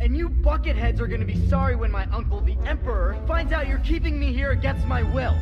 And 0.00 0.16
you 0.16 0.28
bucketheads 0.28 1.00
are 1.00 1.08
gonna 1.08 1.24
be 1.24 1.48
sorry 1.48 1.74
when 1.74 1.90
my 1.90 2.06
uncle, 2.12 2.40
the 2.40 2.56
Emperor, 2.64 3.16
finds 3.26 3.52
out 3.52 3.66
you're 3.66 3.78
keeping 3.78 4.16
me 4.16 4.32
here 4.32 4.52
against 4.52 4.86
my 4.86 5.02
will. 5.02 5.34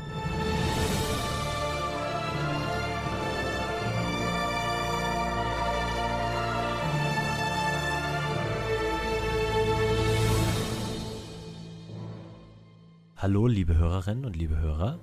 Hallo, 13.16 13.46
liebe 13.46 13.76
Hörerinnen 13.76 14.24
und 14.24 14.36
liebe 14.36 14.58
Hörer. 14.58 14.98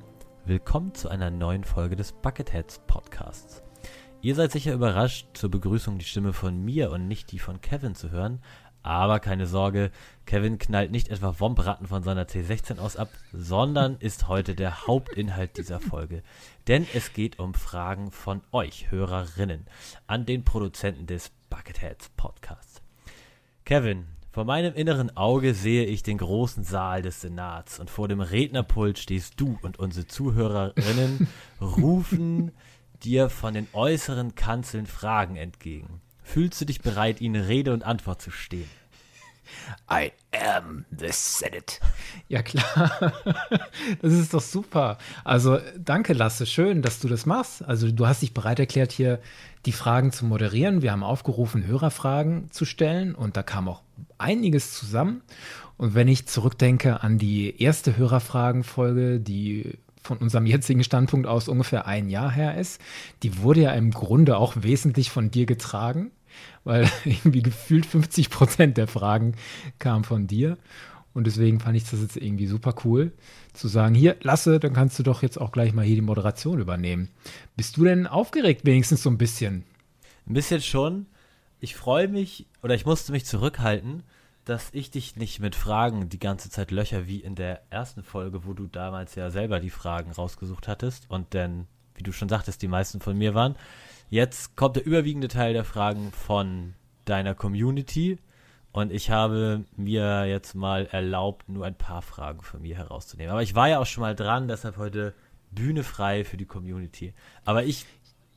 Willkommen 0.46 0.96
zu 0.96 1.10
einer 1.10 1.30
neuen 1.30 1.64
Folge 1.64 1.96
des 1.96 2.12
Bucketheads 2.12 2.80
Podcasts. 2.88 3.62
Ihr 4.24 4.36
seid 4.36 4.54
sicher 4.54 4.74
überrascht, 4.74 5.28
zur 5.34 5.52
Begrüßung 5.52 5.98
die 5.98 6.06
Stimme 6.06 6.32
von 6.32 6.64
mir 6.64 6.92
und 6.92 7.10
nicht 7.10 7.34
die 7.34 7.40
von 7.40 7.60
Kevin 7.60 7.94
zu 7.94 8.10
hören, 8.10 8.40
aber 8.84 9.20
keine 9.20 9.48
Sorge, 9.48 9.92
Kevin 10.26 10.60
knallt 10.60 10.92
nicht 10.92 11.10
etwa 11.10 11.40
Wombratten 11.40 11.88
von 11.88 12.04
seiner 12.04 12.26
C16 12.26 12.80
aus 12.80 12.98
ab, 12.98 13.10
sondern 13.32 13.96
ist 13.98 14.28
heute 14.28 14.56
der 14.56 14.86
Hauptinhalt 14.86 15.58
dieser 15.58 15.80
Folge. 15.80 16.22
Denn 16.68 16.86
es 16.94 17.14
geht 17.14 17.40
um 17.40 17.54
Fragen 17.54 18.12
von 18.12 18.42
euch, 18.52 18.92
Hörerinnen, 18.92 19.66
an 20.06 20.26
den 20.26 20.44
Produzenten 20.44 21.08
des 21.08 21.32
Bucketheads 21.50 22.10
Podcasts. 22.16 22.82
Kevin, 23.66 24.06
vor 24.32 24.46
meinem 24.46 24.74
inneren 24.74 25.16
Auge 25.16 25.54
sehe 25.54 25.86
ich 25.86 26.04
den 26.04 26.18
großen 26.18 26.64
Saal 26.64 27.02
des 27.02 27.22
Senats 27.22 27.80
und 27.80 27.90
vor 27.90 28.08
dem 28.08 28.20
Rednerpult 28.20 29.00
stehst 29.00 29.40
du 29.40 29.58
und 29.62 29.80
unsere 29.80 30.08
Zuhörerinnen 30.08 31.28
rufen 31.62 32.52
dir 33.04 33.30
von 33.30 33.54
den 33.54 33.68
äußeren 33.74 34.36
Kanzeln 34.36 34.88
Fragen 34.88 35.36
entgegen. 35.36 36.02
Fühlst 36.24 36.62
du 36.62 36.66
dich 36.66 36.82
bereit, 36.82 37.22
ihnen 37.22 37.44
Rede 37.44 37.74
und 37.74 37.84
Antwort 37.84 38.22
zu 38.22 38.32
stehen? 38.32 38.70
I 39.92 40.12
am 40.32 40.86
the 40.90 41.10
Senate. 41.12 41.80
Ja 42.28 42.42
klar, 42.42 43.14
das 44.02 44.14
ist 44.14 44.34
doch 44.34 44.42
super. 44.42 44.98
Also 45.24 45.60
danke 45.78 46.14
Lasse, 46.14 46.46
schön, 46.46 46.82
dass 46.82 47.00
du 47.00 47.08
das 47.08 47.26
machst. 47.26 47.64
Also 47.64 47.92
du 47.92 48.08
hast 48.08 48.22
dich 48.22 48.34
bereit 48.34 48.60
erklärt, 48.60 48.92
hier 48.92 49.20
die 49.66 49.72
Fragen 49.72 50.12
zu 50.12 50.26
moderieren. 50.26 50.82
Wir 50.82 50.92
haben 50.92 51.04
aufgerufen, 51.04 51.68
Hörerfragen 51.68 52.52
zu 52.52 52.66
stellen 52.66 53.16
und 53.16 53.38
da 53.38 53.44
kam 53.44 53.68
auch 53.68 53.82
einiges 54.18 54.74
zusammen. 54.74 55.22
Und 55.78 55.96
wenn 55.96 56.08
ich 56.08 56.28
zurückdenke 56.28 57.04
an 57.04 57.18
die 57.18 57.62
erste 57.62 57.98
Hörerfragenfolge, 57.98 59.20
die 59.20 59.78
von 60.04 60.18
unserem 60.18 60.46
jetzigen 60.46 60.84
Standpunkt 60.84 61.28
aus 61.28 61.48
ungefähr 61.48 61.88
ein 61.88 62.10
Jahr 62.10 62.32
her 62.32 62.58
ist, 62.58 62.82
die 63.24 63.40
wurde 63.40 63.62
ja 63.62 63.72
im 63.72 63.92
Grunde 63.92 64.38
auch 64.38 64.56
wesentlich 64.58 65.10
von 65.10 65.32
dir 65.32 65.46
getragen, 65.46 66.12
weil 66.64 66.90
irgendwie 67.06 67.42
gefühlt 67.42 67.86
50 67.86 68.30
Prozent 68.30 68.78
der 68.78 68.88
Fragen 68.88 69.36
kamen 69.80 70.04
von 70.04 70.28
dir. 70.28 70.58
Und 71.14 71.28
deswegen 71.28 71.60
fand 71.60 71.78
ich 71.78 71.90
das 71.90 72.02
jetzt 72.02 72.18
irgendwie 72.18 72.48
super 72.48 72.74
cool, 72.84 73.12
zu 73.54 73.68
sagen, 73.68 73.94
hier, 73.94 74.18
Lasse, 74.22 74.60
dann 74.60 74.74
kannst 74.74 74.98
du 74.98 75.04
doch 75.04 75.22
jetzt 75.22 75.40
auch 75.40 75.52
gleich 75.52 75.72
mal 75.74 75.86
hier 75.86 75.96
die 75.96 76.02
Moderation 76.02 76.60
übernehmen. 76.60 77.10
Bist 77.56 77.78
du 77.78 77.84
denn 77.84 78.08
aufgeregt, 78.08 78.66
wenigstens 78.66 79.04
so 79.04 79.12
ein 79.12 79.20
bisschen? 79.20 79.64
Ein 80.28 80.34
bisschen 80.34 80.62
schon. 80.62 81.06
Ich 81.60 81.76
freue 81.76 82.08
mich, 82.08 82.48
oder 82.64 82.74
ich 82.74 82.86
musste 82.86 83.12
mich 83.12 83.26
zurückhalten, 83.26 84.04
dass 84.46 84.70
ich 84.74 84.92
dich 84.92 85.16
nicht 85.16 85.40
mit 85.40 85.56
Fragen 85.56 86.10
die 86.10 86.20
ganze 86.20 86.50
Zeit 86.50 86.72
löcher 86.72 87.08
wie 87.08 87.20
in 87.20 87.36
der 87.36 87.62
ersten 87.70 88.04
Folge, 88.04 88.46
wo 88.46 88.54
du 88.54 88.68
damals 88.68 89.16
ja 89.16 89.30
selber 89.30 89.60
die 89.60 89.70
Fragen 89.70 90.12
rausgesucht 90.12 90.68
hattest 90.68 91.10
und 91.10 91.34
dann, 91.34 91.68
wie 91.96 92.04
du 92.04 92.12
schon 92.12 92.30
sagtest, 92.30 92.62
die 92.62 92.68
meisten 92.68 93.00
von 93.00 93.18
mir 93.18 93.34
waren. 93.34 93.56
Jetzt 94.10 94.56
kommt 94.56 94.76
der 94.76 94.86
überwiegende 94.86 95.28
Teil 95.28 95.54
der 95.54 95.64
Fragen 95.64 96.12
von 96.12 96.74
deiner 97.06 97.36
Community 97.36 98.20
und 98.72 98.92
ich 98.92 99.12
habe 99.12 99.66
mir 99.78 100.26
jetzt 100.26 100.56
mal 100.56 100.88
erlaubt, 100.88 101.48
nur 101.48 101.66
ein 101.66 101.78
paar 101.78 102.02
Fragen 102.02 102.42
von 102.42 102.62
mir 102.62 102.76
herauszunehmen. 102.76 103.32
Aber 103.32 103.44
ich 103.44 103.56
war 103.56 103.70
ja 103.70 103.80
auch 103.80 103.86
schon 103.86 104.02
mal 104.02 104.16
dran, 104.16 104.48
deshalb 104.48 104.78
heute 104.78 105.14
Bühne 105.52 105.84
frei 105.84 106.26
für 106.26 106.38
die 106.38 106.46
Community. 106.46 107.14
Aber 107.46 107.64
ich 107.64 107.86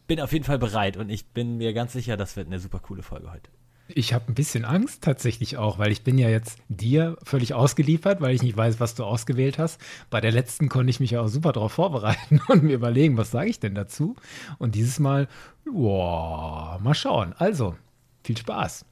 bin 0.06 0.20
auf 0.20 0.32
jeden 0.32 0.44
Fall 0.44 0.58
bereit 0.58 0.96
und 0.96 1.08
ich 1.08 1.26
bin 1.28 1.56
mir 1.56 1.72
ganz 1.72 1.94
sicher, 1.94 2.16
das 2.16 2.36
wird 2.36 2.46
eine 2.46 2.60
super 2.60 2.78
coole 2.78 3.02
Folge 3.02 3.32
heute. 3.32 3.50
Ich 3.88 4.12
habe 4.12 4.24
ein 4.28 4.34
bisschen 4.34 4.64
Angst 4.64 5.02
tatsächlich 5.02 5.58
auch, 5.58 5.78
weil 5.78 5.92
ich 5.92 6.02
bin 6.02 6.18
ja 6.18 6.28
jetzt 6.28 6.58
dir 6.68 7.16
völlig 7.22 7.54
ausgeliefert, 7.54 8.20
weil 8.20 8.34
ich 8.34 8.42
nicht 8.42 8.56
weiß, 8.56 8.80
was 8.80 8.96
du 8.96 9.04
ausgewählt 9.04 9.58
hast. 9.58 9.80
Bei 10.10 10.20
der 10.20 10.32
letzten 10.32 10.68
konnte 10.68 10.90
ich 10.90 10.98
mich 10.98 11.12
ja 11.12 11.20
auch 11.20 11.28
super 11.28 11.52
darauf 11.52 11.72
vorbereiten 11.72 12.40
und 12.48 12.64
mir 12.64 12.74
überlegen, 12.74 13.16
was 13.16 13.30
sage 13.30 13.48
ich 13.48 13.60
denn 13.60 13.74
dazu. 13.74 14.16
Und 14.58 14.74
dieses 14.74 14.98
Mal, 14.98 15.28
boah, 15.64 16.80
mal 16.82 16.94
schauen. 16.94 17.32
Also, 17.38 17.76
viel 18.24 18.36
Spaß. 18.36 18.84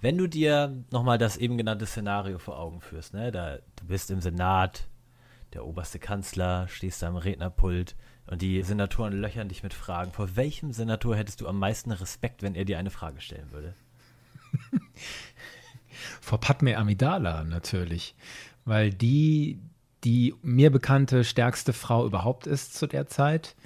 Wenn 0.00 0.16
du 0.16 0.26
dir 0.26 0.84
nochmal 0.90 1.18
das 1.18 1.36
eben 1.36 1.58
genannte 1.58 1.86
Szenario 1.86 2.38
vor 2.38 2.58
Augen 2.58 2.80
führst, 2.80 3.14
ne? 3.14 3.30
da, 3.30 3.58
du 3.76 3.86
bist 3.86 4.10
im 4.10 4.20
Senat, 4.20 4.86
der 5.52 5.66
oberste 5.66 5.98
Kanzler, 5.98 6.66
stehst 6.68 7.02
da 7.02 7.08
am 7.08 7.16
Rednerpult 7.16 7.94
und 8.26 8.40
die 8.40 8.62
Senatoren 8.62 9.12
löchern 9.12 9.48
dich 9.48 9.62
mit 9.62 9.74
Fragen. 9.74 10.12
Vor 10.12 10.34
welchem 10.36 10.72
Senator 10.72 11.14
hättest 11.14 11.42
du 11.42 11.48
am 11.48 11.58
meisten 11.58 11.90
Respekt, 11.90 12.42
wenn 12.42 12.54
er 12.54 12.64
dir 12.64 12.78
eine 12.78 12.90
Frage 12.90 13.20
stellen 13.20 13.52
würde? 13.52 13.74
Vor 16.20 16.40
Padme 16.40 16.76
Amidala 16.76 17.44
natürlich, 17.44 18.14
weil 18.64 18.92
die 18.92 19.58
die 20.04 20.34
mir 20.42 20.70
bekannte 20.70 21.24
stärkste 21.24 21.72
Frau 21.72 22.06
überhaupt 22.06 22.46
ist 22.46 22.74
zu 22.74 22.86
der 22.86 23.06
Zeit, 23.06 23.56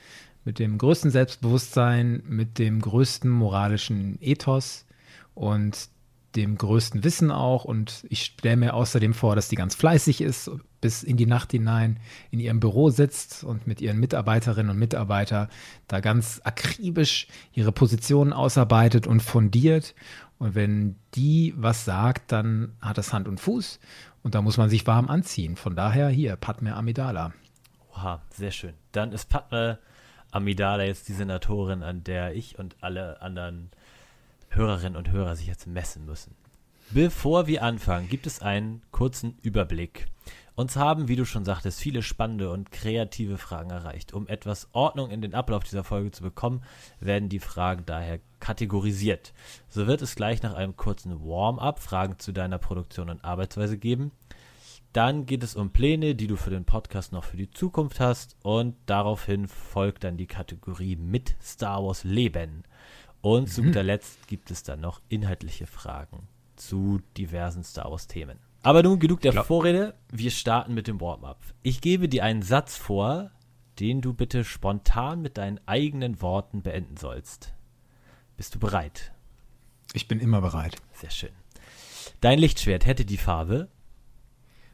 mit 0.44 0.58
dem 0.58 0.78
größten 0.78 1.10
Selbstbewusstsein, 1.10 2.22
mit 2.26 2.58
dem 2.58 2.80
größten 2.80 3.28
moralischen 3.28 4.18
Ethos 4.22 4.86
und 5.34 5.88
dem 6.36 6.56
größten 6.56 7.02
Wissen 7.04 7.30
auch. 7.30 7.64
Und 7.64 8.06
ich 8.08 8.22
stelle 8.24 8.56
mir 8.56 8.74
außerdem 8.74 9.14
vor, 9.14 9.34
dass 9.34 9.48
die 9.48 9.56
ganz 9.56 9.74
fleißig 9.74 10.20
ist, 10.20 10.50
bis 10.80 11.02
in 11.02 11.16
die 11.16 11.26
Nacht 11.26 11.50
hinein 11.50 11.98
in 12.30 12.38
ihrem 12.38 12.60
Büro 12.60 12.90
sitzt 12.90 13.42
und 13.42 13.66
mit 13.66 13.80
ihren 13.80 13.98
Mitarbeiterinnen 13.98 14.70
und 14.70 14.78
Mitarbeitern 14.78 15.48
da 15.88 15.98
ganz 16.00 16.40
akribisch 16.44 17.26
ihre 17.52 17.72
Positionen 17.72 18.32
ausarbeitet 18.32 19.06
und 19.06 19.20
fundiert 19.20 19.94
und 20.38 20.54
wenn 20.54 20.96
die 21.14 21.54
was 21.56 21.84
sagt, 21.84 22.32
dann 22.32 22.76
hat 22.80 22.98
das 22.98 23.12
Hand 23.12 23.28
und 23.28 23.40
Fuß 23.40 23.80
und 24.22 24.34
da 24.34 24.42
muss 24.42 24.56
man 24.56 24.70
sich 24.70 24.86
warm 24.86 25.08
anziehen. 25.08 25.56
Von 25.56 25.74
daher 25.74 26.08
hier, 26.08 26.36
Padme 26.36 26.74
Amidala. 26.74 27.32
Oha, 27.92 28.22
sehr 28.30 28.50
schön. 28.50 28.74
Dann 28.92 29.12
ist 29.12 29.28
Padme 29.28 29.78
Amidala 30.30 30.84
jetzt 30.84 31.08
die 31.08 31.14
Senatorin, 31.14 31.82
an 31.82 32.04
der 32.04 32.34
ich 32.34 32.58
und 32.58 32.76
alle 32.80 33.20
anderen 33.22 33.70
Hörerinnen 34.50 34.96
und 34.96 35.10
Hörer 35.10 35.36
sich 35.36 35.46
jetzt 35.46 35.66
messen 35.66 36.06
müssen. 36.06 36.34
Bevor 36.90 37.46
wir 37.46 37.62
anfangen, 37.62 38.08
gibt 38.08 38.26
es 38.26 38.40
einen 38.40 38.82
kurzen 38.92 39.36
Überblick 39.42 40.06
uns 40.58 40.74
haben, 40.74 41.06
wie 41.06 41.14
du 41.14 41.24
schon 41.24 41.44
sagtest, 41.44 41.78
viele 41.78 42.02
spannende 42.02 42.50
und 42.50 42.72
kreative 42.72 43.38
Fragen 43.38 43.70
erreicht. 43.70 44.12
Um 44.12 44.26
etwas 44.26 44.68
Ordnung 44.72 45.10
in 45.10 45.22
den 45.22 45.32
Ablauf 45.32 45.62
dieser 45.62 45.84
Folge 45.84 46.10
zu 46.10 46.24
bekommen, 46.24 46.62
werden 46.98 47.28
die 47.28 47.38
Fragen 47.38 47.84
daher 47.86 48.18
kategorisiert. 48.40 49.32
So 49.68 49.86
wird 49.86 50.02
es 50.02 50.16
gleich 50.16 50.42
nach 50.42 50.54
einem 50.54 50.76
kurzen 50.76 51.24
Warm-up 51.24 51.78
Fragen 51.78 52.18
zu 52.18 52.32
deiner 52.32 52.58
Produktion 52.58 53.08
und 53.08 53.24
Arbeitsweise 53.24 53.78
geben. 53.78 54.10
Dann 54.92 55.26
geht 55.26 55.44
es 55.44 55.54
um 55.54 55.70
Pläne, 55.70 56.16
die 56.16 56.26
du 56.26 56.34
für 56.34 56.50
den 56.50 56.64
Podcast 56.64 57.12
noch 57.12 57.22
für 57.22 57.36
die 57.36 57.52
Zukunft 57.52 58.00
hast. 58.00 58.36
Und 58.42 58.74
daraufhin 58.86 59.46
folgt 59.46 60.02
dann 60.02 60.16
die 60.16 60.26
Kategorie 60.26 60.96
mit 60.96 61.36
Star 61.40 61.84
Wars 61.84 62.02
Leben. 62.02 62.64
Und 63.20 63.42
mhm. 63.42 63.46
zu 63.46 63.62
guter 63.62 63.82
Letzt 63.84 64.26
gibt 64.26 64.50
es 64.50 64.64
dann 64.64 64.80
noch 64.80 65.02
inhaltliche 65.08 65.68
Fragen 65.68 66.26
zu 66.56 67.00
diversen 67.16 67.62
Star 67.62 67.92
Wars 67.92 68.08
Themen. 68.08 68.47
Aber 68.62 68.82
nun 68.82 68.98
genug 68.98 69.20
der 69.20 69.32
Vorrede. 69.44 69.94
Wir 70.10 70.30
starten 70.30 70.74
mit 70.74 70.88
dem 70.88 71.00
Warm-up. 71.00 71.40
Ich 71.62 71.80
gebe 71.80 72.08
dir 72.08 72.24
einen 72.24 72.42
Satz 72.42 72.76
vor, 72.76 73.30
den 73.78 74.00
du 74.00 74.12
bitte 74.12 74.44
spontan 74.44 75.22
mit 75.22 75.38
deinen 75.38 75.60
eigenen 75.66 76.20
Worten 76.20 76.62
beenden 76.62 76.96
sollst. 76.96 77.54
Bist 78.36 78.54
du 78.54 78.58
bereit? 78.58 79.12
Ich 79.92 80.08
bin 80.08 80.20
immer 80.20 80.40
bereit. 80.40 80.76
Sehr 80.92 81.10
schön. 81.10 81.30
Dein 82.20 82.38
Lichtschwert 82.38 82.84
hätte 82.84 83.04
die 83.04 83.16
Farbe. 83.16 83.68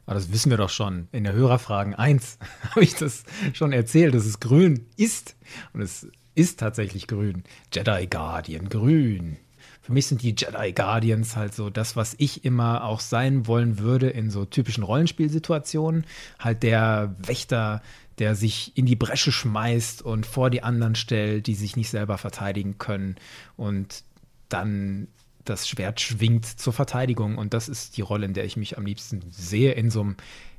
Aber 0.06 0.12
ah, 0.12 0.14
das 0.14 0.32
wissen 0.32 0.50
wir 0.50 0.58
doch 0.58 0.70
schon. 0.70 1.08
In 1.12 1.24
der 1.24 1.32
Hörerfragen 1.32 1.94
1 1.94 2.38
habe 2.70 2.84
ich 2.84 2.94
das 2.94 3.24
schon 3.54 3.72
erzählt, 3.72 4.14
dass 4.14 4.26
es 4.26 4.40
grün 4.40 4.86
ist. 4.96 5.36
Und 5.72 5.80
es 5.80 6.08
ist 6.34 6.60
tatsächlich 6.60 7.06
grün. 7.06 7.44
Jedi 7.72 8.06
Guardian 8.06 8.68
grün 8.68 9.38
für 9.84 9.92
mich 9.92 10.06
sind 10.06 10.22
die 10.22 10.34
Jedi 10.34 10.72
Guardians 10.72 11.36
halt 11.36 11.54
so 11.54 11.68
das, 11.68 11.94
was 11.94 12.14
ich 12.16 12.42
immer 12.42 12.84
auch 12.84 13.00
sein 13.00 13.46
wollen 13.46 13.78
würde 13.78 14.08
in 14.08 14.30
so 14.30 14.46
typischen 14.46 14.82
Rollenspielsituationen. 14.82 16.06
Halt 16.38 16.62
der 16.62 17.14
Wächter, 17.18 17.82
der 18.18 18.34
sich 18.34 18.72
in 18.78 18.86
die 18.86 18.96
Bresche 18.96 19.30
schmeißt 19.30 20.00
und 20.00 20.24
vor 20.24 20.48
die 20.48 20.62
anderen 20.62 20.94
stellt, 20.94 21.46
die 21.46 21.54
sich 21.54 21.76
nicht 21.76 21.90
selber 21.90 22.16
verteidigen 22.16 22.78
können 22.78 23.16
und 23.58 24.04
dann 24.48 25.08
das 25.44 25.68
Schwert 25.68 26.00
schwingt 26.00 26.46
zur 26.46 26.72
Verteidigung. 26.72 27.36
Und 27.36 27.52
das 27.52 27.68
ist 27.68 27.98
die 27.98 28.02
Rolle, 28.02 28.24
in 28.24 28.32
der 28.32 28.46
ich 28.46 28.56
mich 28.56 28.78
am 28.78 28.86
liebsten 28.86 29.20
sehe 29.30 29.72
in 29.72 29.90
so 29.90 30.00
einem 30.00 30.16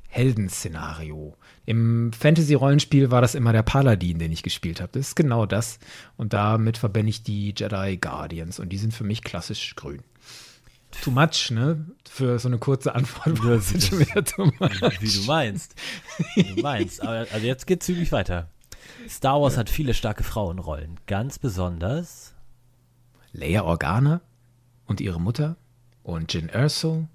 Heldenszenario. 0.08 1.36
Im 1.64 2.12
Fantasy-Rollenspiel 2.12 3.10
war 3.10 3.20
das 3.20 3.34
immer 3.34 3.52
der 3.52 3.62
Paladin, 3.62 4.18
den 4.18 4.32
ich 4.32 4.42
gespielt 4.42 4.80
habe. 4.80 4.92
Das 4.92 5.08
ist 5.08 5.16
genau 5.16 5.46
das. 5.46 5.78
Und 6.16 6.32
damit 6.32 6.78
verbinde 6.78 7.10
ich 7.10 7.22
die 7.22 7.54
Jedi 7.56 7.96
Guardians 7.96 8.58
und 8.58 8.70
die 8.70 8.78
sind 8.78 8.94
für 8.94 9.04
mich 9.04 9.22
klassisch 9.22 9.74
grün. 9.74 10.02
too 11.02 11.10
much, 11.10 11.50
ne? 11.50 11.84
Für 12.08 12.38
so 12.38 12.48
eine 12.48 12.58
kurze 12.58 12.94
Antwort 12.94 13.44
war 13.44 13.54
jetzt 13.54 13.88
schon 13.88 13.98
wieder 13.98 14.24
too 14.24 14.46
much. 14.58 14.80
Wie 15.00 15.20
du 15.20 15.26
meinst. 15.26 15.74
Wie 16.34 16.54
du 16.54 16.62
meinst. 16.62 17.02
Aber, 17.02 17.26
also 17.32 17.46
jetzt 17.46 17.66
geht 17.66 17.82
zügig 17.82 18.12
weiter. 18.12 18.48
Star 19.08 19.40
Wars 19.40 19.56
hat 19.56 19.68
viele 19.68 19.94
starke 19.94 20.24
Frauenrollen. 20.24 20.98
Ganz 21.06 21.38
besonders. 21.38 22.34
Leia 23.32 23.64
Organa 23.64 24.20
und 24.86 25.00
ihre 25.00 25.20
Mutter 25.20 25.56
und 26.02 26.32
Jin 26.32 26.48
Erso 26.48 27.08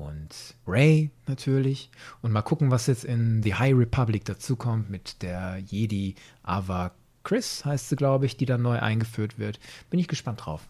und 0.00 0.54
Ray 0.66 1.10
natürlich. 1.26 1.90
Und 2.22 2.32
mal 2.32 2.42
gucken, 2.42 2.70
was 2.70 2.86
jetzt 2.86 3.04
in 3.04 3.42
The 3.42 3.54
High 3.54 3.76
Republic 3.76 4.24
dazukommt 4.24 4.90
mit 4.90 5.22
der 5.22 5.58
Jedi 5.58 6.14
Ava 6.42 6.92
Chris, 7.22 7.64
heißt 7.64 7.90
sie, 7.90 7.96
glaube 7.96 8.26
ich, 8.26 8.36
die 8.36 8.46
dann 8.46 8.62
neu 8.62 8.78
eingeführt 8.78 9.38
wird. 9.38 9.60
Bin 9.90 10.00
ich 10.00 10.08
gespannt 10.08 10.44
drauf. 10.44 10.68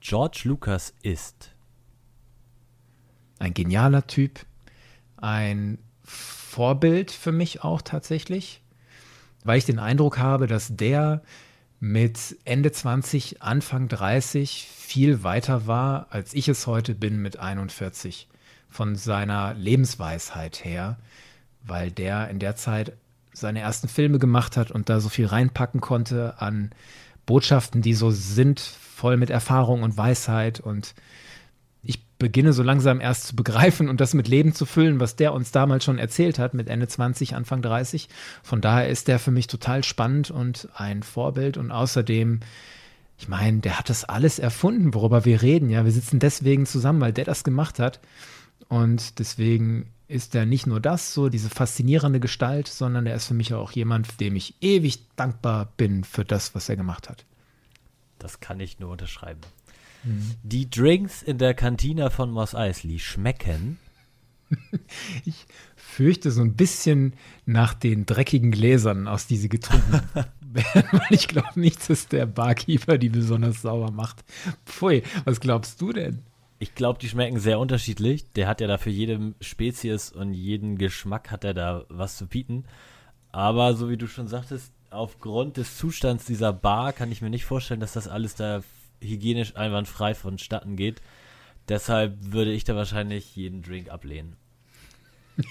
George 0.00 0.42
Lucas 0.44 0.94
ist. 1.02 1.52
Ein 3.38 3.54
genialer 3.54 4.06
Typ, 4.06 4.40
ein 5.16 5.78
Vorbild 6.04 7.10
für 7.10 7.32
mich 7.32 7.64
auch 7.64 7.82
tatsächlich, 7.82 8.62
weil 9.44 9.58
ich 9.58 9.64
den 9.64 9.78
Eindruck 9.78 10.18
habe, 10.18 10.46
dass 10.46 10.76
der 10.76 11.22
mit 11.80 12.36
Ende 12.44 12.70
20, 12.70 13.42
Anfang 13.42 13.88
30 13.88 14.68
viel 14.70 15.22
weiter 15.22 15.66
war, 15.66 16.06
als 16.10 16.34
ich 16.34 16.48
es 16.48 16.66
heute 16.66 16.94
bin 16.94 17.22
mit 17.22 17.38
41 17.38 18.29
von 18.70 18.96
seiner 18.96 19.54
Lebensweisheit 19.54 20.64
her, 20.64 20.96
weil 21.62 21.90
der 21.90 22.30
in 22.30 22.38
der 22.38 22.56
Zeit 22.56 22.92
seine 23.32 23.60
ersten 23.60 23.88
Filme 23.88 24.18
gemacht 24.18 24.56
hat 24.56 24.70
und 24.70 24.88
da 24.88 25.00
so 25.00 25.08
viel 25.08 25.26
reinpacken 25.26 25.80
konnte 25.80 26.40
an 26.40 26.70
Botschaften, 27.26 27.82
die 27.82 27.94
so 27.94 28.10
sind, 28.10 28.60
voll 28.60 29.16
mit 29.16 29.30
Erfahrung 29.30 29.82
und 29.82 29.96
Weisheit 29.96 30.60
und 30.60 30.94
ich 31.82 32.04
beginne 32.18 32.52
so 32.52 32.62
langsam 32.62 33.00
erst 33.00 33.28
zu 33.28 33.36
begreifen 33.36 33.88
und 33.88 34.00
das 34.00 34.14
mit 34.14 34.28
Leben 34.28 34.52
zu 34.52 34.66
füllen, 34.66 35.00
was 35.00 35.16
der 35.16 35.32
uns 35.32 35.50
damals 35.50 35.84
schon 35.84 35.98
erzählt 35.98 36.38
hat, 36.38 36.52
mit 36.52 36.68
Ende 36.68 36.86
20, 36.86 37.34
Anfang 37.34 37.62
30. 37.62 38.08
Von 38.42 38.60
daher 38.60 38.88
ist 38.88 39.08
der 39.08 39.18
für 39.18 39.30
mich 39.30 39.46
total 39.46 39.82
spannend 39.84 40.30
und 40.30 40.68
ein 40.74 41.02
Vorbild 41.02 41.56
und 41.56 41.70
außerdem, 41.70 42.40
ich 43.16 43.28
meine, 43.28 43.60
der 43.60 43.78
hat 43.78 43.88
das 43.88 44.04
alles 44.04 44.38
erfunden, 44.38 44.92
worüber 44.92 45.24
wir 45.24 45.40
reden. 45.40 45.70
Ja, 45.70 45.84
wir 45.84 45.92
sitzen 45.92 46.18
deswegen 46.18 46.66
zusammen, 46.66 47.00
weil 47.00 47.12
der 47.12 47.24
das 47.24 47.44
gemacht 47.44 47.78
hat 47.78 48.00
und 48.70 49.18
deswegen 49.18 49.90
ist 50.06 50.34
er 50.36 50.46
nicht 50.46 50.66
nur 50.66 50.80
das, 50.80 51.12
so 51.12 51.28
diese 51.28 51.50
faszinierende 51.50 52.20
Gestalt, 52.20 52.68
sondern 52.68 53.04
er 53.04 53.16
ist 53.16 53.26
für 53.26 53.34
mich 53.34 53.52
auch 53.52 53.72
jemand, 53.72 54.20
dem 54.20 54.36
ich 54.36 54.54
ewig 54.60 55.00
dankbar 55.16 55.72
bin 55.76 56.04
für 56.04 56.24
das, 56.24 56.54
was 56.54 56.68
er 56.68 56.76
gemacht 56.76 57.08
hat. 57.08 57.26
Das 58.20 58.38
kann 58.38 58.60
ich 58.60 58.78
nur 58.78 58.90
unterschreiben. 58.90 59.40
Die 60.44 60.70
Drinks 60.70 61.20
in 61.22 61.38
der 61.38 61.52
Kantina 61.54 62.10
von 62.10 62.30
Moss 62.30 62.54
Eisley 62.54 62.98
schmecken. 62.98 63.78
Ich 65.24 65.46
fürchte 65.76 66.32
so 66.32 66.40
ein 66.40 66.54
bisschen 66.54 67.14
nach 67.46 67.72
den 67.72 68.06
dreckigen 68.06 68.50
Gläsern, 68.50 69.06
aus 69.06 69.28
die 69.28 69.36
sie 69.36 69.48
getrunken 69.48 70.02
werden, 70.40 70.88
weil 70.90 71.06
ich 71.10 71.28
glaube 71.28 71.60
nicht, 71.60 71.88
dass 71.88 72.08
der 72.08 72.26
Barkeeper 72.26 72.98
die 72.98 73.10
besonders 73.10 73.62
sauber 73.62 73.92
macht. 73.92 74.24
Pfui, 74.66 75.04
was 75.24 75.38
glaubst 75.38 75.80
du 75.80 75.92
denn? 75.92 76.24
Ich 76.62 76.74
glaube, 76.74 76.98
die 76.98 77.08
schmecken 77.08 77.40
sehr 77.40 77.58
unterschiedlich. 77.58 78.32
Der 78.34 78.46
hat 78.46 78.60
ja 78.60 78.66
da 78.66 78.76
für 78.76 78.90
jede 78.90 79.34
Spezies 79.40 80.12
und 80.12 80.34
jeden 80.34 80.76
Geschmack 80.76 81.30
hat 81.30 81.42
er 81.42 81.54
da 81.54 81.86
was 81.88 82.18
zu 82.18 82.26
bieten. 82.26 82.64
Aber 83.32 83.72
so 83.72 83.88
wie 83.88 83.96
du 83.96 84.06
schon 84.06 84.28
sagtest, 84.28 84.70
aufgrund 84.90 85.56
des 85.56 85.78
Zustands 85.78 86.26
dieser 86.26 86.52
Bar 86.52 86.92
kann 86.92 87.10
ich 87.10 87.22
mir 87.22 87.30
nicht 87.30 87.46
vorstellen, 87.46 87.80
dass 87.80 87.94
das 87.94 88.08
alles 88.08 88.34
da 88.34 88.62
hygienisch 89.00 89.56
einwandfrei 89.56 90.14
vonstatten 90.14 90.76
geht. 90.76 91.00
Deshalb 91.70 92.18
würde 92.20 92.52
ich 92.52 92.64
da 92.64 92.76
wahrscheinlich 92.76 93.34
jeden 93.34 93.62
Drink 93.62 93.88
ablehnen. 93.88 94.36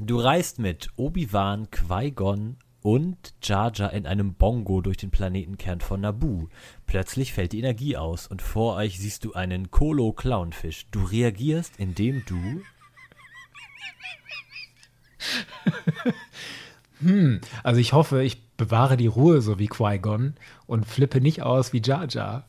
du 0.00 0.18
reist 0.18 0.58
mit 0.58 0.90
Obi-Wan, 0.96 1.70
Qui-Gon 1.70 2.58
und 2.82 3.34
Jar 3.42 3.72
Jar 3.74 3.92
in 3.92 4.06
einem 4.06 4.34
Bongo 4.34 4.80
durch 4.80 4.96
den 4.96 5.10
Planetenkern 5.10 5.80
von 5.80 6.00
Naboo. 6.00 6.48
Plötzlich 6.86 7.32
fällt 7.32 7.52
die 7.52 7.60
Energie 7.60 7.96
aus 7.96 8.26
und 8.26 8.42
vor 8.42 8.76
euch 8.76 8.98
siehst 8.98 9.24
du 9.24 9.32
einen 9.32 9.70
Kolo-Clownfisch. 9.70 10.86
Du 10.90 11.04
reagierst, 11.04 11.74
indem 11.78 12.24
du 12.26 12.62
Hm, 17.00 17.40
also 17.62 17.80
ich 17.80 17.92
hoffe, 17.92 18.22
ich 18.22 18.46
bewahre 18.56 18.96
die 18.96 19.08
Ruhe 19.08 19.40
so 19.42 19.58
wie 19.58 19.66
Qui-Gon 19.66 20.34
und 20.66 20.86
flippe 20.86 21.20
nicht 21.20 21.42
aus 21.42 21.72
wie 21.72 21.82
Jar 21.82 22.06
Jar. 22.08 22.48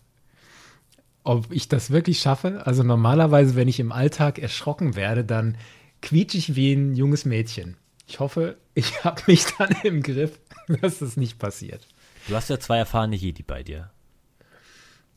Ob 1.24 1.52
ich 1.52 1.70
das 1.70 1.90
wirklich 1.90 2.20
schaffe? 2.20 2.66
Also 2.66 2.84
normalerweise, 2.84 3.56
wenn 3.56 3.68
ich 3.68 3.80
im 3.80 3.92
Alltag 3.92 4.40
erschrocken 4.40 4.96
werde, 4.96 5.24
dann 5.24 5.58
quietsche 6.02 6.38
ich 6.38 6.56
wie 6.56 6.74
ein 6.74 6.96
junges 6.96 7.26
Mädchen. 7.26 7.78
Ich 8.08 8.20
hoffe, 8.20 8.58
ich 8.74 9.04
habe 9.04 9.22
mich 9.28 9.46
dann 9.58 9.76
im 9.84 10.02
Griff, 10.04 10.40
dass 10.82 11.00
das 11.00 11.18
nicht 11.18 11.40
passiert. 11.40 11.88
Du 12.28 12.36
hast 12.36 12.50
ja 12.50 12.60
zwei 12.60 12.78
erfahrene 12.78 13.16
Jedi 13.16 13.44
bei 13.44 13.64
dir. 13.64 13.92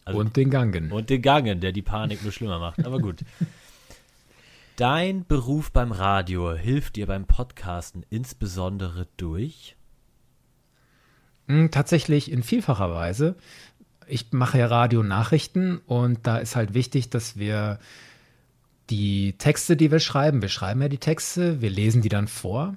Also- 0.05 0.19
und 0.21 0.37
den 0.37 0.51
Gangen. 0.51 0.93
Und 0.93 1.11
den 1.11 1.23
Gangen, 1.23 1.61
der 1.61 1.73
die 1.73 1.83
Panik 1.83 2.23
nur 2.23 2.33
schlimmer 2.33 2.59
macht. 2.59 2.85
Aber 2.85 2.99
gut. 3.01 3.25
Dein 4.77 5.25
Beruf 5.27 5.71
beim 5.73 5.91
Radio 5.91 6.53
hilft 6.55 6.97
dir 6.97 7.07
beim 7.07 7.27
Podcasten 7.27 8.05
insbesondere 8.11 9.09
durch. 9.17 9.75
Hm, 11.49 11.71
Tatsächlich 11.71 12.31
in 12.31 12.43
vielfacher 12.43 12.91
Weise. 12.93 13.37
Ich 14.07 14.33
mache 14.33 14.59
ja 14.59 14.67
Radio-Nachrichten 14.67 15.79
und 15.87 16.27
da 16.27 16.39
ist 16.39 16.55
halt 16.57 16.75
wichtig, 16.75 17.11
dass 17.11 17.37
wir 17.39 17.79
die 18.91 19.35
Texte, 19.39 19.77
die 19.77 19.91
wir 19.91 20.01
schreiben, 20.01 20.43
wir 20.43 20.49
schreiben 20.49 20.83
ja 20.83 20.89
die 20.89 20.99
Texte, 20.99 21.61
wir 21.61 21.71
lesen 21.71 22.03
die 22.03 22.09
dann 22.09 22.29
vor. 22.29 22.77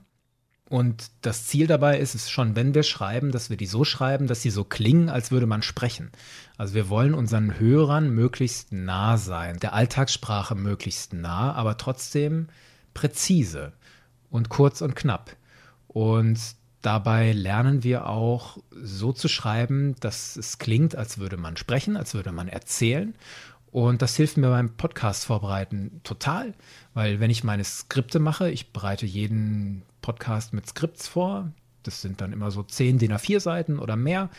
Und 0.69 1.09
das 1.21 1.47
Ziel 1.47 1.65
dabei 1.65 1.97
ist 1.97 2.13
es 2.13 2.29
schon, 2.29 2.55
wenn 2.55 2.75
wir 2.75 2.83
schreiben, 2.83 3.31
dass 3.31 3.49
wir 3.49 3.57
die 3.57 3.65
so 3.65 3.83
schreiben, 3.83 4.27
dass 4.27 4.43
sie 4.43 4.51
so 4.51 4.63
klingen, 4.63 5.09
als 5.09 5.31
würde 5.31 5.47
man 5.47 5.63
sprechen. 5.63 6.11
Also 6.57 6.75
wir 6.75 6.89
wollen 6.89 7.15
unseren 7.15 7.59
Hörern 7.59 8.11
möglichst 8.11 8.71
nah 8.71 9.17
sein, 9.17 9.57
der 9.59 9.73
Alltagssprache 9.73 10.53
möglichst 10.53 11.13
nah, 11.13 11.53
aber 11.53 11.77
trotzdem 11.77 12.49
präzise 12.93 13.73
und 14.29 14.49
kurz 14.49 14.81
und 14.81 14.95
knapp. 14.95 15.35
Und 15.87 16.39
dabei 16.83 17.31
lernen 17.31 17.83
wir 17.83 18.07
auch 18.07 18.59
so 18.71 19.11
zu 19.11 19.27
schreiben, 19.27 19.95
dass 19.99 20.35
es 20.35 20.59
klingt, 20.59 20.95
als 20.95 21.17
würde 21.17 21.37
man 21.37 21.57
sprechen, 21.57 21.97
als 21.97 22.13
würde 22.13 22.31
man 22.31 22.47
erzählen. 22.47 23.15
Und 23.71 24.01
das 24.01 24.15
hilft 24.15 24.37
mir 24.37 24.49
beim 24.49 24.75
Podcast 24.75 25.25
vorbereiten 25.25 26.01
total, 26.03 26.53
weil 26.93 27.19
wenn 27.19 27.29
ich 27.29 27.43
meine 27.43 27.63
Skripte 27.63 28.19
mache, 28.19 28.49
ich 28.49 28.73
bereite 28.73 29.05
jeden 29.05 29.83
Podcast 30.01 30.53
mit 30.53 30.67
Skripts 30.67 31.07
vor. 31.07 31.51
Das 31.83 32.01
sind 32.01 32.21
dann 32.21 32.33
immer 32.33 32.51
so 32.51 32.63
10 32.63 32.97
DIN 32.97 33.13
A4 33.13 33.39
Seiten 33.39 33.79
oder 33.79 33.95
mehr, 33.95 34.29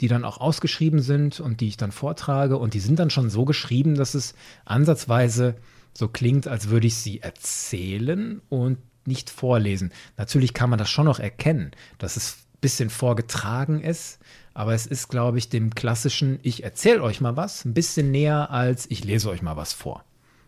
die 0.00 0.08
dann 0.08 0.24
auch 0.24 0.38
ausgeschrieben 0.38 1.00
sind 1.00 1.40
und 1.40 1.60
die 1.60 1.68
ich 1.68 1.76
dann 1.76 1.92
vortrage. 1.92 2.56
Und 2.56 2.74
die 2.74 2.80
sind 2.80 2.98
dann 2.98 3.10
schon 3.10 3.30
so 3.30 3.44
geschrieben, 3.44 3.94
dass 3.94 4.14
es 4.14 4.34
ansatzweise 4.64 5.56
so 5.92 6.08
klingt, 6.08 6.48
als 6.48 6.68
würde 6.68 6.86
ich 6.86 6.96
sie 6.96 7.20
erzählen 7.20 8.40
und 8.48 8.78
nicht 9.06 9.30
vorlesen. 9.30 9.92
Natürlich 10.16 10.54
kann 10.54 10.70
man 10.70 10.78
das 10.78 10.90
schon 10.90 11.06
noch 11.06 11.20
erkennen, 11.20 11.70
dass 11.98 12.16
es 12.16 12.38
ein 12.54 12.58
bisschen 12.60 12.90
vorgetragen 12.90 13.80
ist, 13.80 14.18
aber 14.56 14.72
es 14.72 14.86
ist, 14.86 15.08
glaube 15.08 15.36
ich, 15.36 15.50
dem 15.50 15.74
klassischen, 15.74 16.38
ich 16.42 16.64
erzähle 16.64 17.02
euch 17.02 17.20
mal 17.20 17.36
was, 17.36 17.66
ein 17.66 17.74
bisschen 17.74 18.10
näher 18.10 18.50
als 18.50 18.90
ich 18.90 19.04
lese 19.04 19.28
euch 19.28 19.42
mal 19.42 19.58
was 19.58 19.74
vor. 19.74 20.02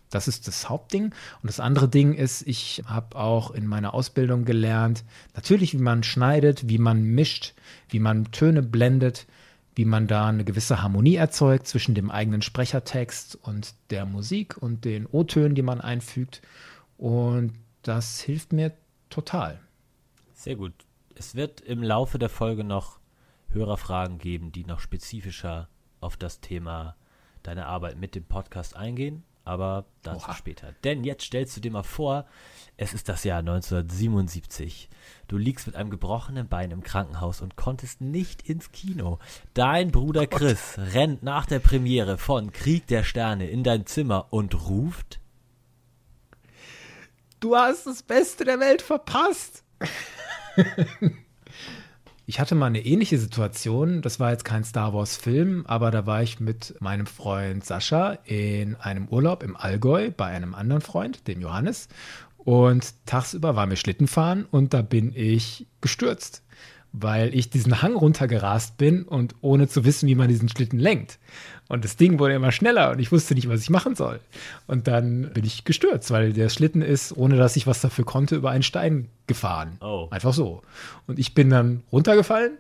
Das 0.09 0.29
ist 0.29 0.49
das 0.49 0.71
Hauptding. 0.71 1.13
Und 1.43 1.47
das 1.47 1.61
andere 1.61 1.91
Ding 1.91 2.15
ist, 2.15 2.41
ich 2.47 2.85
habe 2.87 3.17
auch 3.17 3.51
in 3.51 3.67
meiner 3.67 3.93
Ausbildung 3.93 4.47
gelernt, 4.47 5.05
natürlich, 5.35 5.75
wie 5.75 5.83
man 5.83 6.05
schneidet, 6.05 6.71
wie 6.71 6.79
man 6.79 7.03
mischt, 7.03 7.53
wie 7.91 7.99
man 7.99 8.33
Töne 8.33 8.63
blendet, 8.63 9.27
wie 9.75 9.85
man 9.85 10.07
da 10.07 10.29
eine 10.29 10.45
gewisse 10.45 10.81
Harmonie 10.81 11.17
erzeugt 11.17 11.67
zwischen 11.67 11.95
dem 11.95 12.11
eigenen 12.11 12.41
Sprechertext 12.41 13.37
und 13.43 13.75
der 13.91 14.07
Musik 14.07 14.57
und 14.57 14.87
den 14.87 15.05
O-Tönen, 15.05 15.55
die 15.55 15.61
man 15.61 15.83
einfügt. 15.83 16.41
Und 16.97 17.53
das 17.83 18.21
hilft 18.21 18.55
mir 18.55 18.73
total. 19.11 19.61
Sehr 20.33 20.57
gut. 20.57 20.73
Es 21.15 21.35
wird 21.35 21.61
im 21.61 21.83
Laufe 21.83 22.19
der 22.19 22.31
Folge 22.31 22.65
noch 22.65 22.98
Hörerfragen 23.51 24.19
geben, 24.19 24.53
die 24.53 24.65
noch 24.65 24.81
spezifischer 24.81 25.69
auf 26.01 26.17
das 26.17 26.41
Thema 26.41 26.97
deine 27.43 27.67
Arbeit 27.67 27.97
mit 27.97 28.15
dem 28.15 28.25
Podcast 28.25 28.77
eingehen, 28.77 29.25
aber 29.45 29.87
dazu 30.03 30.27
Oha. 30.27 30.35
später. 30.35 30.75
Denn 30.85 31.05
jetzt 31.05 31.25
stellst 31.25 31.57
du 31.57 31.61
dir 31.61 31.71
mal 31.71 31.83
vor, 31.83 32.27
es 32.77 32.93
ist 32.93 33.09
das 33.09 33.25
Jahr 33.25 33.39
1977. 33.39 34.91
Du 35.27 35.39
liegst 35.39 35.67
mit 35.67 35.77
einem 35.77 35.91
gebrochenen 35.91 36.49
Bein 36.49 36.71
im 36.71 36.83
Krankenhaus 36.83 37.41
und 37.41 37.57
konntest 37.57 38.01
nicht 38.01 38.43
ins 38.43 38.73
Kino. 38.73 39.19
Dein 39.55 39.91
Bruder 39.91 40.27
Chris 40.27 40.77
rennt 40.77 41.23
nach 41.23 41.47
der 41.47 41.61
Premiere 41.61 42.19
von 42.19 42.53
Krieg 42.53 42.87
der 42.87 43.05
Sterne 43.05 43.49
in 43.49 43.65
dein 43.65 43.87
Zimmer 43.87 44.27
und 44.31 44.69
ruft 44.69 45.21
Du 47.41 47.55
hast 47.55 47.87
das 47.87 48.03
Beste 48.03 48.45
der 48.45 48.59
Welt 48.59 48.83
verpasst. 48.83 49.63
Ich 52.31 52.39
hatte 52.39 52.55
mal 52.55 52.67
eine 52.67 52.85
ähnliche 52.85 53.17
Situation. 53.17 54.03
Das 54.03 54.21
war 54.21 54.33
jetzt 54.33 54.45
kein 54.45 54.63
Star 54.63 54.93
Wars-Film, 54.93 55.65
aber 55.67 55.91
da 55.91 56.05
war 56.05 56.23
ich 56.23 56.41
mit 56.41 56.75
meinem 56.79 57.07
Freund 57.07 57.65
Sascha 57.65 58.19
in 58.27 58.77
einem 58.77 59.09
Urlaub 59.09 59.43
im 59.43 59.57
Allgäu 59.57 60.11
bei 60.15 60.27
einem 60.27 60.55
anderen 60.55 60.83
Freund, 60.83 61.27
dem 61.27 61.41
Johannes. 61.41 61.89
Und 62.37 62.93
tagsüber 63.07 63.57
waren 63.57 63.71
wir 63.71 63.79
Schlittenfahren 63.79 64.45
und 64.45 64.75
da 64.75 64.83
bin 64.83 65.15
ich 65.15 65.69
gestürzt, 65.81 66.43
weil 67.01 67.35
ich 67.35 67.51
diesen 67.51 67.83
Hang 67.83 67.95
runtergerast 67.95 68.77
bin 68.77 69.03
und 69.05 69.35
ohne 69.41 69.69
zu 69.69 69.85
wissen, 69.85 70.09
wie 70.09 70.15
man 70.15 70.29
diesen 70.29 70.49
Schlitten 70.49 70.79
lenkt. 70.79 71.19
Und 71.69 71.85
das 71.85 71.97
Ding 71.97 72.19
wurde 72.19 72.35
immer 72.35 72.53
schneller 72.53 72.93
und 72.93 72.99
ich 72.99 73.13
wusste 73.13 73.35
nicht, 73.35 73.49
was 73.49 73.61
ich 73.61 73.71
machen 73.71 73.95
soll. 73.95 74.21
Und 74.67 74.89
dann 74.89 75.31
bin 75.33 75.45
ich 75.45 75.65
gestürzt, 75.65 76.11
weil 76.11 76.33
der 76.33 76.49
Schlitten 76.49 76.83
ist, 76.83 77.17
ohne 77.17 77.37
dass 77.37 77.57
ich 77.57 77.67
was 77.67 77.81
dafür 77.81 78.05
konnte, 78.05 78.37
über 78.37 78.51
einen 78.51 78.63
Stein 78.63 79.09
gefahren. 79.27 79.77
Oh. 79.81 80.09
Einfach 80.11 80.33
so. 80.33 80.63
Und 81.07 81.19
ich 81.19 81.35
bin 81.35 81.51
dann 81.51 81.83
runtergefallen 81.93 82.53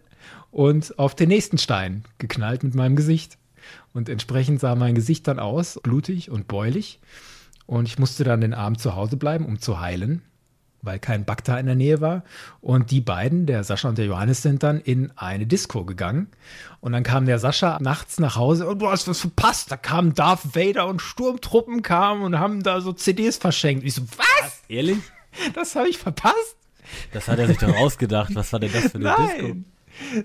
und 0.50 0.99
auf 0.99 1.14
den 1.14 1.28
nächsten 1.28 1.59
Stein 1.59 2.04
geknallt 2.18 2.62
mit 2.62 2.75
meinem 2.75 2.97
Gesicht. 2.97 3.38
Und 3.95 4.09
entsprechend 4.09 4.61
sah 4.61 4.75
mein 4.75 4.95
Gesicht 4.95 5.26
dann 5.26 5.38
aus, 5.38 5.80
blutig 5.83 6.30
und 6.30 6.47
bäulich. 6.47 7.00
Und 7.66 7.87
ich 7.87 7.99
musste 7.99 8.25
dann 8.25 8.40
den 8.40 8.54
Abend 8.54 8.80
zu 8.80 8.95
Hause 8.95 9.16
bleiben, 9.16 9.47
um 9.47 9.61
zu 9.61 9.80
heilen 9.80 10.23
weil 10.83 10.99
kein 10.99 11.25
Bagda 11.25 11.59
in 11.59 11.67
der 11.67 11.75
Nähe 11.75 12.01
war. 12.01 12.25
Und 12.61 12.91
die 12.91 13.01
beiden, 13.01 13.47
der 13.47 13.65
Sascha 13.65 13.89
und 13.89 13.99
der 13.99 14.07
Johannes, 14.07 14.43
sind 14.43 14.63
dann 14.63 14.81
in 14.81 15.13
eine 15.17 15.47
Disco 15.47 15.85
gegangen. 15.85 16.29
Und 16.81 16.93
dann 16.93 17.03
kam 17.03 17.27
der 17.27 17.39
Sascha 17.39 17.79
nachts 17.81 18.21
nach 18.21 18.37
Hause 18.37 18.69
und 18.69 18.81
du 18.81 18.89
hast 18.89 19.09
was 19.09 19.21
verpasst. 19.21 19.71
Da 19.73 19.77
kamen 19.77 20.15
Darth 20.15 20.55
Vader 20.55 20.87
und 20.87 21.03
Sturmtruppen 21.03 21.83
kamen 21.83 22.23
und 22.23 22.39
haben 22.39 22.63
da 22.63 22.81
so 22.81 22.93
CDs 22.93 23.37
verschenkt. 23.37 23.85
Ich 23.85 23.95
so, 23.95 24.03
was? 24.17 24.63
Ehrlich? 24.69 24.99
Das 25.55 25.77
habe 25.77 25.89
ich 25.89 25.99
verpasst? 25.99 26.57
Das 27.13 27.29
hat 27.29 27.39
er 27.39 27.47
sich 27.47 27.59
doch 27.59 27.77
ausgedacht. 27.77 28.35
Was 28.35 28.53
war 28.53 28.61
denn 28.61 28.73
das 28.73 28.93
für 28.93 28.99
eine 28.99 29.15
Disco? 29.17 29.43
Nein. 29.43 29.65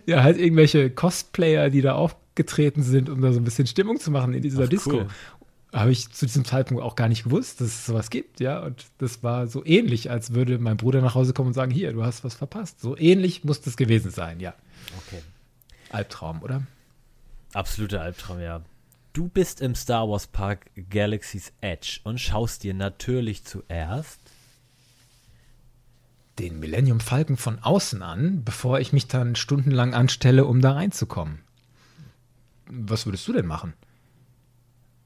Ja, 0.05 0.23
halt 0.23 0.37
irgendwelche 0.37 0.89
Cosplayer, 0.89 1.69
die 1.69 1.81
da 1.81 1.93
aufgetreten 1.93 2.83
sind, 2.83 3.09
um 3.09 3.21
da 3.21 3.33
so 3.33 3.39
ein 3.39 3.43
bisschen 3.43 3.67
Stimmung 3.67 3.99
zu 3.99 4.11
machen 4.11 4.33
in 4.33 4.41
dieser 4.41 4.65
Ach, 4.65 4.69
Disco. 4.69 4.91
cool. 4.91 5.07
Habe 5.73 5.91
ich 5.91 6.11
zu 6.11 6.27
diesem 6.27 6.45
Zeitpunkt 6.45 6.83
auch 6.83 6.95
gar 6.95 7.09
nicht 7.09 7.23
gewusst, 7.23 7.59
dass 7.59 7.69
es 7.69 7.85
sowas 7.87 8.11
gibt, 8.11 8.39
ja. 8.39 8.59
Und 8.59 8.85
das 8.99 9.23
war 9.23 9.47
so 9.47 9.65
ähnlich, 9.65 10.11
als 10.11 10.33
würde 10.33 10.59
mein 10.59 10.77
Bruder 10.77 11.01
nach 11.01 11.15
Hause 11.15 11.33
kommen 11.33 11.47
und 11.47 11.53
sagen, 11.53 11.71
hier, 11.71 11.91
du 11.93 12.03
hast 12.03 12.23
was 12.23 12.35
verpasst. 12.35 12.79
So 12.79 12.95
ähnlich 12.95 13.43
muss 13.43 13.61
das 13.61 13.75
gewesen 13.75 14.11
sein, 14.11 14.39
ja. 14.39 14.53
Okay. 15.07 15.21
Albtraum, 15.89 16.43
oder? 16.43 16.61
Absoluter 17.53 18.01
Albtraum, 18.01 18.39
ja. 18.39 18.61
Du 19.13 19.27
bist 19.27 19.61
im 19.61 19.75
Star 19.75 20.09
Wars 20.09 20.27
Park 20.27 20.65
Galaxy's 20.89 21.53
Edge 21.61 21.99
und 22.03 22.19
schaust 22.19 22.63
dir 22.63 22.73
natürlich 22.73 23.43
zuerst 23.43 24.19
Den 26.39 26.59
Millennium 26.59 26.99
Falcon 26.99 27.37
von 27.37 27.59
außen 27.59 28.01
an, 28.01 28.43
bevor 28.43 28.79
ich 28.79 28.91
mich 28.91 29.07
dann 29.07 29.35
stundenlang 29.35 29.93
anstelle, 29.93 30.45
um 30.45 30.61
da 30.61 30.73
reinzukommen. 30.73 31.39
Was 32.65 33.05
würdest 33.05 33.27
du 33.27 33.33
denn 33.33 33.45
machen? 33.45 33.73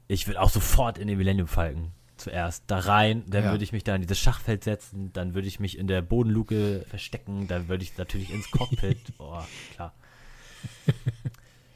Ich 0.08 0.26
würde 0.26 0.40
auch 0.40 0.50
sofort 0.50 0.98
in 0.98 1.06
den 1.06 1.18
Millennium 1.18 1.46
Falcon 1.48 1.92
zuerst 2.16 2.64
da 2.66 2.78
rein, 2.80 3.22
dann 3.28 3.44
Ja. 3.44 3.50
würde 3.52 3.62
ich 3.62 3.72
mich 3.72 3.84
da 3.84 3.94
in 3.94 4.02
dieses 4.02 4.18
Schachfeld 4.18 4.64
setzen, 4.64 5.12
dann 5.12 5.34
würde 5.34 5.46
ich 5.46 5.60
mich 5.60 5.78
in 5.78 5.86
der 5.86 6.02
Bodenluke 6.02 6.84
verstecken, 6.88 7.46
dann 7.46 7.68
würde 7.68 7.84
ich 7.84 7.96
natürlich 7.96 8.32
ins 8.32 8.50
Cockpit. 8.50 9.16
Boah, 9.18 9.46
klar. 9.74 9.94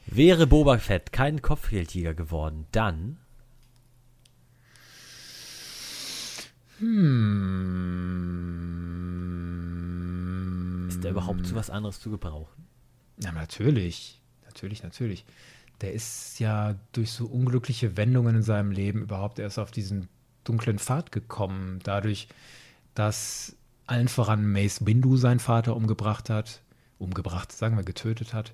Wäre 0.07 0.45
Boba 0.47 0.79
Fett 0.79 1.13
kein 1.13 1.41
Kopfgeldjäger 1.41 2.13
geworden, 2.13 2.65
dann 2.73 3.17
ist 10.89 11.03
er 11.05 11.11
überhaupt 11.11 11.47
zu 11.47 11.55
was 11.55 11.69
anderes 11.69 11.99
zu 11.99 12.09
gebrauchen? 12.09 12.67
Ja, 13.17 13.31
natürlich. 13.31 14.19
Natürlich, 14.45 14.83
natürlich. 14.83 15.25
Der 15.83 15.91
ist 15.91 16.39
ja 16.39 16.75
durch 16.93 17.11
so 17.11 17.25
unglückliche 17.25 17.97
Wendungen 17.97 18.37
in 18.37 18.41
seinem 18.41 18.71
Leben 18.71 19.01
überhaupt 19.01 19.37
erst 19.37 19.59
auf 19.59 19.69
diesen 19.69 20.07
dunklen 20.45 20.79
Pfad 20.79 21.11
gekommen. 21.11 21.79
Dadurch, 21.83 22.29
dass 22.95 23.57
allen 23.85 24.07
voran 24.07 24.49
Mace 24.49 24.85
Windu 24.85 25.17
seinen 25.17 25.41
Vater 25.41 25.75
umgebracht 25.75 26.29
hat. 26.29 26.61
Umgebracht, 26.99 27.51
sagen 27.51 27.75
wir, 27.75 27.83
getötet 27.83 28.33
hat. 28.33 28.53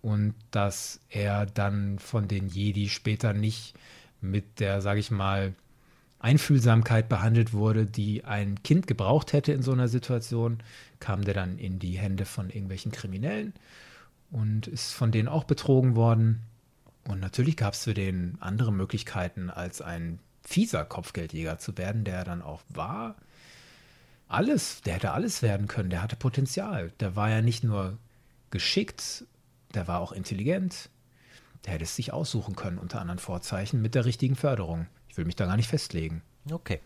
Und 0.00 0.32
dass 0.50 1.00
er 1.10 1.44
dann 1.44 1.98
von 1.98 2.26
den 2.26 2.48
Jedi 2.48 2.88
später 2.88 3.34
nicht 3.34 3.74
mit 4.22 4.58
der, 4.58 4.80
sage 4.80 5.00
ich 5.00 5.10
mal, 5.10 5.54
Einfühlsamkeit 6.20 7.06
behandelt 7.06 7.52
wurde, 7.52 7.84
die 7.84 8.24
ein 8.24 8.62
Kind 8.62 8.86
gebraucht 8.86 9.34
hätte 9.34 9.52
in 9.52 9.60
so 9.60 9.72
einer 9.72 9.88
Situation, 9.88 10.62
kam 11.00 11.22
der 11.22 11.34
dann 11.34 11.58
in 11.58 11.78
die 11.78 11.98
Hände 11.98 12.24
von 12.24 12.48
irgendwelchen 12.48 12.92
Kriminellen 12.92 13.52
und 14.30 14.68
ist 14.68 14.94
von 14.94 15.12
denen 15.12 15.28
auch 15.28 15.44
betrogen 15.44 15.96
worden. 15.96 16.40
Und 17.08 17.20
natürlich 17.20 17.56
gab 17.56 17.74
es 17.74 17.84
für 17.84 17.94
den 17.94 18.36
andere 18.40 18.72
Möglichkeiten, 18.72 19.50
als 19.50 19.80
ein 19.82 20.18
fieser 20.42 20.84
Kopfgeldjäger 20.84 21.58
zu 21.58 21.76
werden, 21.78 22.04
der 22.04 22.16
er 22.16 22.24
dann 22.24 22.42
auch 22.42 22.62
war. 22.68 23.16
Alles, 24.28 24.80
der 24.82 24.94
hätte 24.94 25.12
alles 25.12 25.42
werden 25.42 25.66
können, 25.66 25.90
der 25.90 26.02
hatte 26.02 26.16
Potenzial. 26.16 26.92
Der 27.00 27.16
war 27.16 27.28
ja 27.28 27.42
nicht 27.42 27.64
nur 27.64 27.98
geschickt, 28.50 29.24
der 29.74 29.88
war 29.88 30.00
auch 30.00 30.12
intelligent. 30.12 30.90
Der 31.64 31.74
hätte 31.74 31.84
es 31.84 31.94
sich 31.94 32.12
aussuchen 32.12 32.56
können, 32.56 32.78
unter 32.78 33.00
anderen 33.00 33.18
Vorzeichen, 33.18 33.82
mit 33.82 33.94
der 33.94 34.04
richtigen 34.04 34.34
Förderung. 34.34 34.86
Ich 35.08 35.16
will 35.16 35.24
mich 35.24 35.36
da 35.36 35.46
gar 35.46 35.56
nicht 35.56 35.68
festlegen. 35.68 36.22
Okay. 36.50 36.80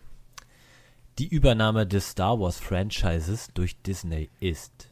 Die 1.17 1.27
Übernahme 1.27 1.87
des 1.87 2.09
Star 2.09 2.39
Wars 2.39 2.59
Franchises 2.59 3.49
durch 3.53 3.81
Disney 3.81 4.29
ist 4.39 4.89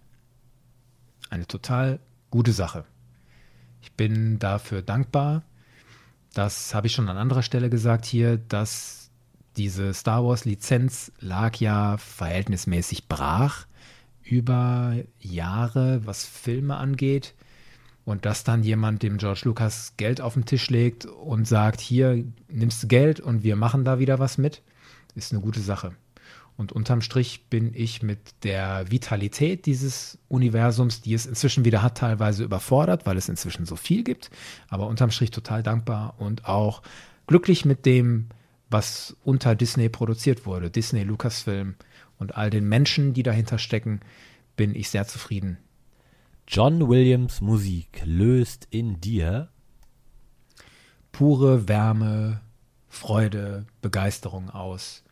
eine 1.30 1.46
total 1.46 2.00
gute 2.32 2.52
Sache. 2.52 2.86
Ich 3.86 3.92
bin 3.92 4.40
dafür 4.40 4.82
dankbar. 4.82 5.44
Das 6.34 6.74
habe 6.74 6.88
ich 6.88 6.94
schon 6.94 7.08
an 7.08 7.18
anderer 7.18 7.44
Stelle 7.44 7.70
gesagt 7.70 8.06
hier, 8.06 8.38
dass 8.38 9.12
diese 9.58 9.94
Star 9.94 10.26
Wars 10.26 10.44
Lizenz 10.44 11.12
lag 11.20 11.58
ja 11.58 11.98
verhältnismäßig 11.98 13.08
brach 13.08 13.68
über 14.24 14.96
Jahre, 15.20 16.02
was 16.04 16.26
Filme 16.26 16.78
angeht. 16.78 17.36
Und 18.06 18.26
dass 18.26 18.44
dann 18.44 18.64
jemand 18.64 19.04
dem 19.04 19.18
George 19.18 19.42
Lucas 19.44 19.94
Geld 19.98 20.20
auf 20.20 20.34
den 20.34 20.46
Tisch 20.46 20.72
legt 20.72 21.06
und 21.06 21.48
sagt, 21.48 21.80
hier 21.80 22.26
nimmst 22.50 22.82
du 22.82 22.88
Geld 22.88 23.20
und 23.20 23.44
wir 23.44 23.56
machen 23.56 23.86
da 23.86 24.00
wieder 24.00 24.18
was 24.18 24.40
mit, 24.40 24.64
ist 25.14 25.32
eine 25.32 25.42
gute 25.42 25.62
Sache. 25.62 25.96
Und 26.58 26.72
unterm 26.72 27.02
Strich 27.02 27.48
bin 27.50 27.74
ich 27.74 28.02
mit 28.02 28.20
der 28.44 28.90
Vitalität 28.90 29.66
dieses 29.66 30.18
Universums, 30.30 31.02
die 31.02 31.14
es 31.14 31.26
inzwischen 31.26 31.66
wieder 31.66 31.82
hat, 31.82 31.98
teilweise 31.98 32.44
überfordert, 32.46 33.06
weil 33.06 33.18
es 33.18 33.28
inzwischen 33.28 33.66
so 33.66 33.76
viel 33.76 34.04
gibt. 34.04 34.30
Aber 34.70 34.88
unterm 34.88 35.12
Strich 35.12 35.32
total 35.32 35.64
dankbar 35.64 36.16
und 36.18 36.46
auch 36.46 36.82
glücklich 37.28 37.66
mit 37.66 37.86
dem, 37.86 38.30
was 38.70 39.16
unter 39.24 39.56
Disney 39.56 39.90
produziert 39.90 40.46
wurde. 40.46 40.70
Disney, 40.70 41.04
Lucasfilm 41.04 41.76
und 42.18 42.36
all 42.36 42.50
den 42.50 42.68
Menschen, 42.68 43.14
die 43.14 43.24
dahinter 43.24 43.58
stecken, 43.58 44.00
bin 44.56 44.74
ich 44.76 44.90
sehr 44.90 45.06
zufrieden. 45.08 45.58
John 46.48 46.88
Williams 46.88 47.42
Musik 47.42 48.02
löst 48.06 48.68
in 48.70 49.02
dir 49.02 49.50
Pure 51.12 51.68
Wärme, 51.68 52.42
Freude, 52.88 53.66
Begeisterung 53.82 54.50
aus. 54.50 55.05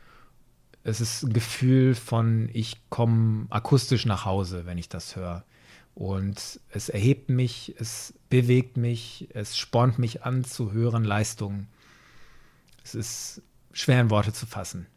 Es 0.84 1.00
ist 1.00 1.24
ein 1.24 1.34
Gefühl 1.34 1.96
von, 1.96 2.50
ich 2.54 2.78
komme 2.90 3.48
akustisch 3.50 4.06
nach 4.06 4.26
Hause, 4.26 4.66
wenn 4.66 4.78
ich 4.78 4.90
das 4.90 5.16
höre. 5.16 5.44
Und 5.96 6.60
es 6.70 6.90
erhebt 6.90 7.30
mich, 7.30 7.76
es 7.78 8.14
bewegt 8.30 8.78
mich, 8.78 9.30
es 9.34 9.58
spornt 9.58 10.00
mich 10.00 10.24
an 10.24 10.44
zu 10.44 10.72
höheren 10.72 11.04
Leistungen. 11.04 11.68
Es 12.84 12.96
ist 12.96 13.42
schwer 13.72 14.02
in 14.02 14.10
Worte 14.10 14.34
zu 14.34 14.46
fassen. 14.46 14.88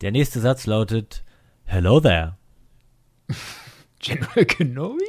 Der 0.00 0.10
nächste 0.10 0.40
Satz 0.40 0.66
lautet 0.66 1.22
Hello 1.64 2.00
there. 2.00 2.36
General 4.00 4.46
Kenobi? 4.46 5.04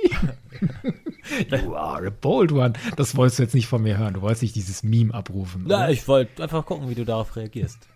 you 1.50 1.76
are 1.76 2.06
a 2.06 2.10
bold 2.10 2.52
one. 2.52 2.74
Das 2.98 3.16
wolltest 3.16 3.40
du 3.40 3.44
jetzt 3.44 3.56
nicht 3.56 3.68
von 3.68 3.82
mir 3.82 3.98
hören. 3.98 4.14
Du 4.14 4.22
wolltest 4.22 4.42
nicht 4.42 4.56
dieses 4.56 4.84
Meme 4.84 5.14
abrufen. 5.14 5.64
Na, 5.66 5.78
oder? 5.78 5.90
ich 5.92 6.08
wollte 6.10 6.44
einfach 6.44 6.66
gucken, 6.66 6.90
wie 6.90 6.96
du 6.96 7.06
darauf 7.06 7.36
reagierst. 7.38 7.88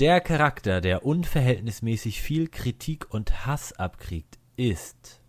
Der 0.00 0.22
Charakter, 0.22 0.80
der 0.80 1.04
unverhältnismäßig 1.04 2.22
viel 2.22 2.48
Kritik 2.48 3.12
und 3.12 3.44
Hass 3.44 3.74
abkriegt, 3.74 4.38
ist 4.56 5.20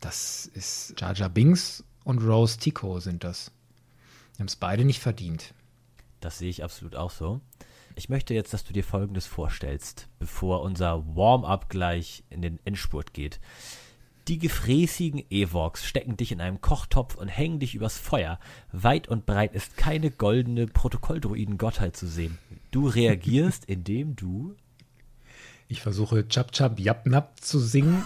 Das 0.00 0.46
ist 0.46 0.94
Jar 0.98 1.12
Jar 1.12 1.28
Binks 1.28 1.84
und 2.04 2.22
Rose 2.22 2.56
Tico 2.56 2.98
sind 3.00 3.22
das. 3.22 3.52
Die 4.34 4.38
haben 4.38 4.46
es 4.46 4.56
beide 4.56 4.86
nicht 4.86 5.00
verdient. 5.00 5.52
Das 6.20 6.38
sehe 6.38 6.48
ich 6.48 6.64
absolut 6.64 6.96
auch 6.96 7.10
so. 7.10 7.42
Ich 7.94 8.08
möchte 8.08 8.32
jetzt, 8.32 8.54
dass 8.54 8.64
du 8.64 8.72
dir 8.72 8.82
Folgendes 8.82 9.26
vorstellst, 9.26 10.08
bevor 10.18 10.62
unser 10.62 11.04
Warm-up 11.14 11.68
gleich 11.68 12.24
in 12.30 12.40
den 12.40 12.58
Endspurt 12.64 13.12
geht. 13.12 13.38
Die 14.28 14.38
gefräßigen 14.38 15.22
Evox 15.28 15.84
stecken 15.84 16.16
dich 16.16 16.32
in 16.32 16.40
einem 16.40 16.62
Kochtopf 16.62 17.16
und 17.16 17.28
hängen 17.28 17.60
dich 17.60 17.74
übers 17.74 17.98
Feuer. 17.98 18.40
Weit 18.72 19.08
und 19.08 19.26
breit 19.26 19.52
ist 19.52 19.76
keine 19.76 20.10
goldene 20.10 20.66
Protokolldruiden-Gottheit 20.66 21.94
zu 21.94 22.06
sehen. 22.06 22.38
Du 22.74 22.88
reagierst, 22.88 23.64
indem 23.68 24.16
du 24.16 24.56
Ich 25.68 25.80
versuche 25.80 26.26
Chap 26.26 26.50
Chap 26.50 26.80
Yap 26.80 27.06
Nap 27.06 27.38
zu 27.40 27.60
singen 27.60 28.04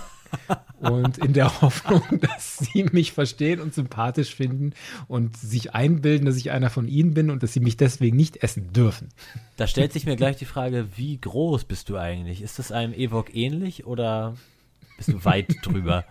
und 0.78 1.16
in 1.16 1.32
der 1.32 1.62
Hoffnung, 1.62 2.02
dass 2.20 2.58
sie 2.58 2.84
mich 2.84 3.12
verstehen 3.12 3.60
und 3.60 3.72
sympathisch 3.72 4.34
finden 4.34 4.74
und 5.06 5.38
sich 5.38 5.74
einbilden, 5.74 6.26
dass 6.26 6.36
ich 6.36 6.50
einer 6.50 6.68
von 6.68 6.86
ihnen 6.86 7.14
bin 7.14 7.30
und 7.30 7.42
dass 7.42 7.54
sie 7.54 7.60
mich 7.60 7.78
deswegen 7.78 8.14
nicht 8.14 8.42
essen 8.42 8.70
dürfen. 8.74 9.08
Da 9.56 9.66
stellt 9.66 9.94
sich 9.94 10.04
mir 10.04 10.16
gleich 10.16 10.36
die 10.38 10.44
Frage, 10.44 10.86
wie 10.96 11.18
groß 11.18 11.64
bist 11.64 11.88
du 11.88 11.96
eigentlich? 11.96 12.42
Ist 12.42 12.58
das 12.58 12.70
einem 12.70 12.92
Ewok 12.92 13.34
ähnlich 13.34 13.86
oder 13.86 14.36
bist 14.98 15.08
du 15.08 15.24
weit 15.24 15.56
drüber? 15.62 16.04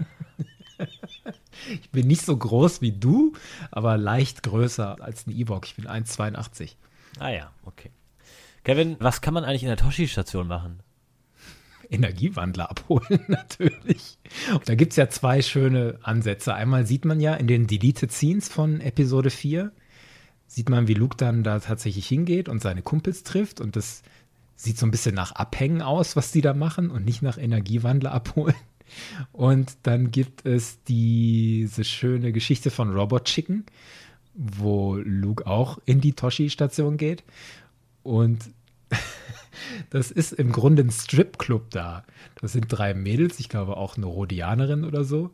Ich 1.80 1.92
bin 1.92 2.08
nicht 2.08 2.26
so 2.26 2.36
groß 2.36 2.82
wie 2.82 2.92
du, 2.92 3.34
aber 3.70 3.98
leicht 3.98 4.42
größer 4.42 5.00
als 5.00 5.28
ein 5.28 5.32
Ewok. 5.32 5.68
Ich 5.68 5.76
bin 5.76 5.86
1,82. 5.86 6.72
Ah 7.20 7.30
ja, 7.30 7.52
okay. 7.64 7.92
Kevin, 8.64 8.98
was 9.00 9.22
kann 9.22 9.34
man 9.34 9.44
eigentlich 9.44 9.64
in 9.64 9.70
der 9.70 9.78
Toshi-Station 9.78 10.48
machen? 10.48 10.82
Energiewandler 11.90 12.70
abholen, 12.70 13.24
natürlich. 13.28 14.18
Da 14.66 14.76
gibt 14.76 14.92
es 14.92 14.98
ja 14.98 15.10
zwei 15.10 15.42
schöne 15.42 16.00
Ansätze. 16.02 16.54
Einmal 16.54 16.86
sieht 16.86 17.06
man 17.06 17.20
ja 17.20 17.34
in 17.36 17.48
den 17.48 17.68
Deleted 17.68 18.12
Scenes 18.12 18.50
von 18.50 18.82
Episode 18.82 19.30
4, 19.30 19.72
sieht 20.48 20.70
man, 20.70 20.88
wie 20.88 20.94
Luke 20.94 21.18
dann 21.18 21.44
da 21.44 21.60
tatsächlich 21.60 22.08
hingeht 22.08 22.50
und 22.50 22.62
seine 22.62 22.82
Kumpels 22.82 23.24
trifft. 23.24 23.62
Und 23.62 23.76
das 23.76 24.04
sieht 24.56 24.78
so 24.78 24.86
ein 24.86 24.92
bisschen 24.92 25.16
nach 25.16 25.32
Abhängen 25.34 25.82
aus, 25.82 26.16
was 26.16 26.32
die 26.32 26.42
da 26.42 26.54
machen 26.54 26.90
und 26.90 27.06
nicht 27.06 27.22
nach 27.22 27.38
Energiewandler 27.38 28.12
abholen. 28.12 28.56
Und 29.32 29.78
dann 29.84 30.12
gibt 30.12 30.46
es 30.46 30.82
diese 30.84 31.84
schöne 31.84 32.32
Geschichte 32.32 32.72
von 32.72 32.94
Robot 32.94 33.26
Chicken, 33.26 33.66
wo 34.34 34.96
Luke 34.96 35.46
auch 35.46 35.80
in 35.86 36.00
die 36.00 36.14
Toshi-Station 36.14 36.98
geht. 36.98 37.24
Und 38.08 38.52
das 39.90 40.12
ist 40.12 40.32
im 40.32 40.54
Grunde 40.54 40.84
ein 40.84 40.92
Stripclub 40.92 41.70
da. 41.72 42.06
Das 42.40 42.54
sind 42.54 42.68
drei 42.70 42.94
Mädels, 42.94 43.40
ich 43.40 43.50
glaube 43.50 43.76
auch 43.76 43.98
eine 43.98 44.06
Rhodianerin 44.06 44.86
oder 44.86 45.04
so. 45.04 45.32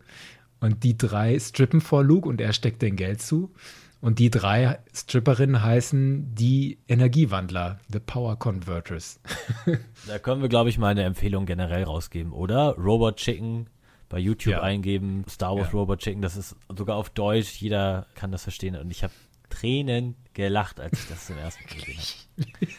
Und 0.59 0.83
die 0.83 0.97
drei 0.97 1.37
strippen 1.37 1.81
vor 1.81 2.03
Luke 2.03 2.27
und 2.27 2.41
er 2.41 2.51
steckt 2.51 2.81
den 2.81 2.95
Geld 2.95 3.21
zu. 3.21 3.53
Und 4.01 4.17
die 4.17 4.31
drei 4.31 4.79
Stripperinnen 4.93 5.61
heißen 5.61 6.33
die 6.33 6.79
Energiewandler, 6.87 7.79
The 7.89 7.99
Power 7.99 8.37
Converters. 8.37 9.19
da 10.07 10.19
können 10.19 10.41
wir, 10.41 10.49
glaube 10.49 10.69
ich, 10.69 10.77
mal 10.79 10.89
eine 10.89 11.03
Empfehlung 11.03 11.45
generell 11.45 11.83
rausgeben, 11.83 12.33
oder? 12.33 12.75
Robot 12.75 13.17
Chicken 13.17 13.67
bei 14.09 14.17
YouTube 14.17 14.53
ja. 14.53 14.61
eingeben, 14.61 15.25
Star 15.29 15.55
Wars 15.55 15.71
ja. 15.71 15.79
Robot 15.79 15.99
Chicken, 15.99 16.21
das 16.21 16.37
ist 16.37 16.55
sogar 16.75 16.97
auf 16.97 17.11
Deutsch, 17.11 17.61
jeder 17.61 18.07
kann 18.15 18.31
das 18.31 18.43
verstehen. 18.43 18.75
Und 18.75 18.89
ich 18.89 19.03
habe 19.03 19.13
Tränen 19.53 20.15
gelacht, 20.33 20.79
als 20.79 20.99
ich 20.99 21.07
das 21.07 21.27
zum 21.27 21.37
ersten 21.37 21.63
Mal 21.63 21.75
gesehen 21.75 21.99
habe. 21.99 22.73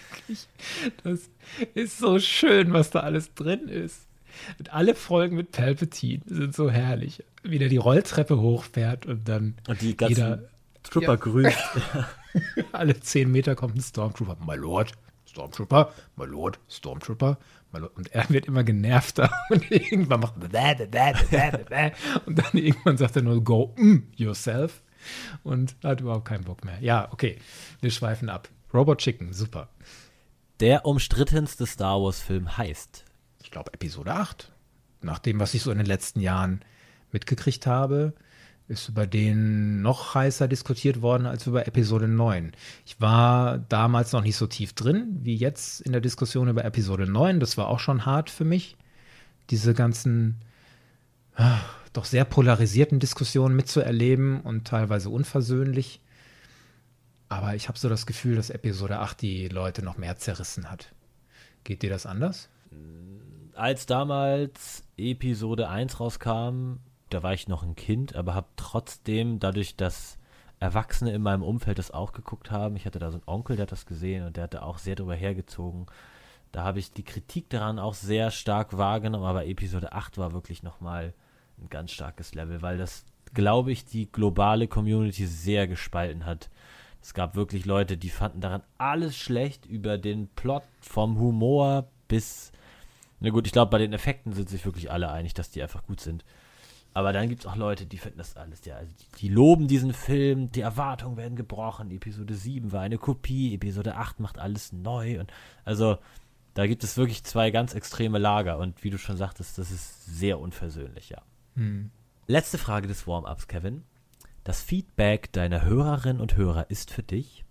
Das 1.05 1.31
ist 1.75 1.99
so 1.99 2.19
schön, 2.19 2.73
was 2.73 2.91
da 2.91 3.01
alles 3.01 3.35
drin 3.35 3.69
ist. 3.69 4.07
Und 4.59 4.73
alle 4.73 4.95
Folgen 4.95 5.37
mit 5.37 5.53
Palpatine 5.53 6.23
sind 6.27 6.55
so 6.55 6.71
herrlich. 6.71 7.23
Wie 7.43 7.59
der 7.59 7.69
die 7.69 7.77
Rolltreppe 7.77 8.41
hochfährt 8.41 9.07
und 9.07 9.29
dann 9.29 9.55
und 9.69 9.81
die 9.83 9.97
ganzen 9.97 10.17
jeder, 10.17 10.49
Trooper 10.83 11.13
ja. 11.13 11.17
grüßt. 11.17 11.59
alle 12.73 12.99
zehn 13.01 13.31
Meter 13.31 13.55
kommt 13.55 13.77
ein 13.77 13.83
Stormtrooper. 13.83 14.37
My 14.45 14.57
Lord, 14.57 14.93
Stormtrooper, 15.27 15.93
my 16.17 16.25
Lord, 16.25 16.59
Stormtrooper, 16.69 17.39
my 17.73 17.81
Lord. 17.81 17.97
Und 17.97 18.13
er 18.13 18.29
wird 18.31 18.47
immer 18.47 18.65
genervter 18.65 19.31
und 19.51 19.71
irgendwann 19.71 20.21
macht 20.21 20.35
und 22.27 22.39
dann 22.39 22.53
irgendwann 22.55 22.97
sagt 22.97 23.17
er 23.17 23.23
nur 23.23 23.45
Go 23.45 23.75
mm, 23.77 23.99
yourself 24.17 24.83
und 25.43 25.77
hat 25.83 26.01
überhaupt 26.01 26.27
keinen 26.27 26.45
Bock 26.45 26.65
mehr. 26.65 26.79
Ja, 26.81 27.09
okay, 27.13 27.39
wir 27.81 27.91
schweifen 27.91 28.29
ab. 28.29 28.49
Robot 28.73 28.99
Chicken, 28.99 29.33
super. 29.33 29.69
Der 30.61 30.87
umstrittenste 30.87 31.67
Star 31.67 32.01
Wars-Film 32.01 32.57
heißt? 32.57 33.05
Ich 33.43 33.51
glaube 33.51 33.73
Episode 33.73 34.13
8. 34.15 34.53
Nach 35.03 35.19
dem, 35.19 35.39
was 35.41 35.55
ich 35.55 35.63
so 35.63 35.71
in 35.71 35.79
den 35.79 35.87
letzten 35.87 36.21
Jahren 36.21 36.61
mitgekriegt 37.13 37.67
habe, 37.67 38.15
ist 38.67 38.89
über 38.89 39.07
den 39.07 39.83
noch 39.83 40.15
heißer 40.15 40.49
diskutiert 40.49 41.03
worden 41.03 41.27
als 41.27 41.47
über 41.47 41.67
Episode 41.67 42.09
9. 42.09 42.53
Ich 42.87 43.01
war 43.01 43.59
damals 43.59 44.13
noch 44.13 44.23
nicht 44.23 44.37
so 44.37 44.47
tief 44.47 44.73
drin 44.73 45.19
wie 45.23 45.37
jetzt 45.37 45.83
in 45.83 45.93
der 45.93 46.01
Diskussion 46.01 46.49
über 46.49 46.65
Episode 46.65 47.07
9. 47.07 47.41
Das 47.41 47.59
war 47.59 47.69
auch 47.69 47.81
schon 47.81 48.07
hart 48.07 48.31
für 48.31 48.45
mich, 48.45 48.77
diese 49.51 49.75
ganzen 49.75 50.41
ach, 51.35 51.84
doch 51.95 52.05
sehr 52.05 52.25
polarisierten 52.25 52.99
Diskussionen 53.01 53.57
mitzuerleben 53.57 54.41
und 54.41 54.67
teilweise 54.67 55.09
unversöhnlich. 55.09 56.01
Aber 57.29 57.55
ich 57.55 57.69
habe 57.69 57.79
so 57.79 57.89
das 57.89 58.05
Gefühl, 58.05 58.37
dass 58.37 58.51
Episode 58.51 58.99
8 58.99 59.23
die 59.23 59.49
Leute 59.49 59.83
noch 59.83 59.97
mehr 59.97 60.17
zerrissen 60.17 60.71
hat. 60.71 60.93
Geht 61.63 61.83
dir 61.83 61.91
das 61.91 62.05
anders? 62.05 62.51
Als 63.55 63.87
damals 63.87 64.85
Episode 64.97 65.69
1 65.69 66.01
rauskam, 66.01 66.81
da 67.11 67.23
war 67.23 67.33
ich 67.33 67.49
noch 67.49 67.63
ein 67.63 67.77
Kind, 67.77 68.17
aber 68.17 68.35
habe 68.35 68.49
trotzdem, 68.57 69.39
dadurch, 69.39 69.77
dass 69.77 70.19
Erwachsene 70.59 71.13
in 71.13 71.23
meinem 71.23 71.43
Umfeld 71.43 71.79
das 71.79 71.93
auch 71.93 72.13
geguckt 72.13 72.51
haben, 72.51 72.75
ich 72.75 72.87
hatte 72.87 72.99
da 72.99 73.11
so 73.11 73.19
einen 73.19 73.29
Onkel, 73.29 73.57
der 73.57 73.65
hat 73.65 73.73
das 73.73 73.87
gesehen 73.87 74.27
und 74.27 74.37
der 74.37 74.45
hatte 74.45 74.63
auch 74.63 74.79
sehr 74.79 74.97
drüber 74.97 75.15
hergezogen. 75.15 75.87
Da 76.51 76.65
habe 76.65 76.81
ich 76.81 76.93
die 76.93 77.05
Kritik 77.05 77.51
daran 77.51 77.79
auch 77.79 77.95
sehr 77.95 78.33
stark 78.33 78.77
wahrgenommen, 78.77 79.25
aber 79.25 79.47
Episode 79.47 79.93
8 79.93 80.19
war 80.19 80.33
wirklich 80.33 80.65
nochmal 80.65 81.15
ein 81.59 81.69
ganz 81.69 81.93
starkes 81.93 82.35
Level, 82.35 82.63
weil 82.63 82.79
das, 82.79 83.05
glaube 83.33 83.73
ich, 83.73 83.85
die 83.85 84.11
globale 84.11 84.69
Community 84.69 85.27
sehr 85.27 85.67
gespalten 85.67 86.27
hat. 86.27 86.51
Es 87.03 87.15
gab 87.15 87.37
wirklich 87.37 87.67
Leute, 87.67 87.97
die 87.97 88.09
fanden 88.09 88.41
daran 88.41 88.63
alles 88.79 89.17
schlecht, 89.17 89.67
über 89.67 89.99
den 89.99 90.29
Plot 90.29 90.63
vom 90.81 91.19
Humor 91.19 91.89
bis. 92.09 92.51
Na 93.21 93.31
gut, 93.31 93.47
ich 93.47 93.53
glaube, 93.53 93.71
bei 93.71 93.79
den 93.79 93.93
Effekten 93.93 94.33
sind 94.33 94.49
sich 94.49 94.65
wirklich 94.65 94.91
alle 94.91 95.11
einig, 95.11 95.35
dass 95.35 95.51
die 95.51 95.63
einfach 95.63 95.85
gut 95.85 96.01
sind. 96.01 96.25
Aber 96.95 97.13
dann 97.13 97.29
gibt 97.29 97.41
es 97.41 97.47
auch 97.47 97.57
Leute, 97.57 97.87
die 97.87 97.99
finden 97.99 98.19
das 98.19 98.37
alles, 98.37 98.65
ja, 98.65 98.77
also 98.77 98.93
die, 99.01 99.19
die, 99.19 99.29
loben 99.29 99.67
diesen 99.67 99.93
Film, 99.93 100.53
die 100.53 100.61
Erwartungen 100.61 101.17
werden 101.17 101.35
gebrochen, 101.35 101.91
Episode 101.91 102.35
7 102.35 102.71
war 102.71 102.83
eine 102.83 102.99
Kopie, 102.99 103.53
Episode 103.53 103.97
8 103.97 104.21
macht 104.21 104.39
alles 104.39 104.73
neu 104.73 105.19
und 105.19 105.33
also 105.65 105.99
da 106.55 106.69
gibt 106.69 106.85
es 106.85 106.97
wirklich 106.97 107.25
zwei 107.25 107.51
ganz 107.51 107.75
extreme 107.75 108.19
Lager 108.19 108.59
und 108.59 108.85
wie 108.85 108.91
du 108.91 108.99
schon 108.99 109.17
sagtest, 109.17 109.59
das 109.59 109.73
ist 109.73 110.07
sehr 110.07 110.39
unversöhnlich, 110.39 111.11
ja. 111.11 111.21
Hm. 111.55 111.91
Letzte 112.27 112.59
Frage 112.59 112.89
des 112.89 113.07
Warm-ups, 113.07 113.49
Kevin. 113.49 113.85
Das 114.45 114.63
Feedback 114.63 115.33
deiner 115.33 115.63
Hörerinnen 115.63 116.21
und 116.21 116.37
Hörer 116.37 116.71
ist 116.71 116.91
für 116.91 117.03
dich? 117.03 117.45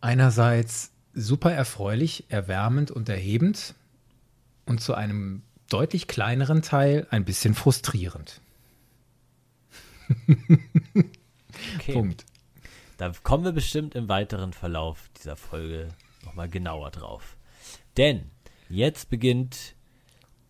Einerseits 0.00 0.92
super 1.12 1.52
erfreulich, 1.52 2.24
erwärmend 2.28 2.90
und 2.90 3.08
erhebend 3.08 3.74
und 4.66 4.80
zu 4.80 4.94
einem 4.94 5.42
deutlich 5.68 6.06
kleineren 6.06 6.62
Teil 6.62 7.06
ein 7.10 7.24
bisschen 7.24 7.54
frustrierend. 7.54 8.40
okay. 11.76 11.92
Punkt. 11.92 12.24
Da 12.96 13.12
kommen 13.22 13.44
wir 13.44 13.52
bestimmt 13.52 13.94
im 13.94 14.08
weiteren 14.08 14.52
Verlauf 14.52 15.08
dieser 15.18 15.36
Folge 15.36 15.88
nochmal 16.24 16.48
genauer 16.48 16.90
drauf. 16.90 17.36
Denn 17.96 18.30
jetzt 18.68 19.10
beginnt 19.10 19.74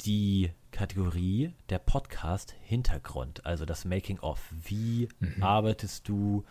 die 0.02 0.50
Kategorie 0.74 1.54
der 1.68 1.78
Podcast 1.78 2.52
Hintergrund, 2.62 3.46
also 3.46 3.64
das 3.64 3.84
Making 3.84 4.18
of. 4.18 4.40
Wie 4.50 5.08
mhm. 5.20 5.40
arbeitest 5.40 6.08
du? 6.08 6.44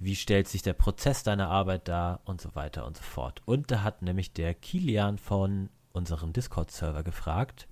Wie 0.00 0.16
stellt 0.16 0.48
sich 0.48 0.62
der 0.62 0.72
Prozess 0.72 1.22
deiner 1.22 1.48
Arbeit 1.50 1.86
dar 1.86 2.20
und 2.24 2.40
so 2.40 2.56
weiter 2.56 2.84
und 2.84 2.96
so 2.96 3.04
fort. 3.04 3.42
Und 3.44 3.70
da 3.70 3.84
hat 3.84 4.02
nämlich 4.02 4.32
der 4.32 4.54
Kilian 4.54 5.18
von 5.18 5.68
unserem 5.92 6.32
Discord-Server 6.32 7.04
gefragt, 7.04 7.68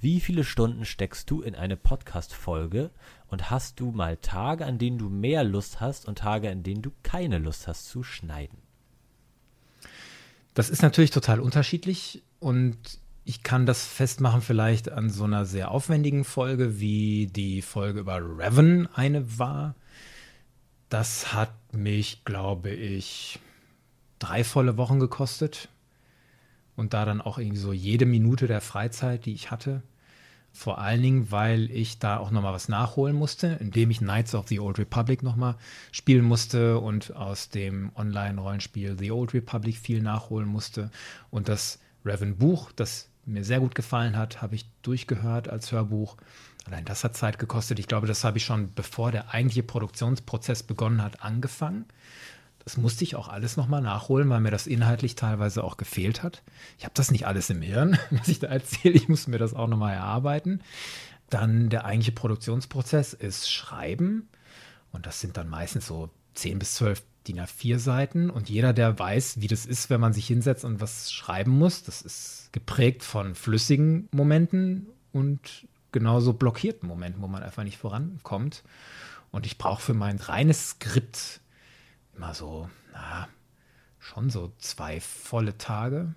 wie 0.00 0.18
viele 0.18 0.42
Stunden 0.42 0.84
steckst 0.84 1.30
du 1.30 1.40
in 1.40 1.54
eine 1.54 1.76
Podcast-Folge 1.76 2.90
und 3.28 3.48
hast 3.48 3.78
du 3.78 3.92
mal 3.92 4.16
Tage, 4.16 4.66
an 4.66 4.78
denen 4.78 4.98
du 4.98 5.08
mehr 5.08 5.44
Lust 5.44 5.80
hast 5.80 6.08
und 6.08 6.18
Tage, 6.18 6.50
an 6.50 6.64
denen 6.64 6.82
du 6.82 6.90
keine 7.04 7.38
Lust 7.38 7.68
hast 7.68 7.86
zu 7.86 8.02
schneiden? 8.02 8.58
Das 10.54 10.68
ist 10.68 10.82
natürlich 10.82 11.12
total 11.12 11.38
unterschiedlich 11.38 12.24
und 12.40 13.00
ich 13.24 13.42
kann 13.42 13.66
das 13.66 13.86
festmachen 13.86 14.40
vielleicht 14.42 14.90
an 14.90 15.08
so 15.08 15.24
einer 15.24 15.44
sehr 15.44 15.70
aufwendigen 15.70 16.24
Folge, 16.24 16.80
wie 16.80 17.28
die 17.28 17.62
Folge 17.62 18.00
über 18.00 18.16
Revan 18.16 18.88
eine 18.94 19.38
war. 19.38 19.74
Das 20.88 21.32
hat 21.32 21.52
mich, 21.72 22.24
glaube 22.24 22.70
ich, 22.70 23.38
drei 24.18 24.44
volle 24.44 24.76
Wochen 24.76 24.98
gekostet. 24.98 25.68
Und 26.74 26.94
da 26.94 27.04
dann 27.04 27.20
auch 27.20 27.38
irgendwie 27.38 27.58
so 27.58 27.72
jede 27.72 28.06
Minute 28.06 28.46
der 28.46 28.60
Freizeit, 28.60 29.26
die 29.26 29.34
ich 29.34 29.50
hatte. 29.50 29.82
Vor 30.52 30.78
allen 30.78 31.02
Dingen, 31.02 31.30
weil 31.30 31.70
ich 31.70 31.98
da 31.98 32.16
auch 32.16 32.30
nochmal 32.30 32.52
was 32.52 32.68
nachholen 32.68 33.14
musste, 33.14 33.58
indem 33.60 33.90
ich 33.90 33.98
Knights 33.98 34.34
of 34.34 34.48
the 34.48 34.58
Old 34.58 34.78
Republic 34.78 35.22
nochmal 35.22 35.56
spielen 35.92 36.24
musste 36.24 36.78
und 36.78 37.14
aus 37.14 37.50
dem 37.50 37.92
Online-Rollenspiel 37.94 38.98
The 38.98 39.12
Old 39.12 39.32
Republic 39.32 39.76
viel 39.76 40.02
nachholen 40.02 40.48
musste. 40.48 40.90
Und 41.30 41.48
das 41.48 41.78
Revan-Buch, 42.04 42.72
das 42.72 43.11
mir 43.24 43.44
sehr 43.44 43.60
gut 43.60 43.74
gefallen 43.74 44.16
hat, 44.16 44.42
habe 44.42 44.54
ich 44.54 44.66
durchgehört 44.82 45.48
als 45.48 45.72
Hörbuch. 45.72 46.16
Allein 46.66 46.84
das 46.84 47.04
hat 47.04 47.16
Zeit 47.16 47.38
gekostet. 47.38 47.78
Ich 47.78 47.88
glaube, 47.88 48.06
das 48.06 48.24
habe 48.24 48.38
ich 48.38 48.44
schon, 48.44 48.72
bevor 48.74 49.10
der 49.10 49.32
eigentliche 49.32 49.62
Produktionsprozess 49.62 50.62
begonnen 50.62 51.02
hat, 51.02 51.22
angefangen. 51.22 51.86
Das 52.64 52.76
musste 52.76 53.02
ich 53.02 53.16
auch 53.16 53.28
alles 53.28 53.56
nochmal 53.56 53.82
nachholen, 53.82 54.30
weil 54.30 54.40
mir 54.40 54.52
das 54.52 54.68
inhaltlich 54.68 55.16
teilweise 55.16 55.64
auch 55.64 55.76
gefehlt 55.76 56.22
hat. 56.22 56.42
Ich 56.78 56.84
habe 56.84 56.94
das 56.94 57.10
nicht 57.10 57.26
alles 57.26 57.50
im 57.50 57.62
Hirn, 57.62 57.98
was 58.10 58.28
ich 58.28 58.38
da 58.38 58.46
erzähle. 58.48 58.94
Ich 58.94 59.08
muss 59.08 59.26
mir 59.26 59.38
das 59.38 59.54
auch 59.54 59.66
nochmal 59.66 59.94
erarbeiten. 59.94 60.60
Dann 61.28 61.70
der 61.70 61.84
eigentliche 61.84 62.12
Produktionsprozess 62.12 63.14
ist 63.14 63.50
Schreiben. 63.50 64.28
Und 64.92 65.06
das 65.06 65.20
sind 65.20 65.36
dann 65.36 65.48
meistens 65.48 65.86
so 65.86 66.10
10 66.34 66.58
bis 66.58 66.74
12 66.74 67.02
DIN 67.26 67.40
A4 67.40 67.78
Seiten. 67.78 68.30
Und 68.30 68.48
jeder, 68.48 68.72
der 68.72 68.98
weiß, 68.98 69.40
wie 69.40 69.46
das 69.46 69.66
ist, 69.66 69.90
wenn 69.90 70.00
man 70.00 70.12
sich 70.12 70.26
hinsetzt 70.26 70.64
und 70.64 70.80
was 70.80 71.12
schreiben 71.12 71.52
muss, 71.52 71.82
das 71.82 72.02
ist 72.02 72.50
geprägt 72.52 73.02
von 73.02 73.34
flüssigen 73.34 74.08
Momenten 74.12 74.86
und 75.12 75.66
genauso 75.92 76.32
blockierten 76.32 76.88
Momenten, 76.88 77.22
wo 77.22 77.28
man 77.28 77.42
einfach 77.42 77.64
nicht 77.64 77.78
vorankommt. 77.78 78.62
Und 79.30 79.46
ich 79.46 79.58
brauche 79.58 79.82
für 79.82 79.94
mein 79.94 80.18
reines 80.18 80.70
Skript 80.70 81.40
immer 82.14 82.34
so, 82.34 82.68
na, 82.92 83.28
schon 83.98 84.30
so 84.30 84.52
zwei 84.58 85.00
volle 85.00 85.56
Tage, 85.56 86.14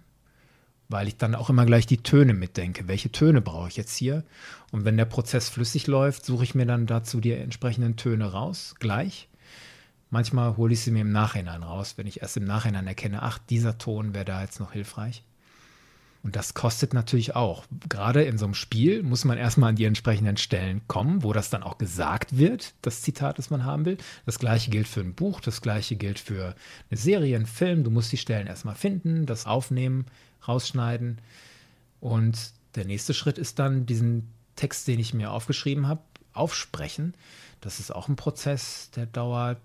weil 0.90 1.08
ich 1.08 1.18
dann 1.18 1.36
auch 1.36 1.50
immer 1.50 1.66
gleich 1.66 1.86
die 1.86 2.04
Töne 2.04 2.34
mitdenke. 2.34 2.88
Welche 2.88 3.12
Töne 3.12 3.42
brauche 3.42 3.70
ich 3.70 3.78
jetzt 3.78 3.96
hier? 3.96 4.24
Und 4.72 4.86
wenn 4.86 4.98
der 4.98 5.06
Prozess 5.06 5.50
flüssig 5.50 5.88
läuft, 5.88 6.26
suche 6.26 6.44
ich 6.44 6.56
mir 6.56 6.66
dann 6.66 6.88
dazu 6.88 7.22
die 7.22 7.32
entsprechenden 7.32 7.96
Töne 7.96 8.32
raus, 8.32 8.76
gleich. 8.80 9.30
Manchmal 10.16 10.56
hole 10.56 10.72
ich 10.72 10.80
sie 10.80 10.92
mir 10.92 11.02
im 11.02 11.12
Nachhinein 11.12 11.62
raus, 11.62 11.96
wenn 11.98 12.08
ich 12.08 12.22
erst 12.22 12.38
im 12.38 12.46
Nachhinein 12.46 12.88
erkenne, 12.88 13.22
ach, 13.22 13.38
dieser 13.38 13.78
Ton 13.78 14.14
wäre 14.14 14.24
da 14.24 14.42
jetzt 14.42 14.62
noch 14.62 14.72
hilfreich. 14.72 15.24
Und 16.24 16.38
das 16.38 16.54
kostet 16.54 16.94
natürlich 16.94 17.36
auch. 17.36 17.66
Gerade 17.90 18.24
in 18.24 18.38
so 18.38 18.46
einem 18.46 18.54
Spiel 18.54 19.04
muss 19.04 19.26
man 19.26 19.38
erstmal 19.38 19.72
an 19.72 19.76
die 19.76 19.84
entsprechenden 19.84 20.38
Stellen 20.38 20.80
kommen, 20.88 21.22
wo 21.22 21.34
das 21.34 21.50
dann 21.50 21.64
auch 21.64 21.78
gesagt 21.78 22.38
wird, 22.38 22.76
das 22.82 23.02
Zitat, 23.02 23.40
das 23.40 23.50
man 23.50 23.66
haben 23.66 23.84
will. 23.84 23.98
Das 24.26 24.40
gleiche 24.40 24.72
gilt 24.72 24.88
für 24.88 25.02
ein 25.02 25.16
Buch, 25.16 25.42
das 25.42 25.60
gleiche 25.62 25.98
gilt 25.98 26.18
für 26.18 26.56
eine 26.90 26.98
Serie, 26.98 27.36
einen 27.36 27.46
Film. 27.46 27.84
Du 27.84 27.92
musst 27.92 28.14
die 28.14 28.18
Stellen 28.18 28.48
erstmal 28.48 28.76
finden, 28.76 29.26
das 29.26 29.46
aufnehmen, 29.46 30.06
rausschneiden. 30.48 31.20
Und 32.00 32.54
der 32.76 32.86
nächste 32.86 33.14
Schritt 33.14 33.38
ist 33.38 33.60
dann 33.60 33.86
diesen 33.86 34.32
Text, 34.56 34.88
den 34.88 35.02
ich 35.02 35.14
mir 35.14 35.32
aufgeschrieben 35.32 35.90
habe, 35.90 36.04
aufsprechen. 36.32 37.16
Das 37.60 37.82
ist 37.82 37.94
auch 37.94 38.08
ein 38.08 38.16
Prozess, 38.16 38.92
der 38.96 39.08
dauert, 39.08 39.60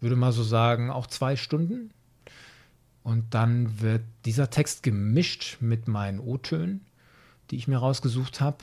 würde 0.00 0.16
mal 0.16 0.32
so 0.32 0.42
sagen, 0.42 0.90
auch 0.90 1.06
zwei 1.06 1.36
Stunden. 1.36 1.90
Und 3.02 3.34
dann 3.34 3.80
wird 3.80 4.02
dieser 4.24 4.50
Text 4.50 4.82
gemischt 4.82 5.58
mit 5.60 5.88
meinen 5.88 6.20
O-Tönen, 6.20 6.84
die 7.50 7.56
ich 7.56 7.68
mir 7.68 7.78
rausgesucht 7.78 8.40
habe. 8.40 8.58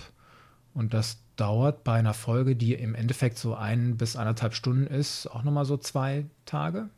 Und 0.73 0.93
das 0.93 1.17
dauert 1.35 1.83
bei 1.83 1.93
einer 1.93 2.13
Folge, 2.13 2.55
die 2.55 2.73
im 2.73 2.95
Endeffekt 2.95 3.37
so 3.37 3.55
ein 3.55 3.97
bis 3.97 4.15
anderthalb 4.15 4.53
Stunden 4.53 4.87
ist, 4.87 5.27
auch 5.27 5.43
nochmal 5.43 5.65
so 5.65 5.77
zwei 5.77 6.25
Tage 6.45 6.89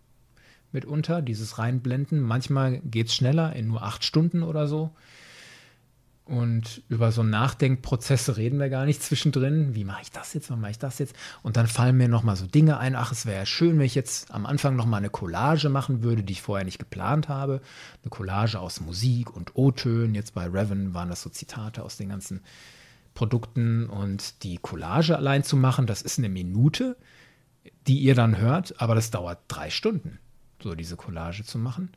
mitunter, 0.71 1.21
dieses 1.21 1.58
Reinblenden. 1.58 2.21
Manchmal 2.21 2.80
geht 2.80 3.08
es 3.08 3.15
schneller, 3.15 3.56
in 3.56 3.67
nur 3.67 3.84
acht 3.84 4.04
Stunden 4.04 4.43
oder 4.43 4.67
so. 4.67 4.91
Und 6.28 6.84
über 6.90 7.13
so 7.13 7.24
Nachdenkprozesse 7.24 8.36
reden 8.36 8.60
wir 8.60 8.68
gar 8.68 8.86
nicht 8.86 9.02
zwischendrin. 9.02 9.76
Wie 9.76 9.86
mache 9.86 10.02
ich 10.02 10.12
das 10.12 10.34
jetzt? 10.34 10.50
Wie 10.52 10.58
mache 10.58 10.72
ich 10.72 10.78
das 10.78 11.00
jetzt? 11.00 11.16
Und 11.42 11.56
dann 11.56 11.68
fallen 11.68 11.96
mir 11.96 12.10
nochmal 12.10 12.36
so 12.36 12.46
Dinge 12.46 12.80
ein. 12.80 12.98
Ach, 12.98 13.13
es 13.13 13.26
wäre 13.26 13.38
ja 13.38 13.46
schön, 13.46 13.80
wenn 13.80 13.86
ich 13.86 13.96
jetzt 13.96 14.30
am 14.32 14.46
Anfang 14.46 14.76
nochmal 14.76 14.98
eine 14.98 15.10
Collage 15.10 15.70
machen 15.70 16.04
würde, 16.04 16.24
die 16.24 16.34
ich 16.34 16.42
vorher 16.42 16.66
nicht 16.66 16.80
geplant 16.80 17.30
habe. 17.30 17.62
Eine 18.04 18.10
Collage 18.10 18.60
aus 18.60 18.82
Musik 18.82 19.34
und 19.34 19.56
O-Tönen. 19.56 20.16
Jetzt 20.16 20.34
bei 20.34 20.46
Revan 20.48 20.94
waren 20.94 21.08
das 21.08 21.22
so 21.22 21.30
Zitate 21.30 21.82
aus 21.82 21.96
den 21.96 22.10
ganzen 22.10 22.42
Produkten. 23.13 23.90
Und 23.90 24.44
die 24.44 24.58
Collage 24.58 25.16
allein 25.16 25.44
zu 25.44 25.56
machen, 25.56 25.88
das 25.88 26.02
ist 26.02 26.18
eine 26.18 26.28
Minute, 26.28 26.98
die 27.88 28.00
ihr 28.00 28.16
dann 28.16 28.38
hört. 28.38 28.82
Aber 28.82 28.96
das 28.96 29.12
dauert 29.12 29.40
drei 29.48 29.70
Stunden, 29.70 30.20
so 30.62 30.76
diese 30.76 30.98
Collage 30.98 31.46
zu 31.46 31.58
machen. 31.58 31.94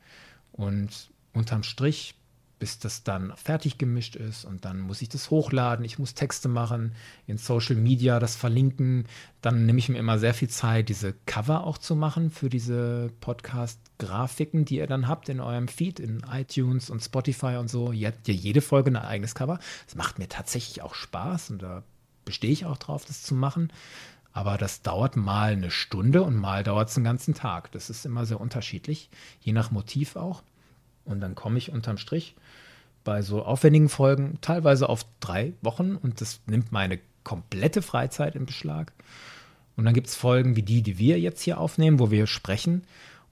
Und 0.53 1.11
unterm 1.33 1.65
Strich 1.65 2.15
bis 2.61 2.79
das 2.79 3.03
dann 3.03 3.33
fertig 3.37 3.79
gemischt 3.79 4.15
ist 4.15 4.45
und 4.45 4.65
dann 4.67 4.81
muss 4.81 5.03
ich 5.03 5.09
das 5.09 5.31
hochladen, 5.31 5.85
ich 5.85 5.99
muss 5.99 6.15
Texte 6.15 6.47
machen, 6.49 6.95
in 7.27 7.39
Social 7.39 7.75
Media 7.75 8.21
das 8.21 8.37
verlinken. 8.37 9.07
Dann 9.41 9.65
nehme 9.65 9.79
ich 9.79 9.89
mir 9.89 9.99
immer 9.99 10.19
sehr 10.19 10.35
viel 10.35 10.51
Zeit, 10.51 10.91
diese 10.91 11.15
Cover 11.25 11.65
auch 11.65 11.79
zu 11.79 11.97
machen 11.97 12.31
für 12.31 12.51
diese 12.51 13.11
Podcast-Grafiken, 13.23 14.67
die 14.67 14.77
ihr 14.77 14.87
dann 14.87 15.09
habt 15.09 15.31
in 15.31 15.41
eurem 15.41 15.69
Feed, 15.69 15.99
in 15.99 16.23
iTunes 16.31 16.91
und 16.91 17.01
Spotify 17.01 17.57
und 17.57 17.69
so. 17.69 17.93
Ihr 17.93 18.09
habt 18.09 18.29
ja 18.29 18.35
jede 18.35 18.61
Folge 18.61 18.91
ein 18.91 18.97
eigenes 18.97 19.35
Cover. 19.35 19.59
Das 19.87 19.97
macht 19.97 20.19
mir 20.19 20.29
tatsächlich 20.29 20.83
auch 20.83 20.95
Spaß 20.95 21.51
und 21.51 21.63
da 21.63 21.83
bestehe 22.27 22.53
ich 22.53 22.67
auch 22.67 22.77
drauf, 22.77 23.07
das 23.07 23.23
zu 23.23 23.35
machen. 23.35 23.73
Aber 24.35 24.59
das 24.59 24.83
dauert 24.83 25.17
mal 25.17 25.53
eine 25.53 25.71
Stunde 25.71 26.23
und 26.23 26.37
mal 26.37 26.63
dauert 26.63 26.91
es 26.91 26.97
einen 26.97 27.05
ganzen 27.05 27.33
Tag. 27.33 27.73
Das 27.73 27.89
ist 27.89 28.05
immer 28.05 28.27
sehr 28.27 28.41
unterschiedlich, 28.41 29.09
je 29.41 29.55
nach 29.55 29.71
Motiv 29.71 30.17
auch. 30.17 30.43
Und 31.07 31.21
dann 31.21 31.35
komme 31.35 31.59
ich 31.59 31.73
unterm 31.73 31.97
Strich 31.97 32.37
bei 33.05 33.23
so 33.23 33.43
aufwendigen 33.43 33.89
Folgen 33.89 34.39
teilweise 34.41 34.89
auf 34.89 35.05
drei 35.21 35.53
Wochen 35.63 35.97
und 35.97 36.21
das 36.21 36.41
nimmt 36.47 36.73
meine 36.73 36.99
komplette 37.25 37.83
Freizeit 37.83 38.35
in 38.35 38.47
Beschlag. 38.47 38.93
Und 39.77 39.85
dann 39.85 39.95
gibt 39.95 40.09
es 40.09 40.15
Folgen 40.15 40.57
wie 40.57 40.63
die, 40.63 40.83
die 40.83 40.99
wir 40.99 41.19
jetzt 41.19 41.43
hier 41.43 41.59
aufnehmen, 41.59 41.99
wo 41.99 42.11
wir 42.11 42.27
sprechen 42.27 42.83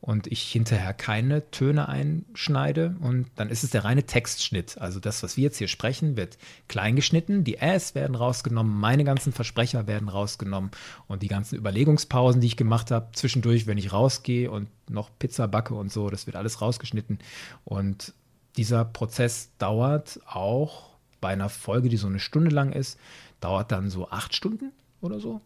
und 0.01 0.29
ich 0.29 0.43
hinterher 0.43 0.95
keine 0.95 1.51
Töne 1.51 1.89
einschneide 1.89 2.95
und 3.01 3.27
dann 3.35 3.51
ist 3.51 3.65
es 3.65 3.71
der 3.71 3.85
reine 3.85 4.05
Textschnitt. 4.05 4.79
Also 4.79 5.01
das, 5.01 5.23
was 5.23 5.37
wir 5.37 5.45
jetzt 5.45 5.59
hier 5.59 5.69
sprechen, 5.69 6.17
wird 6.17 6.39
klein 6.69 6.95
geschnitten, 6.95 7.43
die 7.43 7.57
Äs 7.57 7.95
werden 7.95 8.15
rausgenommen, 8.15 8.79
meine 8.79 9.05
ganzen 9.05 9.33
Versprecher 9.33 9.87
werden 9.87 10.09
rausgenommen 10.09 10.71
und 11.09 11.23
die 11.23 11.29
ganzen 11.29 11.57
Überlegungspausen, 11.57 12.41
die 12.41 12.47
ich 12.47 12.57
gemacht 12.57 12.91
habe, 12.91 13.09
zwischendurch, 13.13 13.67
wenn 13.67 13.79
ich 13.79 13.93
rausgehe 13.93 14.51
und 14.51 14.69
noch 14.89 15.11
Pizza 15.19 15.49
backe 15.49 15.75
und 15.75 15.93
so, 15.93 16.11
das 16.11 16.27
wird 16.27 16.37
alles 16.37 16.61
rausgeschnitten 16.61 17.19
und 17.65 18.15
dieser 18.57 18.85
Prozess 18.85 19.51
dauert 19.59 20.21
auch 20.27 20.89
bei 21.21 21.29
einer 21.29 21.49
Folge, 21.49 21.89
die 21.89 21.97
so 21.97 22.07
eine 22.07 22.21
Stunde 22.21 22.51
lang 22.51 22.73
ist, 22.73 22.99
dauert 23.41 23.73
dann 23.73 23.91
so 23.91 24.11
acht 24.11 24.35
Stunden 24.35 24.73
oder 25.01 25.21
so. 25.21 25.41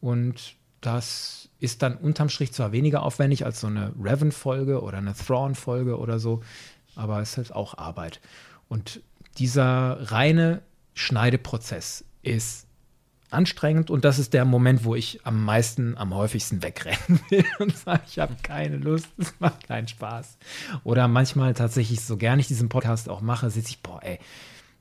Und 0.00 0.56
das 0.80 1.48
ist 1.58 1.82
dann 1.82 1.96
unterm 1.96 2.28
Strich 2.28 2.52
zwar 2.52 2.72
weniger 2.72 3.02
aufwendig 3.02 3.44
als 3.44 3.60
so 3.60 3.66
eine 3.66 3.92
Revan-Folge 4.00 4.82
oder 4.82 4.98
eine 4.98 5.14
Thrawn-Folge 5.14 5.98
oder 5.98 6.18
so, 6.18 6.42
aber 6.94 7.20
es 7.20 7.30
ist 7.30 7.36
halt 7.36 7.52
auch 7.52 7.78
Arbeit. 7.78 8.20
Und 8.68 9.00
dieser 9.38 10.12
reine 10.12 10.62
Schneideprozess 10.94 12.04
ist 12.22 12.65
anstrengend 13.30 13.90
und 13.90 14.04
das 14.04 14.18
ist 14.18 14.32
der 14.32 14.44
Moment, 14.44 14.84
wo 14.84 14.94
ich 14.94 15.20
am 15.24 15.44
meisten, 15.44 15.96
am 15.96 16.14
häufigsten 16.14 16.62
wegrennen 16.62 17.20
will 17.30 17.44
und 17.58 17.76
sage, 17.76 18.02
ich 18.06 18.18
habe 18.18 18.36
keine 18.42 18.76
Lust, 18.76 19.08
es 19.18 19.34
macht 19.38 19.66
keinen 19.66 19.88
Spaß. 19.88 20.38
Oder 20.84 21.08
manchmal 21.08 21.54
tatsächlich, 21.54 22.00
so 22.00 22.16
gern 22.16 22.38
ich 22.38 22.48
diesen 22.48 22.68
Podcast 22.68 23.08
auch 23.08 23.20
mache, 23.20 23.50
sitze 23.50 23.70
ich, 23.70 23.82
boah, 23.82 24.02
ey, 24.02 24.18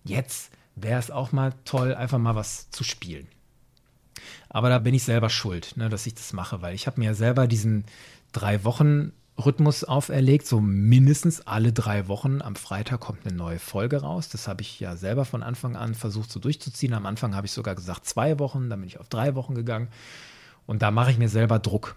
jetzt 0.03 0.51
wäre 0.75 0.99
es 0.99 1.12
auch 1.12 1.31
mal 1.31 1.53
toll, 1.63 1.93
einfach 1.95 2.19
mal 2.19 2.36
was 2.36 2.69
zu 2.69 2.84
spielen. 2.84 3.27
Aber 4.49 4.69
da 4.69 4.79
bin 4.79 4.93
ich 4.93 5.03
selber 5.03 5.29
schuld, 5.29 5.75
ne, 5.75 5.89
dass 5.89 6.05
ich 6.05 6.15
das 6.15 6.34
mache, 6.34 6.62
weil 6.62 6.75
ich 6.75 6.88
habe 6.88 6.99
mir 6.99 7.15
selber 7.15 7.47
diesen 7.47 7.86
drei 8.31 8.63
Wochen 8.63 9.12
Rhythmus 9.38 9.84
auferlegt, 9.84 10.48
so 10.48 10.62
mindestens 10.62 11.45
alle 11.45 11.74
drei 11.74 12.08
Wochen 12.08 12.41
am 12.41 12.56
Freitag 12.56 13.02
kommt 13.02 13.26
eine 13.26 13.36
neue 13.36 13.60
Folge 13.60 13.98
raus. 13.98 14.30
Das 14.30 14.48
habe 14.48 14.62
ich 14.62 14.80
ja 14.80 14.95
selber 14.95 15.26
von 15.26 15.43
Anfang 15.43 15.76
an 15.76 15.93
versucht 15.93 16.32
so 16.32 16.39
durchzuziehen. 16.39 16.93
Am 16.93 17.06
Anfang 17.06 17.36
habe 17.36 17.45
ich 17.45 17.52
sogar 17.52 17.76
gesagt 17.76 18.06
zwei 18.06 18.39
Wochen, 18.39 18.69
dann 18.69 18.80
bin 18.80 18.88
ich 18.88 19.00
auf 19.00 19.10
drei 19.10 19.36
Wochen 19.36 19.54
gegangen. 19.54 19.89
Und 20.65 20.82
da 20.82 20.91
mache 20.91 21.12
ich 21.12 21.17
mir 21.17 21.30
selber 21.30 21.60
Druck. 21.60 21.95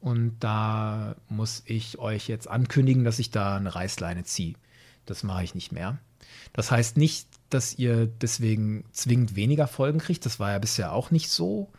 Und 0.00 0.36
da 0.40 1.16
muss 1.28 1.62
ich 1.66 1.98
euch 1.98 2.28
jetzt 2.28 2.48
ankündigen, 2.48 3.04
dass 3.04 3.18
ich 3.18 3.30
da 3.30 3.56
eine 3.56 3.74
Reißleine 3.74 4.24
ziehe. 4.24 4.54
Das 5.06 5.22
mache 5.22 5.44
ich 5.44 5.54
nicht 5.54 5.72
mehr. 5.72 5.98
Das 6.54 6.70
heißt 6.70 6.96
nicht, 6.96 7.28
dass 7.50 7.78
ihr 7.78 8.06
deswegen 8.06 8.84
zwingend 8.92 9.36
weniger 9.36 9.66
Folgen 9.66 9.98
kriegt. 9.98 10.24
Das 10.24 10.40
war 10.40 10.52
ja 10.52 10.58
bisher 10.58 10.92
auch 10.92 11.10
nicht 11.10 11.30
so 11.30 11.70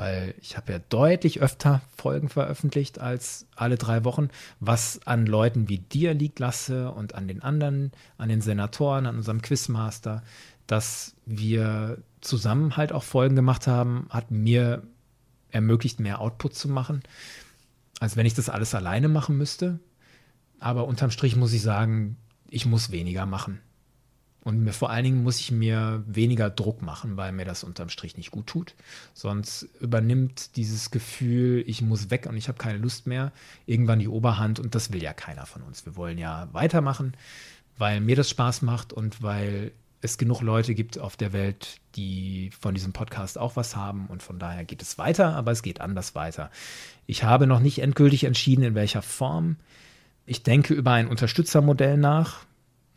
weil 0.00 0.34
ich 0.40 0.56
habe 0.56 0.72
ja 0.72 0.78
deutlich 0.88 1.42
öfter 1.42 1.82
Folgen 1.94 2.30
veröffentlicht 2.30 2.98
als 2.98 3.44
alle 3.54 3.76
drei 3.76 4.02
Wochen, 4.02 4.30
was 4.58 4.98
an 5.06 5.26
Leuten 5.26 5.68
wie 5.68 5.76
dir 5.76 6.14
liegt, 6.14 6.38
Lasse, 6.38 6.90
und 6.90 7.14
an 7.14 7.28
den 7.28 7.42
anderen, 7.42 7.92
an 8.16 8.30
den 8.30 8.40
Senatoren, 8.40 9.04
an 9.04 9.16
unserem 9.16 9.42
Quizmaster, 9.42 10.22
dass 10.66 11.14
wir 11.26 11.98
zusammen 12.22 12.78
halt 12.78 12.92
auch 12.92 13.02
Folgen 13.02 13.36
gemacht 13.36 13.66
haben, 13.66 14.06
hat 14.08 14.30
mir 14.30 14.84
ermöglicht, 15.50 16.00
mehr 16.00 16.22
Output 16.22 16.54
zu 16.54 16.70
machen, 16.70 17.02
als 18.00 18.16
wenn 18.16 18.24
ich 18.24 18.32
das 18.32 18.48
alles 18.48 18.74
alleine 18.74 19.08
machen 19.08 19.36
müsste. 19.36 19.80
Aber 20.60 20.86
unterm 20.86 21.10
Strich 21.10 21.36
muss 21.36 21.52
ich 21.52 21.60
sagen, 21.60 22.16
ich 22.48 22.64
muss 22.64 22.90
weniger 22.90 23.26
machen. 23.26 23.60
Und 24.42 24.64
mir, 24.64 24.72
vor 24.72 24.90
allen 24.90 25.04
Dingen 25.04 25.22
muss 25.22 25.38
ich 25.38 25.50
mir 25.50 26.02
weniger 26.06 26.48
Druck 26.48 26.80
machen, 26.80 27.16
weil 27.16 27.32
mir 27.32 27.44
das 27.44 27.62
unterm 27.62 27.90
Strich 27.90 28.16
nicht 28.16 28.30
gut 28.30 28.46
tut. 28.46 28.74
Sonst 29.12 29.68
übernimmt 29.80 30.56
dieses 30.56 30.90
Gefühl, 30.90 31.62
ich 31.66 31.82
muss 31.82 32.10
weg 32.10 32.26
und 32.26 32.36
ich 32.36 32.48
habe 32.48 32.56
keine 32.56 32.78
Lust 32.78 33.06
mehr, 33.06 33.32
irgendwann 33.66 33.98
die 33.98 34.08
Oberhand. 34.08 34.58
Und 34.58 34.74
das 34.74 34.92
will 34.92 35.02
ja 35.02 35.12
keiner 35.12 35.44
von 35.44 35.62
uns. 35.62 35.84
Wir 35.84 35.94
wollen 35.96 36.16
ja 36.16 36.48
weitermachen, 36.52 37.14
weil 37.76 38.00
mir 38.00 38.16
das 38.16 38.30
Spaß 38.30 38.62
macht 38.62 38.94
und 38.94 39.22
weil 39.22 39.72
es 40.02 40.16
genug 40.16 40.40
Leute 40.40 40.74
gibt 40.74 40.98
auf 40.98 41.16
der 41.16 41.32
Welt, 41.32 41.78
die 41.94 42.50
von 42.58 42.74
diesem 42.74 42.92
Podcast 42.92 43.36
auch 43.36 43.56
was 43.56 43.76
haben 43.76 44.06
und 44.06 44.22
von 44.22 44.38
daher 44.38 44.64
geht 44.64 44.80
es 44.80 44.96
weiter, 44.96 45.36
aber 45.36 45.52
es 45.52 45.62
geht 45.62 45.80
anders 45.80 46.14
weiter. 46.14 46.50
Ich 47.06 47.24
habe 47.24 47.46
noch 47.46 47.60
nicht 47.60 47.80
endgültig 47.80 48.24
entschieden, 48.24 48.62
in 48.62 48.74
welcher 48.74 49.02
Form. 49.02 49.56
Ich 50.24 50.42
denke 50.42 50.72
über 50.72 50.92
ein 50.92 51.08
Unterstützermodell 51.08 51.98
nach, 51.98 52.46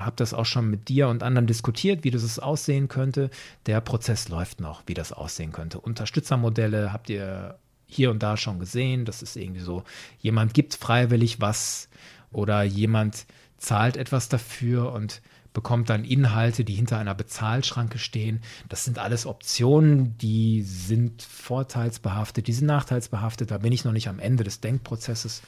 habe 0.05 0.15
das 0.15 0.33
auch 0.33 0.45
schon 0.45 0.69
mit 0.69 0.89
dir 0.89 1.07
und 1.07 1.23
anderen 1.23 1.47
diskutiert, 1.47 2.03
wie 2.03 2.11
das 2.11 2.39
aussehen 2.39 2.87
könnte. 2.87 3.29
Der 3.65 3.81
Prozess 3.81 4.29
läuft 4.29 4.59
noch, 4.59 4.83
wie 4.85 4.93
das 4.93 5.11
aussehen 5.11 5.51
könnte. 5.51 5.79
Unterstützermodelle 5.79 6.93
habt 6.93 7.09
ihr 7.09 7.57
hier 7.85 8.11
und 8.11 8.23
da 8.23 8.37
schon 8.37 8.59
gesehen. 8.59 9.05
Das 9.05 9.21
ist 9.21 9.35
irgendwie 9.35 9.61
so, 9.61 9.83
jemand 10.19 10.53
gibt 10.53 10.75
freiwillig 10.75 11.41
was 11.41 11.89
oder 12.31 12.63
jemand 12.63 13.25
zahlt 13.57 13.97
etwas 13.97 14.29
dafür 14.29 14.91
und 14.91 15.21
bekommt 15.53 15.89
dann 15.89 16.03
Inhalte, 16.03 16.65
die 16.65 16.73
hinter 16.73 16.97
einer 16.97 17.13
Bezahlschranke 17.13 17.99
stehen. 17.99 18.41
Das 18.69 18.83
sind 18.83 18.97
alles 18.97 19.25
Optionen, 19.25 20.17
die 20.17 20.63
sind 20.63 21.21
vorteilsbehaftet, 21.21 22.47
die 22.47 22.53
sind 22.53 22.67
nachteilsbehaftet. 22.67 23.51
Da 23.51 23.59
bin 23.59 23.71
ich 23.71 23.85
noch 23.85 23.91
nicht 23.91 24.09
am 24.09 24.19
Ende 24.19 24.43
des 24.43 24.59
Denkprozesses. 24.61 25.43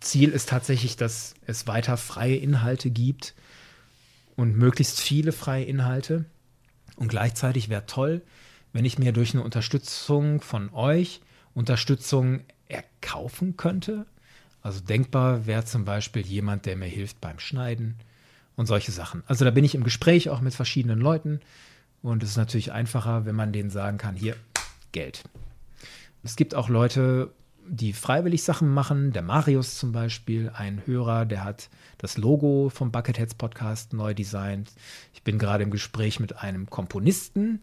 Ziel 0.00 0.30
ist 0.30 0.48
tatsächlich, 0.48 0.96
dass 0.96 1.34
es 1.46 1.66
weiter 1.66 1.96
freie 1.96 2.36
Inhalte 2.36 2.90
gibt 2.90 3.34
und 4.36 4.56
möglichst 4.56 5.00
viele 5.00 5.32
freie 5.32 5.64
Inhalte. 5.64 6.26
Und 6.96 7.08
gleichzeitig 7.08 7.68
wäre 7.68 7.86
toll, 7.86 8.22
wenn 8.72 8.84
ich 8.84 8.98
mir 8.98 9.12
durch 9.12 9.34
eine 9.34 9.42
Unterstützung 9.42 10.40
von 10.40 10.72
euch 10.72 11.20
Unterstützung 11.54 12.40
erkaufen 12.68 13.56
könnte. 13.56 14.06
Also 14.62 14.80
denkbar 14.80 15.46
wäre 15.46 15.64
zum 15.64 15.84
Beispiel 15.84 16.24
jemand, 16.26 16.66
der 16.66 16.76
mir 16.76 16.86
hilft 16.86 17.20
beim 17.20 17.38
Schneiden 17.38 17.96
und 18.56 18.66
solche 18.66 18.92
Sachen. 18.92 19.22
Also 19.26 19.44
da 19.44 19.50
bin 19.50 19.64
ich 19.64 19.74
im 19.74 19.84
Gespräch 19.84 20.28
auch 20.28 20.40
mit 20.40 20.54
verschiedenen 20.54 21.00
Leuten 21.00 21.40
und 22.02 22.22
es 22.22 22.30
ist 22.30 22.36
natürlich 22.36 22.72
einfacher, 22.72 23.24
wenn 23.24 23.34
man 23.34 23.52
denen 23.52 23.70
sagen 23.70 23.98
kann, 23.98 24.16
hier, 24.16 24.36
Geld. 24.92 25.24
Es 26.22 26.36
gibt 26.36 26.54
auch 26.54 26.68
Leute, 26.68 27.30
die 27.68 27.92
freiwillig 27.92 28.42
Sachen 28.42 28.72
machen. 28.72 29.12
Der 29.12 29.22
Marius 29.22 29.78
zum 29.78 29.92
Beispiel, 29.92 30.50
ein 30.54 30.82
Hörer, 30.86 31.24
der 31.24 31.44
hat 31.44 31.68
das 31.98 32.18
Logo 32.18 32.70
vom 32.72 32.90
Bucketheads 32.90 33.34
Podcast 33.34 33.92
neu 33.92 34.14
designt. 34.14 34.72
Ich 35.14 35.22
bin 35.22 35.38
gerade 35.38 35.64
im 35.64 35.70
Gespräch 35.70 36.20
mit 36.20 36.38
einem 36.38 36.68
Komponisten, 36.70 37.60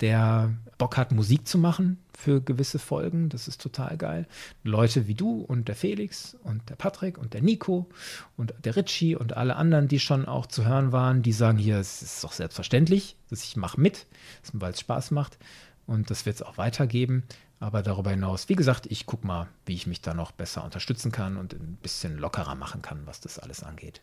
der 0.00 0.54
Bock 0.76 0.96
hat, 0.96 1.12
Musik 1.12 1.48
zu 1.48 1.58
machen 1.58 1.98
für 2.16 2.40
gewisse 2.40 2.78
Folgen. 2.78 3.28
Das 3.28 3.48
ist 3.48 3.60
total 3.60 3.96
geil. 3.96 4.26
Leute 4.62 5.08
wie 5.08 5.14
du 5.14 5.40
und 5.40 5.68
der 5.68 5.74
Felix 5.74 6.36
und 6.44 6.68
der 6.70 6.76
Patrick 6.76 7.18
und 7.18 7.34
der 7.34 7.42
Nico 7.42 7.88
und 8.36 8.54
der 8.64 8.76
Richie 8.76 9.16
und 9.16 9.36
alle 9.36 9.56
anderen, 9.56 9.88
die 9.88 9.98
schon 9.98 10.26
auch 10.26 10.46
zu 10.46 10.64
hören 10.64 10.92
waren, 10.92 11.22
die 11.22 11.32
sagen 11.32 11.58
hier, 11.58 11.78
es 11.78 12.02
ist 12.02 12.22
doch 12.22 12.32
selbstverständlich, 12.32 13.16
dass 13.28 13.42
ich 13.42 13.56
mache 13.56 13.80
mit, 13.80 14.06
weil 14.52 14.72
es 14.72 14.80
Spaß 14.80 15.10
macht. 15.10 15.38
Und 15.86 16.10
das 16.10 16.26
wird 16.26 16.36
es 16.36 16.42
auch 16.42 16.58
weitergeben. 16.58 17.24
Aber 17.60 17.82
darüber 17.82 18.10
hinaus, 18.10 18.48
wie 18.48 18.54
gesagt, 18.54 18.86
ich 18.86 19.06
gucke 19.06 19.26
mal, 19.26 19.48
wie 19.66 19.74
ich 19.74 19.86
mich 19.86 20.00
da 20.00 20.14
noch 20.14 20.30
besser 20.30 20.64
unterstützen 20.64 21.10
kann 21.10 21.36
und 21.36 21.54
ein 21.54 21.78
bisschen 21.82 22.16
lockerer 22.16 22.54
machen 22.54 22.82
kann, 22.82 23.02
was 23.04 23.20
das 23.20 23.38
alles 23.38 23.62
angeht. 23.62 24.00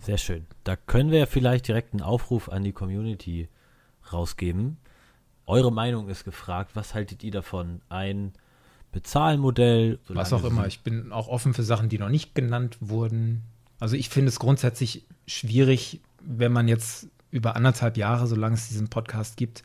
Sehr 0.00 0.18
schön. 0.18 0.46
Da 0.64 0.74
können 0.74 1.12
wir 1.12 1.20
ja 1.20 1.26
vielleicht 1.26 1.68
direkt 1.68 1.92
einen 1.94 2.02
Aufruf 2.02 2.48
an 2.48 2.64
die 2.64 2.72
Community 2.72 3.48
rausgeben. 4.12 4.78
Eure 5.46 5.72
Meinung 5.72 6.08
ist 6.08 6.24
gefragt. 6.24 6.72
Was 6.74 6.94
haltet 6.94 7.22
ihr 7.22 7.30
davon? 7.30 7.80
Ein 7.88 8.32
Bezahlmodell? 8.90 10.00
Was 10.08 10.32
auch 10.32 10.44
immer. 10.44 10.66
Ich 10.66 10.80
bin 10.80 11.12
auch 11.12 11.28
offen 11.28 11.54
für 11.54 11.62
Sachen, 11.62 11.88
die 11.88 11.98
noch 11.98 12.08
nicht 12.08 12.34
genannt 12.34 12.78
wurden. 12.80 13.42
Also 13.78 13.94
ich 13.94 14.08
finde 14.08 14.28
es 14.30 14.40
grundsätzlich 14.40 15.04
schwierig, 15.26 16.00
wenn 16.20 16.52
man 16.52 16.66
jetzt 16.66 17.06
über 17.30 17.54
anderthalb 17.56 17.96
Jahre, 17.96 18.26
solange 18.26 18.54
es 18.54 18.68
diesen 18.68 18.88
Podcast 18.88 19.36
gibt, 19.36 19.62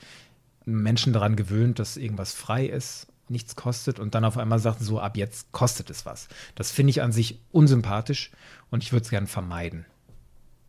Menschen 0.68 1.14
daran 1.14 1.36
gewöhnt, 1.36 1.80
dass 1.80 1.98
irgendwas 1.98 2.34
frei 2.34 2.66
ist, 2.66 3.08
nichts 3.30 3.56
kostet 3.56 4.00
und 4.00 4.16
dann 4.16 4.26
auf 4.26 4.38
einmal 4.38 4.60
sagt, 4.60 4.82
so 4.82 5.00
ab 5.00 5.18
jetzt 5.18 5.52
kostet 5.52 5.90
es 5.90 6.06
was. 6.06 6.28
Das 6.56 6.72
finde 6.72 6.92
ich 6.92 7.02
an 7.02 7.12
sich 7.12 7.40
unsympathisch 7.52 8.32
und 8.70 8.84
ich 8.84 8.92
würde 8.92 9.04
es 9.04 9.10
gerne 9.10 9.28
vermeiden. 9.28 9.86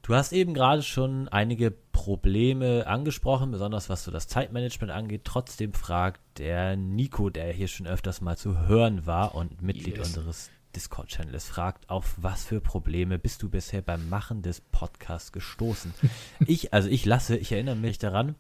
Du 0.03 0.15
hast 0.15 0.33
eben 0.33 0.55
gerade 0.55 0.83
schon 0.83 1.29
einige 1.29 1.71
Probleme 1.93 2.87
angesprochen, 2.87 3.51
besonders 3.51 3.91
was 3.91 4.05
so 4.05 4.11
das 4.11 4.27
Zeitmanagement 4.27 4.91
angeht. 4.91 5.23
Trotzdem 5.25 5.75
fragt 5.75 6.21
der 6.39 6.77
Nico, 6.77 7.29
der 7.29 7.53
hier 7.53 7.69
schon 7.69 7.87
öfters 7.87 8.21
mal 8.21 8.39
zu 8.39 8.67
hören 8.67 9.05
war 9.05 9.35
und 9.35 9.61
Mitglied 9.61 9.99
yes. 9.99 10.07
unseres 10.07 10.51
Discord-Channels, 10.75 11.47
fragt, 11.47 11.91
auf 11.91 12.15
was 12.17 12.45
für 12.45 12.61
Probleme 12.61 13.19
bist 13.19 13.43
du 13.43 13.51
bisher 13.51 13.83
beim 13.83 14.09
Machen 14.09 14.43
des 14.43 14.61
Podcasts 14.61 15.33
gestoßen? 15.33 15.93
ich, 16.47 16.73
also 16.73 16.89
ich 16.89 17.05
lasse, 17.05 17.37
ich 17.37 17.53
erinnere 17.53 17.77
mich 17.77 17.99
daran, 17.99 18.37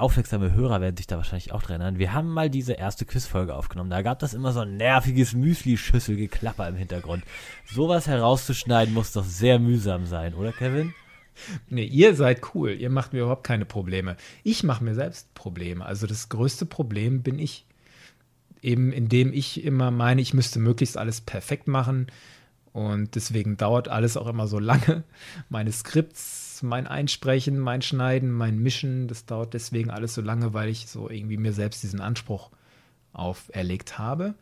aufmerksame 0.00 0.52
Hörer 0.52 0.80
werden 0.80 0.96
sich 0.96 1.06
da 1.06 1.16
wahrscheinlich 1.16 1.52
auch 1.52 1.62
dran 1.62 1.80
erinnern. 1.80 1.98
Wir 1.98 2.12
haben 2.12 2.32
mal 2.32 2.50
diese 2.50 2.72
erste 2.72 3.04
Quizfolge 3.04 3.54
aufgenommen. 3.54 3.90
Da 3.90 4.02
gab 4.02 4.18
das 4.18 4.34
immer 4.34 4.52
so 4.52 4.60
ein 4.60 4.76
nerviges 4.76 5.34
Müsli-Schüssel-Geklapper 5.34 6.68
im 6.68 6.76
Hintergrund. 6.76 7.24
Sowas 7.66 8.06
herauszuschneiden 8.06 8.94
muss 8.94 9.12
doch 9.12 9.24
sehr 9.24 9.58
mühsam 9.58 10.06
sein, 10.06 10.34
oder 10.34 10.52
Kevin? 10.52 10.94
Nee, 11.68 11.84
ihr 11.84 12.14
seid 12.14 12.54
cool. 12.54 12.72
Ihr 12.72 12.90
macht 12.90 13.12
mir 13.12 13.20
überhaupt 13.20 13.44
keine 13.44 13.64
Probleme. 13.64 14.16
Ich 14.42 14.62
mache 14.62 14.84
mir 14.84 14.94
selbst 14.94 15.32
Probleme. 15.34 15.84
Also 15.84 16.06
das 16.06 16.28
größte 16.28 16.66
Problem 16.66 17.22
bin 17.22 17.38
ich. 17.38 17.66
Eben 18.62 18.92
indem 18.92 19.32
ich 19.32 19.64
immer 19.64 19.90
meine, 19.90 20.20
ich 20.20 20.34
müsste 20.34 20.58
möglichst 20.58 20.98
alles 20.98 21.20
perfekt 21.20 21.66
machen. 21.66 22.08
Und 22.72 23.14
deswegen 23.14 23.56
dauert 23.56 23.88
alles 23.88 24.16
auch 24.16 24.26
immer 24.26 24.46
so 24.46 24.58
lange. 24.58 25.04
Meine 25.48 25.72
Skripts 25.72 26.49
mein 26.62 26.86
Einsprechen, 26.86 27.58
mein 27.58 27.82
Schneiden, 27.82 28.30
mein 28.30 28.58
Mischen, 28.58 29.08
das 29.08 29.26
dauert 29.26 29.54
deswegen 29.54 29.90
alles 29.90 30.14
so 30.14 30.20
lange, 30.20 30.54
weil 30.54 30.68
ich 30.68 30.86
so 30.86 31.08
irgendwie 31.10 31.36
mir 31.36 31.52
selbst 31.52 31.82
diesen 31.82 32.00
Anspruch 32.00 32.50
auferlegt 33.12 33.98
habe. 33.98 34.34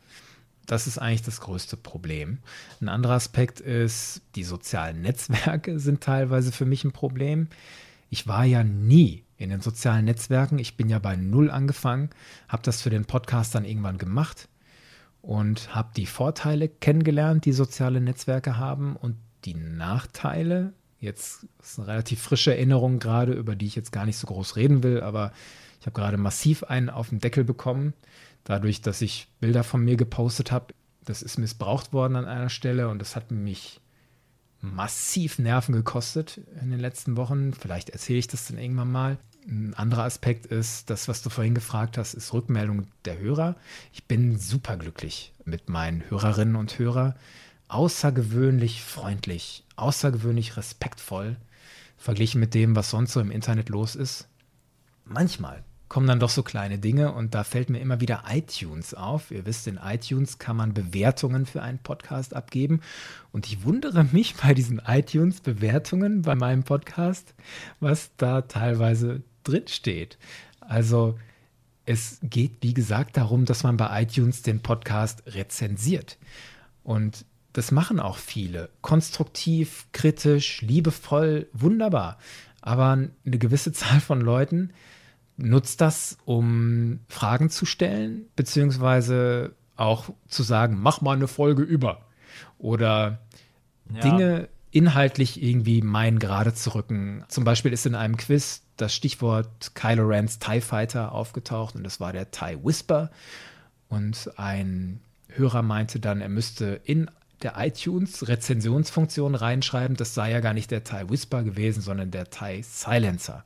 Das 0.66 0.86
ist 0.86 0.98
eigentlich 0.98 1.22
das 1.22 1.40
größte 1.40 1.76
Problem. 1.76 2.38
Ein 2.80 2.88
anderer 2.90 3.14
Aspekt 3.14 3.60
ist, 3.60 4.20
die 4.34 4.44
sozialen 4.44 5.00
Netzwerke 5.00 5.78
sind 5.80 6.02
teilweise 6.02 6.52
für 6.52 6.66
mich 6.66 6.84
ein 6.84 6.92
Problem. 6.92 7.48
Ich 8.10 8.26
war 8.26 8.44
ja 8.44 8.62
nie 8.64 9.24
in 9.38 9.50
den 9.50 9.60
sozialen 9.60 10.04
Netzwerken. 10.04 10.58
Ich 10.58 10.76
bin 10.76 10.88
ja 10.90 10.98
bei 10.98 11.16
Null 11.16 11.50
angefangen, 11.50 12.10
habe 12.48 12.62
das 12.64 12.82
für 12.82 12.90
den 12.90 13.06
Podcast 13.06 13.54
dann 13.54 13.64
irgendwann 13.64 13.98
gemacht 13.98 14.48
und 15.22 15.74
habe 15.74 15.90
die 15.96 16.06
Vorteile 16.06 16.68
kennengelernt, 16.68 17.44
die 17.44 17.52
soziale 17.52 18.00
Netzwerke 18.00 18.58
haben 18.58 18.96
und 18.96 19.16
die 19.44 19.54
Nachteile, 19.54 20.72
Jetzt 21.00 21.46
ist 21.62 21.78
eine 21.78 21.88
relativ 21.88 22.20
frische 22.20 22.50
Erinnerung 22.50 22.98
gerade, 22.98 23.32
über 23.32 23.54
die 23.54 23.66
ich 23.66 23.76
jetzt 23.76 23.92
gar 23.92 24.04
nicht 24.04 24.16
so 24.16 24.26
groß 24.26 24.56
reden 24.56 24.82
will, 24.82 25.00
aber 25.00 25.32
ich 25.80 25.86
habe 25.86 25.94
gerade 25.94 26.16
massiv 26.16 26.64
einen 26.64 26.90
auf 26.90 27.10
den 27.10 27.20
Deckel 27.20 27.44
bekommen, 27.44 27.94
dadurch, 28.44 28.80
dass 28.80 29.00
ich 29.00 29.28
Bilder 29.40 29.62
von 29.62 29.84
mir 29.84 29.96
gepostet 29.96 30.50
habe. 30.50 30.74
Das 31.04 31.22
ist 31.22 31.38
missbraucht 31.38 31.92
worden 31.92 32.16
an 32.16 32.24
einer 32.26 32.50
Stelle 32.50 32.88
und 32.88 32.98
das 32.98 33.14
hat 33.14 33.30
mich 33.30 33.80
massiv 34.60 35.38
Nerven 35.38 35.72
gekostet 35.72 36.40
in 36.60 36.70
den 36.70 36.80
letzten 36.80 37.16
Wochen. 37.16 37.54
Vielleicht 37.54 37.90
erzähle 37.90 38.18
ich 38.18 38.26
das 38.26 38.48
dann 38.48 38.58
irgendwann 38.58 38.90
mal. 38.90 39.18
Ein 39.46 39.72
anderer 39.74 40.02
Aspekt 40.02 40.46
ist, 40.46 40.90
das, 40.90 41.08
was 41.08 41.22
du 41.22 41.30
vorhin 41.30 41.54
gefragt 41.54 41.96
hast, 41.96 42.14
ist 42.14 42.34
Rückmeldung 42.34 42.88
der 43.04 43.18
Hörer. 43.18 43.56
Ich 43.92 44.04
bin 44.04 44.38
superglücklich 44.38 45.32
mit 45.44 45.70
meinen 45.70 46.02
Hörerinnen 46.10 46.56
und 46.56 46.78
Hörern 46.78 47.14
außergewöhnlich 47.68 48.82
freundlich, 48.82 49.64
außergewöhnlich 49.76 50.56
respektvoll, 50.56 51.36
verglichen 51.96 52.40
mit 52.40 52.54
dem, 52.54 52.76
was 52.76 52.90
sonst 52.90 53.12
so 53.12 53.20
im 53.20 53.30
Internet 53.30 53.68
los 53.68 53.94
ist. 53.94 54.28
Manchmal 55.04 55.62
kommen 55.88 56.06
dann 56.06 56.20
doch 56.20 56.28
so 56.28 56.42
kleine 56.42 56.78
Dinge 56.78 57.12
und 57.12 57.34
da 57.34 57.44
fällt 57.44 57.70
mir 57.70 57.80
immer 57.80 58.00
wieder 58.00 58.24
iTunes 58.28 58.92
auf. 58.92 59.30
Ihr 59.30 59.46
wisst, 59.46 59.66
in 59.66 59.78
iTunes 59.82 60.38
kann 60.38 60.56
man 60.56 60.74
Bewertungen 60.74 61.46
für 61.46 61.62
einen 61.62 61.78
Podcast 61.78 62.34
abgeben 62.34 62.80
und 63.32 63.46
ich 63.46 63.64
wundere 63.64 64.04
mich 64.04 64.34
bei 64.36 64.54
diesen 64.54 64.82
iTunes-Bewertungen 64.86 66.22
bei 66.22 66.34
meinem 66.34 66.62
Podcast, 66.62 67.34
was 67.80 68.10
da 68.16 68.42
teilweise 68.42 69.22
drin 69.44 69.66
steht. 69.66 70.18
Also 70.60 71.18
es 71.86 72.18
geht, 72.22 72.58
wie 72.60 72.74
gesagt, 72.74 73.16
darum, 73.16 73.46
dass 73.46 73.62
man 73.62 73.78
bei 73.78 74.02
iTunes 74.02 74.42
den 74.42 74.60
Podcast 74.60 75.22
rezensiert. 75.26 76.18
Und 76.84 77.24
das 77.58 77.72
machen 77.72 77.98
auch 77.98 78.16
viele. 78.16 78.70
Konstruktiv, 78.82 79.86
kritisch, 79.92 80.62
liebevoll, 80.62 81.48
wunderbar. 81.52 82.18
Aber 82.60 82.92
eine 82.92 83.38
gewisse 83.38 83.72
Zahl 83.74 84.00
von 84.00 84.20
Leuten 84.20 84.70
nutzt 85.36 85.80
das, 85.80 86.18
um 86.24 87.00
Fragen 87.08 87.50
zu 87.50 87.66
stellen, 87.66 88.26
beziehungsweise 88.36 89.54
auch 89.76 90.10
zu 90.28 90.42
sagen, 90.42 90.78
mach 90.80 91.00
mal 91.00 91.16
eine 91.16 91.28
Folge 91.28 91.62
über. 91.62 92.02
Oder 92.58 93.18
ja. 93.92 94.00
Dinge 94.00 94.48
inhaltlich 94.70 95.42
irgendwie 95.42 95.82
meinen 95.82 96.20
gerade 96.20 96.54
zu 96.54 96.74
rücken. 96.74 97.24
Zum 97.28 97.42
Beispiel 97.42 97.72
ist 97.72 97.86
in 97.86 97.94
einem 97.94 98.16
Quiz 98.16 98.62
das 98.76 98.94
Stichwort 98.94 99.74
Kylo 99.74 100.06
Rens 100.06 100.38
TIE 100.38 100.60
Fighter 100.60 101.12
aufgetaucht 101.12 101.74
und 101.74 101.82
das 101.82 101.98
war 101.98 102.12
der 102.12 102.30
TIE 102.30 102.58
Whisper. 102.62 103.10
Und 103.88 104.30
ein 104.36 105.00
Hörer 105.28 105.62
meinte 105.62 105.98
dann, 105.98 106.20
er 106.20 106.28
müsste 106.28 106.80
in 106.84 107.10
der 107.42 107.54
iTunes-Rezensionsfunktion 107.56 109.34
reinschreiben, 109.34 109.96
das 109.96 110.14
sei 110.14 110.30
ja 110.30 110.40
gar 110.40 110.54
nicht 110.54 110.70
der 110.70 110.84
Thai 110.84 111.08
Whisper 111.08 111.42
gewesen, 111.42 111.80
sondern 111.80 112.10
der 112.10 112.30
Thai 112.30 112.62
Silencer. 112.62 113.44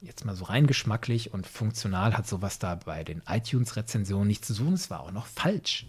Jetzt 0.00 0.24
mal 0.24 0.36
so 0.36 0.44
rein 0.44 0.66
geschmacklich 0.66 1.32
und 1.32 1.46
funktional 1.46 2.16
hat 2.16 2.26
sowas 2.26 2.58
da 2.58 2.76
bei 2.76 3.02
den 3.02 3.22
iTunes-Rezensionen 3.28 4.28
nichts 4.28 4.46
zu 4.46 4.54
suchen. 4.54 4.74
Es 4.74 4.90
war 4.90 5.00
auch 5.00 5.12
noch 5.12 5.26
falsch. 5.26 5.86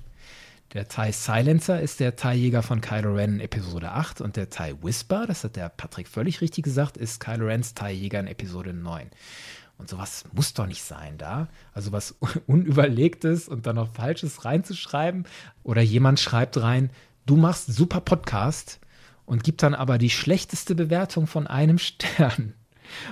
Der 0.73 0.87
Thai 0.87 1.11
Silencer 1.11 1.81
ist 1.81 1.99
der 1.99 2.15
Thai-Jäger 2.15 2.61
von 2.61 2.81
Kylo 2.81 3.15
Ren 3.15 3.39
Episode 3.39 3.91
8 3.91 4.19
und 4.19 4.35
der 4.35 4.49
Thai 4.49 4.75
Whisper, 4.81 5.25
das 5.25 5.43
hat 5.43 5.55
der 5.55 5.69
Patrick 5.69 6.09
völlig 6.09 6.41
richtig 6.41 6.65
gesagt, 6.65 6.97
ist 6.97 7.21
Kylo 7.21 7.45
Rens 7.45 7.73
Thai-Jäger 7.73 8.19
in 8.19 8.27
Episode 8.27 8.73
9. 8.73 9.09
Und 9.77 9.89
sowas 9.89 10.25
muss 10.33 10.53
doch 10.53 10.65
nicht 10.65 10.83
sein 10.83 11.17
da. 11.17 11.47
Also 11.73 11.91
was 11.91 12.15
Unüberlegtes 12.47 13.47
und 13.47 13.65
dann 13.65 13.75
noch 13.75 13.93
Falsches 13.93 14.43
reinzuschreiben. 14.43 15.25
Oder 15.63 15.81
jemand 15.81 16.19
schreibt 16.19 16.57
rein, 16.57 16.89
du 17.27 17.35
machst 17.35 17.67
super 17.67 18.01
Podcast 18.01 18.79
und 19.25 19.43
gibt 19.43 19.61
dann 19.61 19.75
aber 19.75 19.99
die 19.99 20.09
schlechteste 20.09 20.73
Bewertung 20.73 21.27
von 21.27 21.45
einem 21.45 21.77
Stern. 21.77 22.53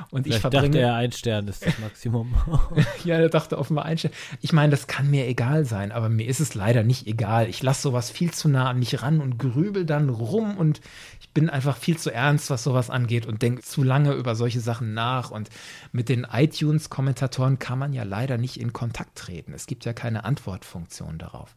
Und 0.10 0.24
Vielleicht 0.24 0.38
ich 0.38 0.42
verbringe. 0.42 0.70
dachte 0.70 0.80
er, 0.80 0.96
ein 0.96 1.12
Stern 1.12 1.50
ist 1.50 1.66
das 1.66 1.78
Maximum. 1.80 2.34
ja, 3.04 3.18
er 3.18 3.28
dachte 3.28 3.58
offenbar 3.58 3.84
ein 3.84 3.98
Stern. 3.98 4.14
Ich 4.40 4.54
meine, 4.54 4.72
das 4.72 4.88
kann 4.88 5.12
mir 5.12 5.28
egal 5.28 5.66
sein, 5.66 5.92
aber 5.92 6.08
mir 6.08 6.28
ist 6.28 6.40
es 6.40 6.56
leider 6.56 6.84
nicht 6.84 7.08
egal. 7.08 7.50
Ich 7.50 7.62
lasse 7.62 7.82
sowas 7.82 8.10
viel 8.10 8.32
zu 8.32 8.48
nah 8.48 8.70
an 8.70 8.80
mich 8.80 9.02
ran 9.02 9.20
und 9.20 9.38
grübel 9.38 9.86
dann 9.86 10.08
rum 10.08 10.56
und 10.56 10.80
ich 11.20 11.30
bin 11.32 11.50
einfach 11.50 11.76
viel 11.76 11.98
zu 11.98 12.10
ernst, 12.10 12.50
was 12.50 12.64
sowas 12.64 12.90
angeht 12.90 13.26
und 13.26 13.42
denke 13.42 13.64
zu 13.64 13.84
lange 13.84 14.14
über 14.14 14.36
solche 14.36 14.62
Sachen 14.62 14.94
nach. 14.94 15.30
Und 15.30 15.50
mit 15.92 16.08
den 16.08 16.26
iTunes-Kommentatoren 16.32 17.60
kann 17.60 17.78
man 17.78 17.92
ja 17.92 18.04
leider 18.04 18.38
nicht 18.38 18.58
in 18.58 18.72
Kontakt 18.72 19.18
treten. 19.18 19.52
Es 19.54 19.68
gibt 19.68 19.84
ja 19.84 19.92
keine 19.92 20.24
Antwortfunktion 20.24 21.18
darauf. 21.18 21.54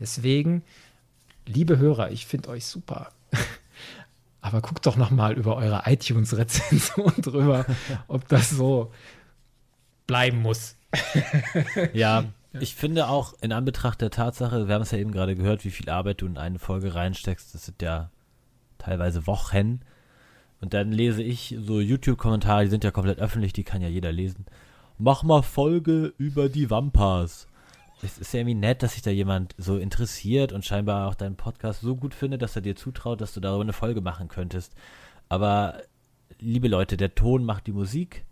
Deswegen, 0.00 0.64
liebe 1.46 1.78
Hörer, 1.78 2.10
ich 2.10 2.26
finde 2.26 2.50
euch 2.50 2.66
super. 2.66 3.10
Aber 4.40 4.60
guckt 4.60 4.86
doch 4.86 4.96
noch 4.96 5.10
mal 5.10 5.34
über 5.34 5.56
eure 5.56 5.82
iTunes-Rezension 5.86 7.12
drüber, 7.18 7.64
ob 8.08 8.26
das 8.28 8.50
so 8.50 8.92
bleiben 10.06 10.42
muss. 10.42 10.76
ja, 11.92 12.24
ich 12.58 12.74
finde 12.74 13.08
auch 13.08 13.34
in 13.40 13.52
Anbetracht 13.52 14.00
der 14.00 14.10
Tatsache, 14.10 14.66
wir 14.66 14.74
haben 14.74 14.82
es 14.82 14.90
ja 14.90 14.98
eben 14.98 15.12
gerade 15.12 15.36
gehört, 15.36 15.64
wie 15.64 15.70
viel 15.70 15.88
Arbeit 15.88 16.20
du 16.20 16.26
in 16.26 16.38
eine 16.38 16.58
Folge 16.58 16.94
reinsteckst, 16.94 17.54
das 17.54 17.66
sind 17.66 17.80
ja 17.80 18.10
teilweise 18.78 19.26
Wochen. 19.26 19.80
Und 20.60 20.74
dann 20.74 20.92
lese 20.92 21.22
ich 21.22 21.56
so 21.60 21.80
YouTube-Kommentare, 21.80 22.64
die 22.64 22.70
sind 22.70 22.84
ja 22.84 22.90
komplett 22.90 23.18
öffentlich, 23.18 23.52
die 23.52 23.64
kann 23.64 23.80
ja 23.80 23.88
jeder 23.88 24.12
lesen. 24.12 24.46
Mach 24.98 25.22
mal 25.22 25.42
Folge 25.42 26.12
über 26.18 26.48
die 26.48 26.68
Wampas 26.68 27.46
es 28.02 28.18
ist 28.18 28.32
ja 28.34 28.40
irgendwie 28.40 28.56
nett, 28.56 28.82
dass 28.82 28.94
sich 28.94 29.02
da 29.02 29.10
jemand 29.10 29.54
so 29.58 29.78
interessiert 29.78 30.52
und 30.52 30.64
scheinbar 30.64 31.08
auch 31.08 31.14
deinen 31.14 31.36
Podcast 31.36 31.80
so 31.80 31.96
gut 31.96 32.14
findet, 32.14 32.42
dass 32.42 32.56
er 32.56 32.62
dir 32.62 32.74
zutraut, 32.74 33.20
dass 33.20 33.32
du 33.32 33.40
darüber 33.40 33.62
eine 33.62 33.72
Folge 33.72 34.00
machen 34.00 34.28
könntest. 34.28 34.74
Aber, 35.28 35.82
liebe 36.40 36.68
Leute, 36.68 36.96
der 36.96 37.14
Ton 37.14 37.44
macht 37.44 37.66
die 37.68 37.72
Musik. 37.72 38.24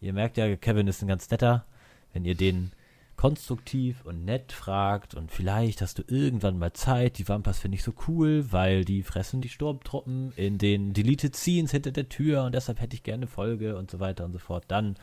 Ihr 0.00 0.14
merkt 0.14 0.38
ja, 0.38 0.56
Kevin 0.56 0.88
ist 0.88 1.02
ein 1.02 1.08
ganz 1.08 1.30
netter. 1.30 1.66
Wenn 2.12 2.24
ihr 2.24 2.34
den 2.34 2.72
konstruktiv 3.16 4.06
und 4.06 4.24
nett 4.24 4.52
fragt 4.52 5.14
und 5.14 5.30
vielleicht 5.30 5.82
hast 5.82 5.98
du 5.98 6.04
irgendwann 6.06 6.58
mal 6.58 6.72
Zeit, 6.72 7.18
die 7.18 7.28
Wampas 7.28 7.58
finde 7.58 7.76
ich 7.76 7.82
so 7.82 7.92
cool, 8.06 8.46
weil 8.52 8.84
die 8.84 9.02
fressen 9.02 9.40
die 9.40 9.48
Sturmtruppen 9.48 10.32
in 10.36 10.56
den 10.56 10.92
Deleted 10.94 11.34
Scenes 11.34 11.72
hinter 11.72 11.90
der 11.90 12.08
Tür 12.08 12.44
und 12.44 12.54
deshalb 12.54 12.80
hätte 12.80 12.94
ich 12.94 13.02
gerne 13.02 13.26
Folge 13.26 13.76
und 13.76 13.90
so 13.90 13.98
weiter 13.98 14.24
und 14.24 14.32
so 14.32 14.38
fort. 14.38 14.64
Dann 14.68 14.96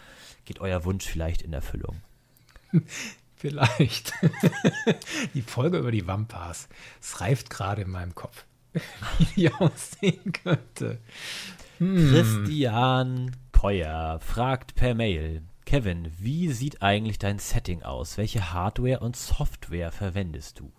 geht 0.46 0.62
euer 0.62 0.86
Wunsch 0.86 1.06
vielleicht 1.06 1.42
in 1.42 1.52
Erfüllung. 1.54 1.98
Vielleicht. 3.46 4.12
die 5.36 5.44
Folge 5.44 5.78
über 5.78 5.92
die 5.92 6.08
Wampas. 6.08 6.68
Es 7.00 7.22
reift 7.22 7.52
gerade 7.52 7.84
in 7.84 7.92
meinem 7.92 8.16
Kopf, 8.16 8.44
wie 9.20 9.26
die 9.36 9.54
aussehen 9.54 10.32
könnte. 10.32 10.98
Hm. 11.78 12.10
Christian 12.10 13.36
Keuer 13.52 14.20
fragt 14.20 14.74
per 14.74 14.96
Mail. 14.96 15.44
Kevin, 15.66 16.12
wie 16.18 16.52
sieht 16.52 16.82
eigentlich 16.82 17.20
dein 17.20 17.38
Setting 17.38 17.84
aus? 17.84 18.18
Welche 18.18 18.52
Hardware 18.52 19.02
und 19.02 19.16
Software 19.16 19.92
verwendest 19.92 20.60
du? 20.60 20.72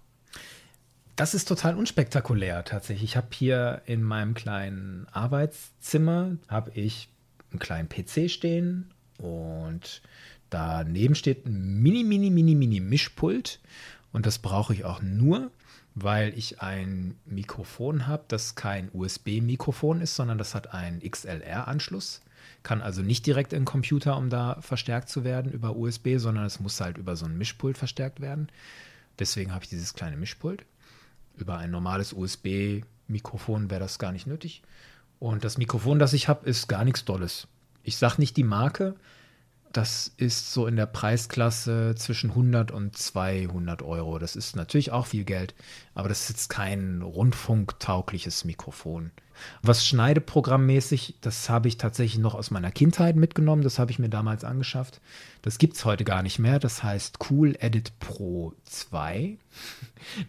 Das 1.15 1.35
ist 1.35 1.47
total 1.47 1.77
unspektakulär 1.77 2.65
tatsächlich. 2.65 3.11
Ich 3.11 3.17
habe 3.17 3.29
hier 3.33 3.83
in 3.87 4.03
meinem 4.03 4.35
kleinen 4.35 5.07
Arbeitszimmer 5.13 6.37
habe 6.49 6.73
ich 6.75 7.11
einen 7.51 7.61
kleinen 7.61 7.89
PC 7.89 8.29
stehen 8.31 8.93
und 9.19 10.03
Daneben 10.51 11.15
steht 11.15 11.47
ein 11.47 11.83
mini, 11.83 12.05
mini, 12.05 12.31
mini, 12.31 12.55
mini 12.55 12.81
Mischpult 12.81 13.61
und 14.13 14.27
das 14.27 14.39
brauche 14.39 14.73
ich 14.73 14.85
auch 14.85 15.03
nur, 15.03 15.51
weil 15.95 16.37
ich 16.39 16.61
ein 16.61 17.17
Mikrofon 17.25 18.07
habe, 18.07 18.25
das 18.29 18.55
kein 18.55 18.91
USB-Mikrofon 18.93 20.01
ist, 20.01 20.15
sondern 20.15 20.39
das 20.39 20.55
hat 20.55 20.73
einen 20.73 21.01
XLR-Anschluss. 21.01 22.23
Kann 22.63 22.83
also 22.83 23.03
nicht 23.03 23.27
direkt 23.27 23.53
in 23.53 23.61
den 23.61 23.65
Computer, 23.65 24.17
um 24.17 24.29
da 24.29 24.61
verstärkt 24.61 25.09
zu 25.09 25.25
werden 25.25 25.51
über 25.51 25.75
USB, 25.75 26.19
sondern 26.19 26.45
es 26.45 26.61
muss 26.61 26.81
halt 26.81 26.99
über 26.99 27.17
so 27.17 27.25
ein 27.25 27.39
Mischpult 27.39 27.79
verstärkt 27.79 28.21
werden. 28.21 28.49
Deswegen 29.19 29.53
habe 29.53 29.65
ich 29.65 29.71
dieses 29.71 29.95
kleine 29.95 30.17
Mischpult. 30.17 30.65
Über 31.37 31.59
ein 31.59 31.71
normales 31.71 32.13
USB-Mikrofon 32.13 33.71
wäre 33.71 33.81
das 33.81 33.99
gar 33.99 34.13
nicht 34.13 34.27
nötig. 34.27 34.63
Und 35.19 35.45
das 35.45 35.59
Mikrofon, 35.59 35.99
das 35.99 36.13
ich 36.13 36.29
habe, 36.29 36.49
ist 36.49 36.69
gar 36.69 36.85
nichts 36.85 37.05
Dolles. 37.05 37.49
Ich 37.83 37.97
sage 37.97 38.17
nicht 38.19 38.37
die 38.37 38.45
Marke, 38.45 38.97
das 39.73 40.13
ist 40.17 40.53
so 40.53 40.67
in 40.67 40.77
der 40.77 40.87
Preisklasse 40.87 41.95
zwischen 41.97 42.31
100 42.31 42.71
und 42.71 42.97
200 42.97 43.83
Euro. 43.83 44.19
Das 44.19 44.37
ist 44.37 44.57
natürlich 44.57 44.93
auch 44.93 45.07
viel 45.07 45.25
Geld, 45.25 45.55
aber 45.95 46.09
das 46.09 46.23
ist 46.23 46.29
jetzt 46.31 46.49
kein 46.49 47.03
rundfunktaugliches 47.03 48.45
Mikrofon. 48.45 49.11
Was 49.63 49.87
schneideprogrammmäßig, 49.87 51.17
das 51.21 51.51
habe 51.51 51.69
ich 51.69 51.77
tatsächlich 51.77 52.19
noch 52.19 52.35
aus 52.35 52.51
meiner 52.51 52.71
Kindheit 52.71 53.17
mitgenommen. 53.17 53.63
Das 53.63 53.79
habe 53.79 53.91
ich 53.91 53.99
mir 53.99 54.09
damals 54.09 54.45
angeschafft. 54.45 55.01
Das 55.43 55.59
gibt 55.59 55.77
es 55.77 55.85
heute 55.85 56.05
gar 56.05 56.23
nicht 56.23 56.39
mehr. 56.39 56.59
Das 56.59 56.83
heißt 56.83 57.19
Cool 57.31 57.57
Edit 57.61 57.99
Pro 58.01 58.55
2. 58.65 59.37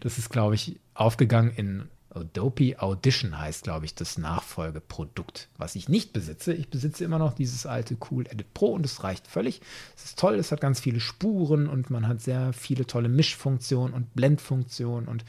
Das 0.00 0.18
ist, 0.18 0.30
glaube 0.30 0.54
ich, 0.54 0.78
aufgegangen 0.94 1.52
in 1.54 1.88
Adobe 2.10 2.80
Audition 2.80 3.38
heißt, 3.38 3.64
glaube 3.64 3.84
ich, 3.84 3.94
das 3.94 4.16
Nachfolgeprodukt, 4.16 5.48
was 5.58 5.74
ich 5.74 5.88
nicht 5.88 6.12
besitze. 6.12 6.54
Ich 6.54 6.68
besitze 6.68 7.04
immer 7.04 7.18
noch 7.18 7.34
dieses 7.34 7.66
alte 7.66 7.96
Cool 8.10 8.26
Edit 8.26 8.54
Pro 8.54 8.72
und 8.72 8.86
es 8.86 9.04
reicht 9.04 9.26
völlig. 9.26 9.60
Es 9.96 10.06
ist 10.06 10.18
toll, 10.18 10.36
es 10.36 10.50
hat 10.50 10.60
ganz 10.60 10.80
viele 10.80 11.00
Spuren 11.00 11.68
und 11.68 11.90
man 11.90 12.08
hat 12.08 12.20
sehr 12.20 12.52
viele 12.52 12.86
tolle 12.86 13.08
Mischfunktionen 13.08 13.94
und 13.94 14.14
Blendfunktionen. 14.14 15.08
Und, 15.08 15.24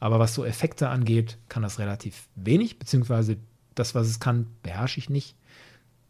aber 0.00 0.18
was 0.18 0.34
so 0.34 0.44
Effekte 0.44 0.88
angeht, 0.88 1.38
kann 1.48 1.62
das 1.62 1.78
relativ 1.78 2.28
wenig, 2.34 2.78
beziehungsweise 2.78 3.36
das, 3.74 3.94
was 3.94 4.08
es 4.08 4.18
kann, 4.18 4.46
beherrsche 4.62 4.98
ich 4.98 5.10
nicht, 5.10 5.36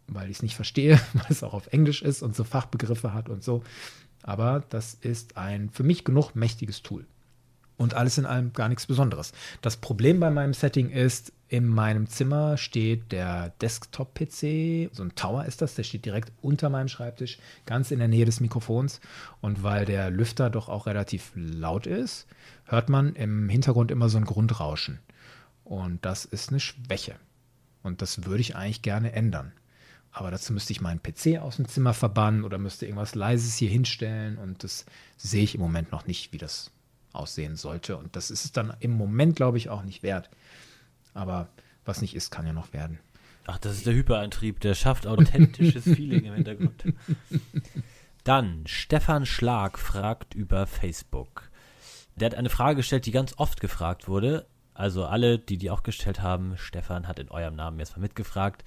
weil 0.07 0.31
ich 0.31 0.39
es 0.39 0.43
nicht 0.43 0.57
verstehe, 0.57 1.01
weil 1.13 1.27
es 1.29 1.43
auch 1.43 1.55
auf 1.55 1.67
Englisch 1.69 2.03
ist 2.03 2.23
und 2.23 2.35
so 2.35 2.45
Fachbegriffe 2.45 3.13
hat 3.13 3.29
und 3.29 3.45
so. 3.45 3.63
Aber 4.23 4.65
das 4.71 4.95
ist 4.95 5.37
ein 5.37 5.69
für 5.69 5.83
mich 5.83 6.03
genug 6.03 6.35
mächtiges 6.35 6.83
Tool. 6.83 7.07
Und 7.77 7.95
alles 7.95 8.19
in 8.19 8.27
allem 8.27 8.53
gar 8.53 8.69
nichts 8.69 8.87
Besonderes. 8.87 9.33
Das 9.61 9.77
Problem 9.77 10.21
bei 10.21 10.31
meinem 10.31 10.55
Setting 10.55 10.91
ist, 10.91 11.33
in 11.49 11.67
meinem 11.67 12.09
Zimmer 12.09 12.57
steht 12.57 13.13
der 13.13 13.51
Desktop-PC, 13.61 14.91
so 14.93 15.03
ein 15.03 15.15
Tower 15.15 15.45
ist 15.45 15.61
das, 15.61 15.75
der 15.75 15.83
steht 15.83 16.05
direkt 16.05 16.33
unter 16.41 16.71
meinem 16.71 16.89
Schreibtisch, 16.89 17.39
ganz 17.67 17.91
in 17.91 17.99
der 17.99 18.09
Nähe 18.09 18.25
des 18.25 18.41
Mikrofons. 18.41 19.01
Und 19.41 19.63
weil 19.63 19.85
der 19.87 20.11
Lüfter 20.11 20.51
doch 20.51 20.69
auch 20.69 20.87
relativ 20.87 21.33
laut 21.35 21.87
ist, 21.87 22.27
hört 22.65 22.89
man 22.89 23.15
im 23.15 23.49
Hintergrund 23.49 23.91
immer 23.91 24.09
so 24.09 24.19
ein 24.19 24.25
Grundrauschen. 24.25 25.01
Und 25.65 26.05
das 26.05 26.25
ist 26.25 26.51
eine 26.51 26.61
Schwäche. 26.61 27.17
Und 27.83 28.03
das 28.03 28.25
würde 28.25 28.41
ich 28.41 28.57
eigentlich 28.57 28.83
gerne 28.83 29.13
ändern. 29.13 29.53
Aber 30.11 30.31
dazu 30.31 30.53
müsste 30.53 30.73
ich 30.73 30.81
meinen 30.81 31.03
PC 31.03 31.41
aus 31.41 31.57
dem 31.57 31.67
Zimmer 31.67 31.93
verbannen 31.93 32.45
oder 32.45 32.57
müsste 32.57 32.87
irgendwas 32.87 33.15
Leises 33.15 33.57
hier 33.57 33.69
hinstellen. 33.69 34.39
Und 34.39 34.63
das 34.63 34.87
sehe 35.17 35.43
ich 35.43 35.57
im 35.57 35.61
Moment 35.61 35.91
noch 35.91 36.07
nicht, 36.07 36.33
wie 36.33 36.39
das 36.39 36.71
aussehen 37.14 37.57
sollte. 37.57 37.96
Und 37.96 38.16
das 38.16 38.31
ist 38.31 38.44
es 38.44 38.53
dann 38.53 38.74
im 38.81 38.92
Moment, 38.92 39.37
glaube 39.37 39.59
ich, 39.59 39.68
auch 39.68 39.83
nicht 39.83 40.03
wert. 40.03 40.31
Aber 41.14 41.48
was 41.85 42.00
nicht 42.00 42.14
ist, 42.14 42.31
kann 42.31 42.46
ja 42.46 42.53
noch 42.53 42.72
werden. 42.72 42.98
Ach, 43.46 43.59
das 43.59 43.77
ist 43.77 43.87
der 43.87 43.94
Hyperantrieb, 43.94 44.61
der 44.61 44.74
schafft 44.74 45.07
authentisches 45.07 45.85
Feeling 45.96 46.24
im 46.24 46.35
Hintergrund. 46.35 46.85
Dann, 48.24 48.66
Stefan 48.66 49.27
Schlag 49.27 49.79
fragt 49.79 50.35
über 50.35 50.66
Facebook. 50.66 51.50
Der 52.16 52.27
hat 52.27 52.35
eine 52.35 52.48
Frage 52.48 52.77
gestellt, 52.77 53.07
die 53.07 53.11
ganz 53.11 53.35
oft 53.37 53.61
gefragt 53.61 54.09
wurde. 54.09 54.46
Also 54.75 55.05
alle, 55.05 55.39
die 55.39 55.57
die 55.57 55.71
auch 55.71 55.85
gestellt 55.85 56.21
haben, 56.21 56.57
Stefan 56.57 57.07
hat 57.07 57.21
in 57.21 57.31
eurem 57.31 57.55
Namen 57.55 57.79
jetzt 57.79 57.97
mal 57.97 58.03
mitgefragt. 58.03 58.65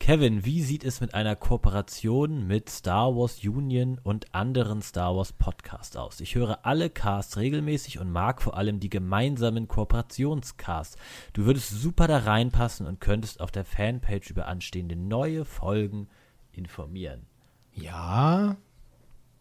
Kevin, 0.00 0.44
wie 0.44 0.60
sieht 0.62 0.82
es 0.82 1.00
mit 1.00 1.14
einer 1.14 1.36
Kooperation 1.36 2.44
mit 2.48 2.68
Star 2.68 3.14
Wars 3.14 3.38
Union 3.44 4.00
und 4.02 4.34
anderen 4.34 4.82
Star 4.82 5.14
Wars 5.14 5.32
Podcasts 5.32 5.96
aus? 5.96 6.20
Ich 6.20 6.34
höre 6.34 6.66
alle 6.66 6.90
Casts 6.90 7.36
regelmäßig 7.36 8.00
und 8.00 8.10
mag 8.10 8.42
vor 8.42 8.56
allem 8.56 8.80
die 8.80 8.90
gemeinsamen 8.90 9.68
Kooperationscasts. 9.68 10.96
Du 11.34 11.44
würdest 11.44 11.70
super 11.70 12.08
da 12.08 12.18
reinpassen 12.18 12.88
und 12.88 13.00
könntest 13.00 13.40
auf 13.40 13.52
der 13.52 13.64
Fanpage 13.64 14.30
über 14.30 14.48
anstehende 14.48 14.96
neue 14.96 15.44
Folgen 15.44 16.08
informieren. 16.50 17.26
Ja, 17.74 18.56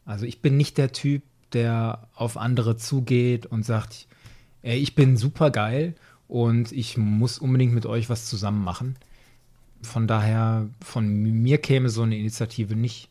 also 0.05 0.27
ich 0.27 0.43
bin 0.43 0.57
nicht 0.57 0.77
der 0.77 0.91
Typ, 0.91 1.23
der 1.53 2.07
auf 2.13 2.37
andere 2.37 2.77
zugeht 2.77 3.47
und 3.47 3.63
sagt, 3.63 4.07
ey, 4.63 4.77
ich 4.79 4.95
bin 4.95 5.17
super 5.17 5.51
geil 5.51 5.95
und 6.27 6.71
ich 6.71 6.97
muss 6.97 7.37
unbedingt 7.37 7.73
mit 7.73 7.85
euch 7.85 8.09
was 8.09 8.25
zusammen 8.25 8.63
machen. 8.63 8.95
Von 9.81 10.07
daher, 10.07 10.69
von 10.81 11.07
mir 11.07 11.57
käme 11.57 11.89
so 11.89 12.03
eine 12.03 12.17
Initiative 12.17 12.75
nicht. 12.75 13.09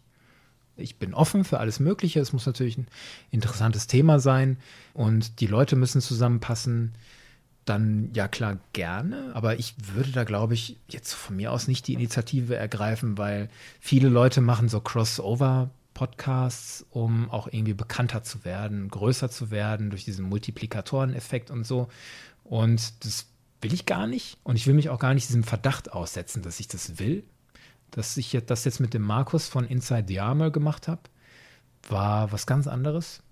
Ich 0.77 0.97
bin 0.97 1.13
offen 1.13 1.45
für 1.45 1.61
alles 1.61 1.81
Mögliche. 1.81 2.21
Es 2.21 2.33
muss 2.33 2.47
natürlich 2.47 2.79
ein 2.79 2.89
interessantes 3.31 3.87
Thema 3.87 4.19
sein 4.21 4.57
und 4.95 5.41
die 5.41 5.47
Leute 5.47 5.77
müssen 5.77 6.01
zusammenpassen. 6.01 6.93
Dann 7.65 8.11
ja 8.15 8.27
klar 8.27 8.59
gerne, 8.73 9.31
aber 9.35 9.61
ich 9.61 9.77
würde 9.95 10.11
da 10.11 10.25
glaube 10.25 10.55
ich 10.55 10.79
jetzt 10.89 11.13
von 11.13 11.37
mir 11.37 11.53
aus 11.53 11.69
nicht 11.69 11.87
die 11.87 11.93
Initiative 11.93 12.57
ergreifen, 12.57 13.19
weil 13.19 13.49
viele 13.79 14.09
Leute 14.09 14.41
machen 14.41 14.69
so 14.69 14.81
Crossover 14.81 15.71
Podcasts, 15.95 16.85
um 16.91 17.31
auch 17.31 17.49
irgendwie 17.51 17.75
bekannter 17.75 18.23
zu 18.23 18.45
werden, 18.45 18.89
größer 18.89 19.31
zu 19.31 19.51
werden 19.51 19.91
durch 19.91 20.05
diesen 20.05 20.25
Multiplikatoreneffekt 20.29 21.51
und 21.51 21.65
so. 21.65 21.89
Und 22.53 23.07
das 23.07 23.29
will 23.63 23.73
ich 23.73 23.87
gar 23.87 24.07
nicht. 24.07 24.37
Und 24.43 24.57
ich 24.57 24.67
will 24.67 24.75
mich 24.75 24.91
auch 24.91 24.99
gar 24.99 25.15
nicht 25.15 25.27
diesem 25.27 25.43
Verdacht 25.43 25.91
aussetzen, 25.95 26.43
dass 26.43 26.61
ich 26.61 26.69
das 26.69 26.99
will. 26.99 27.25
Dass 27.91 28.15
ich 28.19 28.39
das 28.47 28.67
jetzt 28.67 28.79
mit 28.79 28.93
dem 28.93 29.01
Markus 29.01 29.49
von 29.49 29.65
Inside 29.65 30.05
the 30.07 30.21
Armor 30.21 30.51
gemacht 30.51 30.87
habe, 30.87 31.01
war 31.89 32.31
was 32.31 32.47
ganz 32.47 32.67
anderes, 32.67 33.23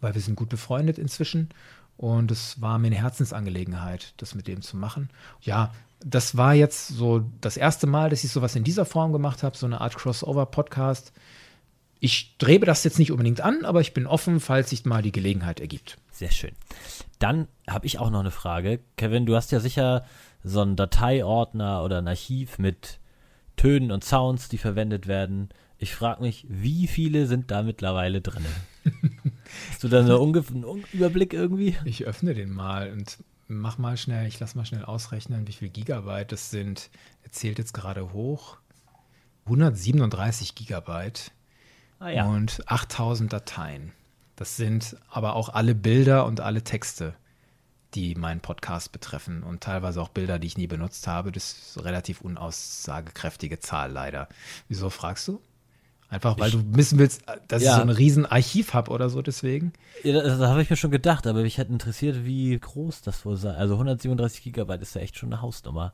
weil 0.00 0.14
wir 0.16 0.20
sind 0.20 0.34
gut 0.34 0.48
befreundet 0.48 0.98
inzwischen. 0.98 1.50
Und 1.96 2.32
es 2.32 2.60
war 2.60 2.80
mir 2.80 2.88
eine 2.88 2.96
Herzensangelegenheit, 2.96 4.12
das 4.16 4.34
mit 4.34 4.48
dem 4.48 4.60
zu 4.60 4.76
machen. 4.76 5.08
Ja, 5.40 5.72
das 6.00 6.36
war 6.36 6.52
jetzt 6.52 6.88
so 6.88 7.30
das 7.40 7.56
erste 7.56 7.86
Mal, 7.86 8.10
dass 8.10 8.24
ich 8.24 8.32
sowas 8.32 8.56
in 8.56 8.64
dieser 8.64 8.86
Form 8.86 9.12
gemacht 9.12 9.44
habe, 9.44 9.56
so 9.56 9.66
eine 9.66 9.80
Art 9.80 9.94
Crossover-Podcast. 9.94 11.12
Ich 12.00 12.32
strebe 12.34 12.66
das 12.66 12.82
jetzt 12.82 12.98
nicht 12.98 13.12
unbedingt 13.12 13.40
an, 13.40 13.64
aber 13.64 13.82
ich 13.82 13.94
bin 13.94 14.08
offen, 14.08 14.40
falls 14.40 14.70
sich 14.70 14.84
mal 14.84 15.02
die 15.02 15.12
Gelegenheit 15.12 15.60
ergibt. 15.60 15.96
Sehr 16.10 16.32
schön. 16.32 16.56
Dann 17.18 17.48
habe 17.68 17.86
ich 17.86 17.98
auch 17.98 18.10
noch 18.10 18.20
eine 18.20 18.30
Frage. 18.30 18.80
Kevin, 18.96 19.26
du 19.26 19.34
hast 19.36 19.50
ja 19.52 19.60
sicher 19.60 20.04
so 20.44 20.60
einen 20.60 20.76
Dateiordner 20.76 21.82
oder 21.82 21.98
ein 21.98 22.08
Archiv 22.08 22.58
mit 22.58 23.00
Tönen 23.56 23.90
und 23.90 24.04
Sounds, 24.04 24.48
die 24.48 24.58
verwendet 24.58 25.06
werden. 25.08 25.48
Ich 25.78 25.94
frage 25.94 26.22
mich, 26.22 26.46
wie 26.48 26.86
viele 26.86 27.26
sind 27.26 27.50
da 27.50 27.62
mittlerweile 27.62 28.20
drin? 28.20 28.44
Hast 29.70 29.82
du 29.82 29.88
da 29.88 30.04
so 30.04 30.22
einen 30.22 30.84
Überblick 30.92 31.32
irgendwie? 31.32 31.76
Ich 31.84 32.04
öffne 32.04 32.34
den 32.34 32.50
mal 32.50 32.92
und 32.92 33.18
mach 33.48 33.78
mal 33.78 33.96
schnell, 33.96 34.26
ich 34.26 34.38
lass 34.40 34.54
mal 34.54 34.64
schnell 34.64 34.84
ausrechnen, 34.84 35.46
wie 35.48 35.52
viel 35.52 35.68
Gigabyte 35.70 36.32
das 36.32 36.50
sind. 36.50 36.90
Er 37.22 37.32
zählt 37.32 37.58
jetzt 37.58 37.72
gerade 37.74 38.12
hoch. 38.12 38.58
137 39.46 40.54
Gigabyte 40.54 41.32
Ah, 42.00 42.10
ja. 42.10 42.26
und 42.26 42.62
8000 42.66 43.32
Dateien. 43.32 43.92
Das 44.38 44.56
sind 44.56 44.96
aber 45.10 45.34
auch 45.34 45.48
alle 45.48 45.74
Bilder 45.74 46.24
und 46.24 46.40
alle 46.40 46.62
Texte, 46.62 47.14
die 47.94 48.14
meinen 48.14 48.38
Podcast 48.40 48.92
betreffen 48.92 49.42
und 49.42 49.62
teilweise 49.62 50.00
auch 50.00 50.10
Bilder, 50.10 50.38
die 50.38 50.46
ich 50.46 50.56
nie 50.56 50.68
benutzt 50.68 51.08
habe. 51.08 51.32
Das 51.32 51.52
ist 51.52 51.76
eine 51.76 51.86
relativ 51.86 52.20
unaussagekräftige 52.20 53.58
Zahl 53.58 53.90
leider. 53.90 54.28
Wieso 54.68 54.90
fragst 54.90 55.26
du? 55.26 55.40
Einfach 56.08 56.38
weil 56.38 56.48
Ich- 56.48 56.54
du 56.54 56.62
wissen 56.76 56.98
willst, 57.00 57.22
dass 57.48 57.62
ich 57.62 57.66
Ja. 57.66 57.76
so 57.76 57.82
ein 57.82 57.88
riesen 57.90 58.24
Archiv 58.26 58.74
habe 58.74 58.92
oder 58.92 59.10
so 59.10 59.22
deswegen? 59.22 59.72
Ja, 60.04 60.12
das, 60.22 60.38
das 60.38 60.48
habe 60.48 60.62
ich 60.62 60.70
mir 60.70 60.76
schon 60.76 60.90
gedacht, 60.92 61.26
aber 61.26 61.42
mich 61.42 61.58
hat 61.58 61.68
interessiert, 61.68 62.24
wie 62.24 62.56
groß 62.58 63.02
das 63.02 63.24
wohl 63.26 63.36
sei. 63.36 63.50
Also 63.54 63.74
137 63.76 64.42
Gigabyte 64.44 64.80
ist 64.82 64.94
ja 64.94 65.00
echt 65.02 65.18
schon 65.18 65.32
eine 65.32 65.42
Hausnummer. 65.42 65.92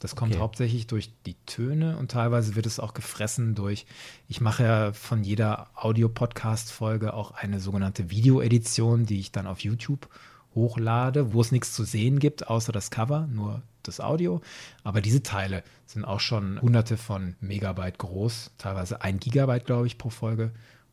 Das 0.00 0.16
kommt 0.16 0.32
Okay. 0.32 0.40
hauptsächlich 0.40 0.86
durch 0.86 1.12
die 1.26 1.36
Töne 1.46 1.96
und 1.98 2.10
teilweise 2.10 2.56
wird 2.56 2.66
es 2.66 2.80
auch 2.80 2.94
gefressen 2.94 3.54
durch, 3.54 3.86
ich 4.28 4.40
mache 4.40 4.64
ja 4.64 4.92
von 4.92 5.22
jeder 5.22 5.70
Audio-Podcast-Folge 5.74 7.14
auch 7.14 7.30
eine 7.32 7.60
sogenannte 7.60 8.10
Video-Edition, 8.10 9.06
die 9.06 9.20
ich 9.20 9.30
dann 9.30 9.46
auf 9.46 9.60
YouTube 9.60 10.08
hochlade, 10.54 11.32
wo 11.32 11.40
es 11.40 11.52
nichts 11.52 11.72
zu 11.72 11.84
sehen 11.84 12.18
gibt, 12.18 12.48
außer 12.48 12.72
das 12.72 12.90
Cover, 12.90 13.28
nur 13.30 13.62
das 13.82 14.00
Audio. 14.00 14.40
Aber 14.82 15.00
diese 15.00 15.22
Teile 15.22 15.62
sind 15.86 16.04
auch 16.04 16.20
schon 16.20 16.60
hunderte 16.60 16.96
von 16.96 17.36
Megabyte 17.40 17.98
groß, 17.98 18.52
teilweise 18.58 19.02
ein 19.02 19.20
Gigabyte, 19.20 19.66
glaube 19.66 19.86
ich, 19.86 19.98
pro 19.98 20.10
Folge. 20.10 20.52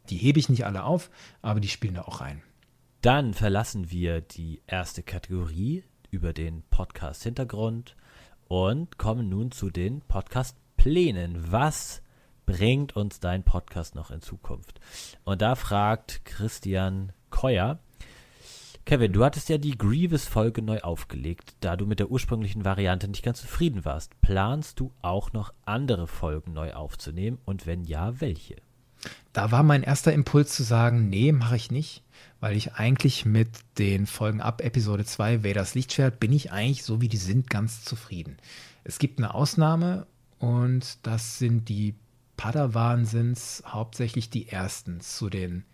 Die 0.10 0.18
hebe 0.18 0.40
ich 0.40 0.50
nicht 0.50 0.66
alle 0.66 0.84
auf, 0.84 1.10
aber 1.42 1.60
die 1.60 1.68
spielen 1.70 1.96
da 1.96 2.04
auch 2.04 2.22
rein. 2.22 2.42
Dann 3.02 3.34
verlassen 3.34 3.90
wir 3.90 4.22
die 4.22 4.62
erste 4.68 5.02
Kategorie 5.02 5.84
über 6.12 6.34
den 6.34 6.64
Podcast-Hintergrund 6.70 7.96
und 8.48 8.98
kommen 8.98 9.30
nun 9.30 9.52
zu 9.52 9.70
den 9.70 10.02
Podcast-Plänen. 10.02 11.52
Was 11.52 12.02
bringt 12.46 12.96
uns 12.96 13.20
dein 13.20 13.44
Podcast 13.44 13.96
noch 13.96 14.12
in 14.12 14.22
Zukunft? 14.22 14.80
Und 15.24 15.42
da 15.42 15.56
fragt 15.56 16.26
Christian 16.26 17.12
Keuer, 17.30 17.80
Kevin, 18.86 19.12
du 19.12 19.26
hattest 19.26 19.50
ja 19.50 19.58
die 19.58 19.78
Grievous-Folge 19.78 20.62
neu 20.62 20.80
aufgelegt, 20.80 21.58
da 21.60 21.76
du 21.76 21.86
mit 21.86 22.00
der 22.00 22.10
ursprünglichen 22.10 22.64
Variante 22.64 23.10
nicht 23.10 23.22
ganz 23.22 23.42
zufrieden 23.42 23.84
warst. 23.84 24.20
Planst 24.22 24.80
du 24.80 24.94
auch 25.02 25.34
noch 25.34 25.54
andere 25.66 26.08
Folgen 26.08 26.54
neu 26.54 26.74
aufzunehmen 26.74 27.38
und 27.44 27.66
wenn 27.66 27.84
ja, 27.84 28.22
welche? 28.22 28.56
Da 29.34 29.52
war 29.52 29.64
mein 29.64 29.84
erster 29.84 30.14
Impuls 30.14 30.54
zu 30.54 30.64
sagen, 30.64 31.10
nee, 31.10 31.32
mache 31.32 31.56
ich 31.56 31.72
nicht, 31.72 32.04
weil 32.40 32.56
ich 32.56 32.74
eigentlich 32.74 33.26
mit 33.26 33.50
den 33.78 34.08
Folgen 34.08 34.42
ab 34.42 34.62
Episode 34.62 35.06
2 35.06 35.44
Vaders 35.44 35.76
Lichtschwert 35.76 36.20
bin 36.20 36.34
ich 36.34 36.52
eigentlich 36.52 36.84
so 36.84 37.02
wie 37.02 37.08
die 37.08 37.18
sind 37.18 37.50
ganz 37.50 37.84
zufrieden. 37.84 38.38
Es 38.84 39.00
gibt 39.00 39.20
eine 39.20 39.34
Ausnahme 39.34 40.08
und 40.40 40.98
das 41.04 41.40
sind 41.40 41.70
die 41.70 41.96
Padawan 42.38 43.06
sind's 43.06 43.64
hauptsächlich 43.66 44.30
die 44.30 44.48
ersten 44.48 45.02
zu 45.02 45.30
den 45.30 45.66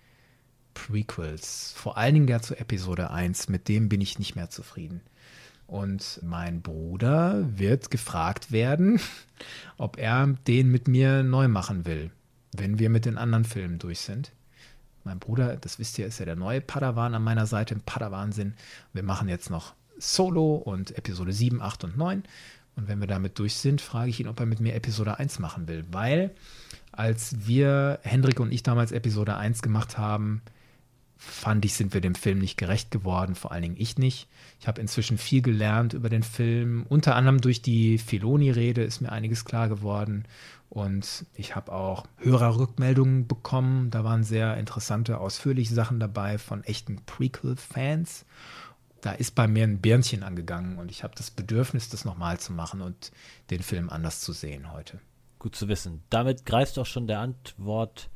Prequels. 0.74 1.74
Vor 1.76 1.98
allen 1.98 2.14
Dingen 2.14 2.28
der 2.28 2.42
zu 2.42 2.58
Episode 2.58 3.12
1, 3.12 3.50
mit 3.50 3.68
dem 3.68 3.90
bin 3.90 4.02
ich 4.02 4.18
nicht 4.18 4.36
mehr 4.36 4.50
zufrieden. 4.50 5.02
Und 5.68 6.20
mein 6.24 6.62
Bruder 6.62 7.46
wird 7.58 7.92
gefragt 7.92 8.52
werden, 8.52 9.00
ob 9.78 9.98
er 9.98 10.28
den 10.48 10.72
mit 10.72 10.88
mir 10.88 11.24
neu 11.24 11.48
machen 11.48 11.86
will, 11.86 12.12
wenn 12.58 12.80
wir 12.80 12.90
mit 12.90 13.06
den 13.06 13.18
anderen 13.18 13.46
Filmen 13.46 13.80
durch 13.80 14.00
sind. 14.00 14.32
Mein 15.04 15.20
Bruder, 15.20 15.58
das 15.58 15.80
wisst 15.80 16.00
ihr, 16.00 16.08
ist 16.08 16.20
ja 16.20 16.26
der 16.26 16.36
neue 16.36 16.62
Padawan 16.62 17.14
an 17.14 17.24
meiner 17.24 17.46
Seite 17.46 17.74
im 17.74 17.82
Padawan-Sinn. 17.82 18.54
Wir 18.94 19.04
machen 19.04 19.28
jetzt 19.28 19.50
noch 19.50 19.74
Solo 19.98 20.56
und 20.56 20.98
Episode 20.98 21.34
7, 21.34 21.62
8 21.62 21.84
und 21.84 21.98
9. 21.98 22.24
Und 22.76 22.88
wenn 22.88 23.00
wir 23.00 23.08
damit 23.08 23.38
durch 23.38 23.56
sind, 23.56 23.82
frage 23.82 24.10
ich 24.10 24.20
ihn, 24.20 24.28
ob 24.28 24.40
er 24.40 24.46
mit 24.46 24.60
mir 24.60 24.74
Episode 24.76 25.20
1 25.20 25.40
machen 25.40 25.68
will. 25.68 25.84
Weil, 25.92 26.32
als 26.92 27.46
wir, 27.46 28.00
Hendrik 28.04 28.40
und 28.40 28.52
ich 28.52 28.64
damals 28.64 28.92
Episode 28.92 29.36
1 29.36 29.62
gemacht 29.62 29.98
haben, 29.98 30.42
fand 31.18 31.64
ich, 31.64 31.74
sind 31.74 31.94
wir 31.94 32.02
dem 32.02 32.16
Film 32.16 32.40
nicht 32.40 32.58
gerecht 32.58 32.92
geworden, 32.92 33.36
vor 33.36 33.52
allen 33.52 33.62
Dingen 33.62 33.76
ich 33.78 33.98
nicht. 33.98 34.28
Ich 34.60 34.68
habe 34.68 34.82
inzwischen 34.82 35.18
viel 35.18 35.42
gelernt 35.42 35.94
über 35.94 36.10
den 36.10 36.24
Film, 36.24 36.86
unter 36.90 37.16
anderem 37.16 37.40
durch 37.40 37.62
die 37.62 37.98
Filoni-Rede 37.98 38.84
ist 38.84 39.02
mir 39.02 39.12
einiges 39.12 39.46
klar 39.46 39.70
geworden 39.70 40.26
und 40.74 41.28
ich 41.36 41.56
habe 41.56 41.72
auch 41.72 42.08
Hörerrückmeldungen 42.18 43.28
bekommen. 43.28 43.92
Da 43.92 44.04
waren 44.04 44.24
sehr 44.24 44.58
interessante, 44.58 45.20
ausführliche 45.20 45.76
Sachen 45.76 46.00
dabei 46.00 46.40
von 46.40 46.64
echten 46.64 46.96
Prequel-Fans. 47.06 48.26
Da 49.00 49.12
ist 49.12 49.36
bei 49.36 49.48
mir 49.48 49.66
ein 49.66 49.82
Birnchen 49.82 50.24
angegangen 50.24 50.80
und 50.80 50.90
ich 50.90 51.04
habe 51.04 51.14
das 51.16 51.30
Bedürfnis, 51.30 51.90
das 51.90 52.06
nochmal 52.06 52.40
zu 52.40 52.54
machen 52.54 52.82
und 52.82 53.12
den 53.52 53.62
Film 53.62 53.92
anders 53.92 54.22
zu 54.22 54.34
sehen 54.34 54.74
heute. 54.74 55.00
Gut 55.38 55.56
zu 55.56 55.68
wissen. 55.68 56.02
Damit 56.10 56.44
greifst 56.48 56.76
du 56.78 56.82
auch 56.82 56.88
schon 56.88 57.06
der 57.06 57.20
Antwort 57.20 58.10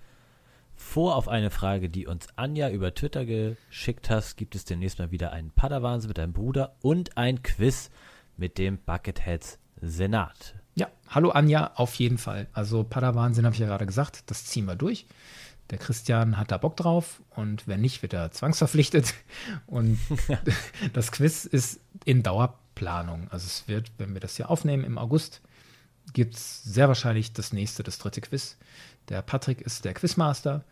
vor 0.76 1.16
auf 1.16 1.28
eine 1.28 1.52
Frage, 1.52 1.92
die 1.92 2.08
uns 2.08 2.28
Anja 2.38 2.72
über 2.72 2.92
Twitter 2.96 3.28
geschickt 3.28 4.10
hast. 4.10 4.36
Gibt 4.36 4.56
es 4.56 4.66
demnächst 4.66 4.98
mal 4.98 5.12
wieder 5.12 5.32
einen 5.32 5.52
Padawans 5.52 6.08
mit 6.08 6.18
deinem 6.18 6.34
Bruder 6.34 6.76
und 6.82 7.18
ein 7.18 7.44
Quiz 7.44 7.92
mit 8.36 8.58
dem 8.58 8.80
Bucketheads 8.80 9.60
Senat. 9.80 10.56
Ja, 10.78 10.92
hallo 11.10 11.32
Anja, 11.32 11.72
auf 11.74 11.96
jeden 11.96 12.20
Fall. 12.20 12.46
Also 12.54 12.84
Padawan-Sinn 12.84 13.46
habe 13.46 13.56
ich 13.56 13.60
ja 13.60 13.66
gerade 13.66 13.88
gesagt, 13.88 14.30
das 14.30 14.46
ziehen 14.46 14.66
wir 14.66 14.76
durch. 14.76 15.08
Der 15.72 15.80
Christian 15.80 16.38
hat 16.38 16.52
da 16.52 16.60
Bock 16.60 16.78
drauf 16.78 17.20
und 17.32 17.68
wenn 17.68 17.82
nicht, 17.82 18.04
wird 18.04 18.14
er 18.14 18.30
zwangsverpflichtet. 18.30 19.16
Und 19.66 19.98
das 20.94 21.12
Quiz 21.12 21.46
ist 21.46 21.80
in 22.06 22.22
Dauerplanung. 22.22 23.28
Also 23.32 23.48
es 23.48 23.68
wird, 23.68 23.92
wenn 23.98 24.14
wir 24.14 24.22
das 24.22 24.36
hier 24.36 24.52
aufnehmen 24.52 24.84
im 24.84 25.00
August, 25.00 25.42
gibt 26.14 26.36
es 26.36 26.62
sehr 26.64 26.88
wahrscheinlich 26.88 27.34
das 27.34 27.54
nächste, 27.54 27.82
das 27.82 27.98
dritte 27.98 28.22
Quiz. 28.22 28.56
Der 29.10 29.24
Patrick 29.24 29.62
ist 29.62 29.84
der 29.84 29.96
Quizmaster. 29.96 30.64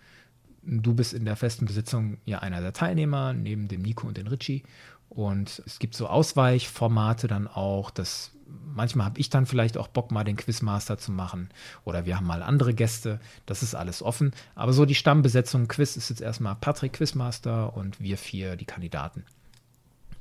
Du 0.62 0.93
bist 0.93 1.16
in 1.16 1.26
der 1.26 1.36
festen 1.36 1.66
Besitzung 1.66 2.20
ja 2.26 2.39
einer 2.39 2.62
der 2.62 2.74
Teilnehmer, 2.74 3.34
neben 3.34 3.68
dem 3.70 3.82
Nico 3.82 4.06
und 4.06 4.18
den 4.18 4.28
Richie. 4.28 4.62
Und 5.10 5.64
es 5.66 5.80
gibt 5.80 5.95
so 5.95 6.06
Ausweichformate 6.06 7.28
dann 7.28 7.47
auch, 7.47 7.89
dass 7.89 8.34
manchmal 8.48 9.06
habe 9.06 9.20
ich 9.20 9.30
dann 9.30 9.46
vielleicht 9.46 9.78
auch 9.78 9.88
Bock, 9.88 10.12
mal 10.12 10.24
den 10.24 10.36
Quizmaster 10.36 10.98
zu 10.98 11.12
machen. 11.12 11.50
Oder 11.84 12.06
wir 12.06 12.18
haben 12.18 12.28
mal 12.28 12.43
andere 12.43 12.74
Gäste. 12.74 13.20
Das 13.46 13.64
ist 13.64 13.76
alles 13.76 14.02
offen. 14.02 14.32
Aber 14.56 14.74
so 14.74 14.86
die 14.86 14.96
Stammbesetzung 14.96 15.68
Quiz 15.68 15.96
ist 15.98 16.10
jetzt 16.10 16.22
erstmal 16.22 16.56
Patrick 16.56 16.93
Quizmaster 16.93 17.76
und 17.76 18.00
wir 18.00 18.18
vier 18.18 18.56
die 18.56 18.66
Kandidaten. 18.66 19.24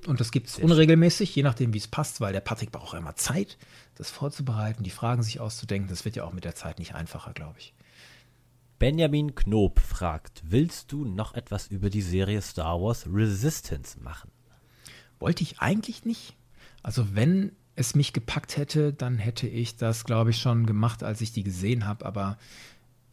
Und 0.07 0.21
das 0.21 0.33
gibt 0.33 0.49
es 0.49 0.59
unregelmäßig, 0.59 1.35
je 1.35 1.43
nachdem, 1.43 1.73
wie 1.73 1.79
es 1.79 1.89
passt, 1.89 2.21
weil 2.21 2.35
der 2.35 2.41
Patrick 2.41 2.71
braucht 2.71 2.95
auch 2.95 2.99
immer 2.99 3.17
Zeit, 3.17 3.57
das 3.95 4.11
vorzubereiten, 4.11 4.83
die 4.83 4.91
Fragen 4.91 5.23
sich 5.23 5.41
auszudenken. 5.41 5.89
Das 5.89 6.05
wird 6.05 6.17
ja 6.17 6.25
auch 6.25 6.35
mit 6.35 6.45
der 6.45 6.55
Zeit 6.55 6.79
nicht 6.79 6.95
einfacher, 6.95 7.33
glaube 7.33 7.59
ich. 7.59 7.73
Benjamin 8.79 9.35
Knob 9.35 9.81
fragt, 9.81 10.43
willst 10.45 10.93
du 10.93 11.07
noch 11.07 11.33
etwas 11.35 11.69
über 11.69 11.89
die 11.89 12.03
Serie 12.03 12.43
Star 12.43 12.83
Wars 12.83 13.07
Resistance 13.11 13.99
machen? 14.01 14.31
wollte 15.25 15.43
ich 15.43 15.61
eigentlich 15.61 16.05
nicht. 16.05 16.37
Also 16.83 17.15
wenn 17.15 17.53
es 17.77 17.95
mich 17.95 18.13
gepackt 18.13 18.57
hätte, 18.57 18.93
dann 18.93 19.19
hätte 19.19 19.47
ich 19.47 19.77
das, 19.77 20.05
glaube 20.05 20.31
ich, 20.31 20.39
schon 20.39 20.67
gemacht, 20.67 21.03
als 21.03 21.21
ich 21.21 21.33
die 21.33 21.43
gesehen 21.43 21.87
habe. 21.87 22.07
Aber 22.07 22.39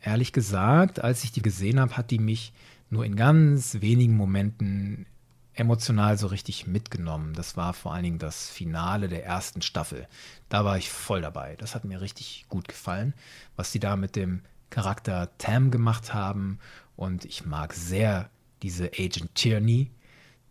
ehrlich 0.01 0.33
gesagt, 0.33 1.03
als 1.03 1.23
ich 1.23 1.31
die 1.31 1.41
gesehen 1.41 1.79
habe, 1.79 1.97
hat 1.97 2.11
die 2.11 2.19
mich 2.19 2.53
nur 2.89 3.05
in 3.05 3.15
ganz 3.15 3.81
wenigen 3.81 4.15
Momenten 4.15 5.05
emotional 5.53 6.17
so 6.17 6.27
richtig 6.27 6.67
mitgenommen. 6.67 7.33
Das 7.33 7.57
war 7.57 7.73
vor 7.73 7.93
allen 7.93 8.03
Dingen 8.03 8.19
das 8.19 8.49
Finale 8.49 9.09
der 9.09 9.25
ersten 9.25 9.61
Staffel. 9.61 10.07
Da 10.49 10.63
war 10.63 10.77
ich 10.77 10.89
voll 10.89 11.21
dabei. 11.21 11.55
Das 11.57 11.75
hat 11.75 11.85
mir 11.85 12.01
richtig 12.01 12.45
gut 12.49 12.67
gefallen, 12.67 13.13
was 13.55 13.71
sie 13.71 13.79
da 13.79 13.95
mit 13.95 14.15
dem 14.15 14.41
Charakter 14.69 15.29
Tam 15.37 15.71
gemacht 15.71 16.13
haben. 16.13 16.59
Und 16.95 17.25
ich 17.25 17.45
mag 17.45 17.73
sehr 17.73 18.29
diese 18.61 18.91
Agent 18.97 19.35
Tierney. 19.35 19.91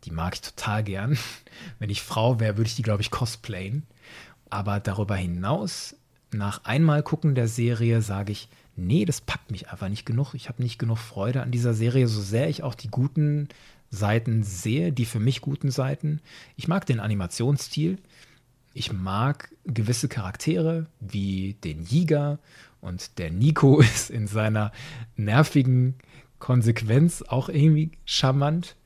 Die 0.04 0.10
mag 0.10 0.34
ich 0.34 0.40
total 0.40 0.84
gern. 0.84 1.18
Wenn 1.78 1.90
ich 1.90 2.02
Frau 2.02 2.40
wäre, 2.40 2.56
würde 2.56 2.68
ich 2.68 2.76
die, 2.76 2.82
glaube 2.82 3.02
ich, 3.02 3.10
cosplayen. 3.10 3.86
Aber 4.50 4.80
darüber 4.80 5.16
hinaus, 5.16 5.96
nach 6.32 6.64
einmal 6.64 7.02
gucken 7.02 7.34
der 7.34 7.48
Serie, 7.48 8.02
sage 8.02 8.32
ich, 8.32 8.48
nee, 8.76 9.04
das 9.04 9.20
packt 9.20 9.50
mich 9.50 9.70
einfach 9.70 9.88
nicht 9.88 10.06
genug. 10.06 10.34
Ich 10.34 10.48
habe 10.48 10.62
nicht 10.62 10.78
genug 10.78 10.98
Freude 10.98 11.42
an 11.42 11.50
dieser 11.50 11.74
Serie, 11.74 12.06
so 12.08 12.20
sehr 12.20 12.48
ich 12.48 12.62
auch 12.62 12.74
die 12.74 12.90
guten 12.90 13.48
Seiten 13.90 14.42
sehe, 14.42 14.92
die 14.92 15.04
für 15.04 15.20
mich 15.20 15.40
guten 15.40 15.70
Seiten. 15.70 16.20
Ich 16.56 16.68
mag 16.68 16.86
den 16.86 17.00
Animationsstil. 17.00 17.98
Ich 18.72 18.92
mag 18.92 19.52
gewisse 19.64 20.08
Charaktere 20.08 20.86
wie 21.00 21.56
den 21.64 21.84
Jiga 21.84 22.38
und 22.80 23.18
der 23.18 23.30
Nico 23.30 23.80
ist 23.80 24.10
in 24.10 24.26
seiner 24.26 24.72
nervigen 25.16 25.96
Konsequenz 26.38 27.22
auch 27.22 27.48
irgendwie 27.48 27.92
charmant. 28.04 28.76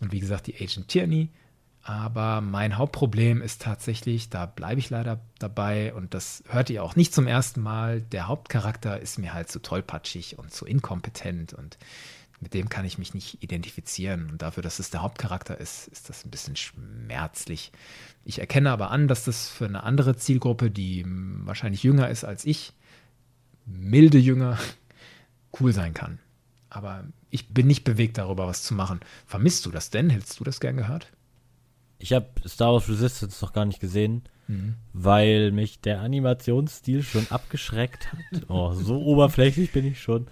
Und 0.00 0.12
wie 0.12 0.20
gesagt, 0.20 0.46
die 0.46 0.56
Agent 0.56 0.88
Tierney. 0.88 1.28
Aber 1.88 2.40
mein 2.40 2.78
Hauptproblem 2.78 3.40
ist 3.40 3.62
tatsächlich, 3.62 4.28
da 4.28 4.44
bleibe 4.44 4.80
ich 4.80 4.90
leider 4.90 5.20
dabei 5.38 5.94
und 5.94 6.14
das 6.14 6.42
hört 6.48 6.68
ihr 6.68 6.82
auch 6.82 6.96
nicht 6.96 7.14
zum 7.14 7.28
ersten 7.28 7.60
Mal. 7.60 8.00
Der 8.00 8.26
Hauptcharakter 8.26 8.98
ist 8.98 9.20
mir 9.20 9.32
halt 9.32 9.48
zu 9.48 9.60
tollpatschig 9.62 10.36
und 10.36 10.52
zu 10.52 10.66
inkompetent 10.66 11.54
und 11.54 11.78
mit 12.40 12.54
dem 12.54 12.68
kann 12.68 12.84
ich 12.84 12.98
mich 12.98 13.14
nicht 13.14 13.40
identifizieren. 13.40 14.28
Und 14.30 14.42
dafür, 14.42 14.64
dass 14.64 14.80
es 14.80 14.90
der 14.90 15.02
Hauptcharakter 15.02 15.60
ist, 15.60 15.86
ist 15.86 16.08
das 16.08 16.24
ein 16.24 16.30
bisschen 16.32 16.56
schmerzlich. 16.56 17.70
Ich 18.24 18.40
erkenne 18.40 18.72
aber 18.72 18.90
an, 18.90 19.06
dass 19.06 19.24
das 19.24 19.48
für 19.48 19.66
eine 19.66 19.84
andere 19.84 20.16
Zielgruppe, 20.16 20.72
die 20.72 21.04
wahrscheinlich 21.06 21.84
jünger 21.84 22.10
ist 22.10 22.24
als 22.24 22.44
ich, 22.44 22.72
milde 23.64 24.18
jünger, 24.18 24.58
cool 25.60 25.72
sein 25.72 25.94
kann. 25.94 26.18
Aber 26.68 27.04
ich 27.30 27.54
bin 27.54 27.68
nicht 27.68 27.84
bewegt 27.84 28.18
darüber, 28.18 28.48
was 28.48 28.64
zu 28.64 28.74
machen. 28.74 28.98
Vermisst 29.24 29.64
du 29.66 29.70
das 29.70 29.90
denn? 29.90 30.10
Hättest 30.10 30.40
du 30.40 30.42
das 30.42 30.58
gern 30.58 30.76
gehört? 30.76 31.12
Ich 31.98 32.12
habe 32.12 32.26
Star 32.46 32.72
Wars 32.72 32.88
Resistance 32.88 33.44
noch 33.44 33.52
gar 33.52 33.64
nicht 33.64 33.80
gesehen, 33.80 34.24
mhm. 34.48 34.74
weil 34.92 35.50
mich 35.52 35.80
der 35.80 36.00
Animationsstil 36.00 37.02
schon 37.02 37.26
abgeschreckt 37.30 38.12
hat. 38.12 38.48
Oh, 38.48 38.72
so 38.72 39.00
oberflächlich 39.04 39.72
bin 39.72 39.86
ich 39.86 40.00
schon. 40.00 40.26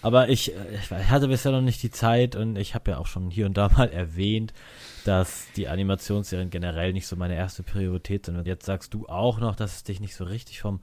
Aber 0.00 0.28
ich, 0.28 0.54
äh, 0.54 0.76
ich 0.76 0.90
hatte 0.90 1.28
bisher 1.28 1.52
noch 1.52 1.60
nicht 1.60 1.82
die 1.82 1.90
Zeit 1.90 2.36
und 2.36 2.56
ich 2.56 2.74
habe 2.74 2.92
ja 2.92 2.98
auch 2.98 3.06
schon 3.06 3.30
hier 3.30 3.46
und 3.46 3.56
da 3.56 3.68
mal 3.76 3.88
erwähnt, 3.88 4.52
dass 5.04 5.46
die 5.56 5.68
Animationsserien 5.68 6.50
generell 6.50 6.92
nicht 6.92 7.06
so 7.06 7.16
meine 7.16 7.34
erste 7.34 7.62
Priorität 7.62 8.26
sind. 8.26 8.36
Und 8.36 8.46
jetzt 8.46 8.66
sagst 8.66 8.94
du 8.94 9.06
auch 9.08 9.40
noch, 9.40 9.56
dass 9.56 9.76
es 9.76 9.82
dich 9.82 10.00
nicht 10.00 10.14
so 10.14 10.24
richtig 10.24 10.60
vom 10.60 10.80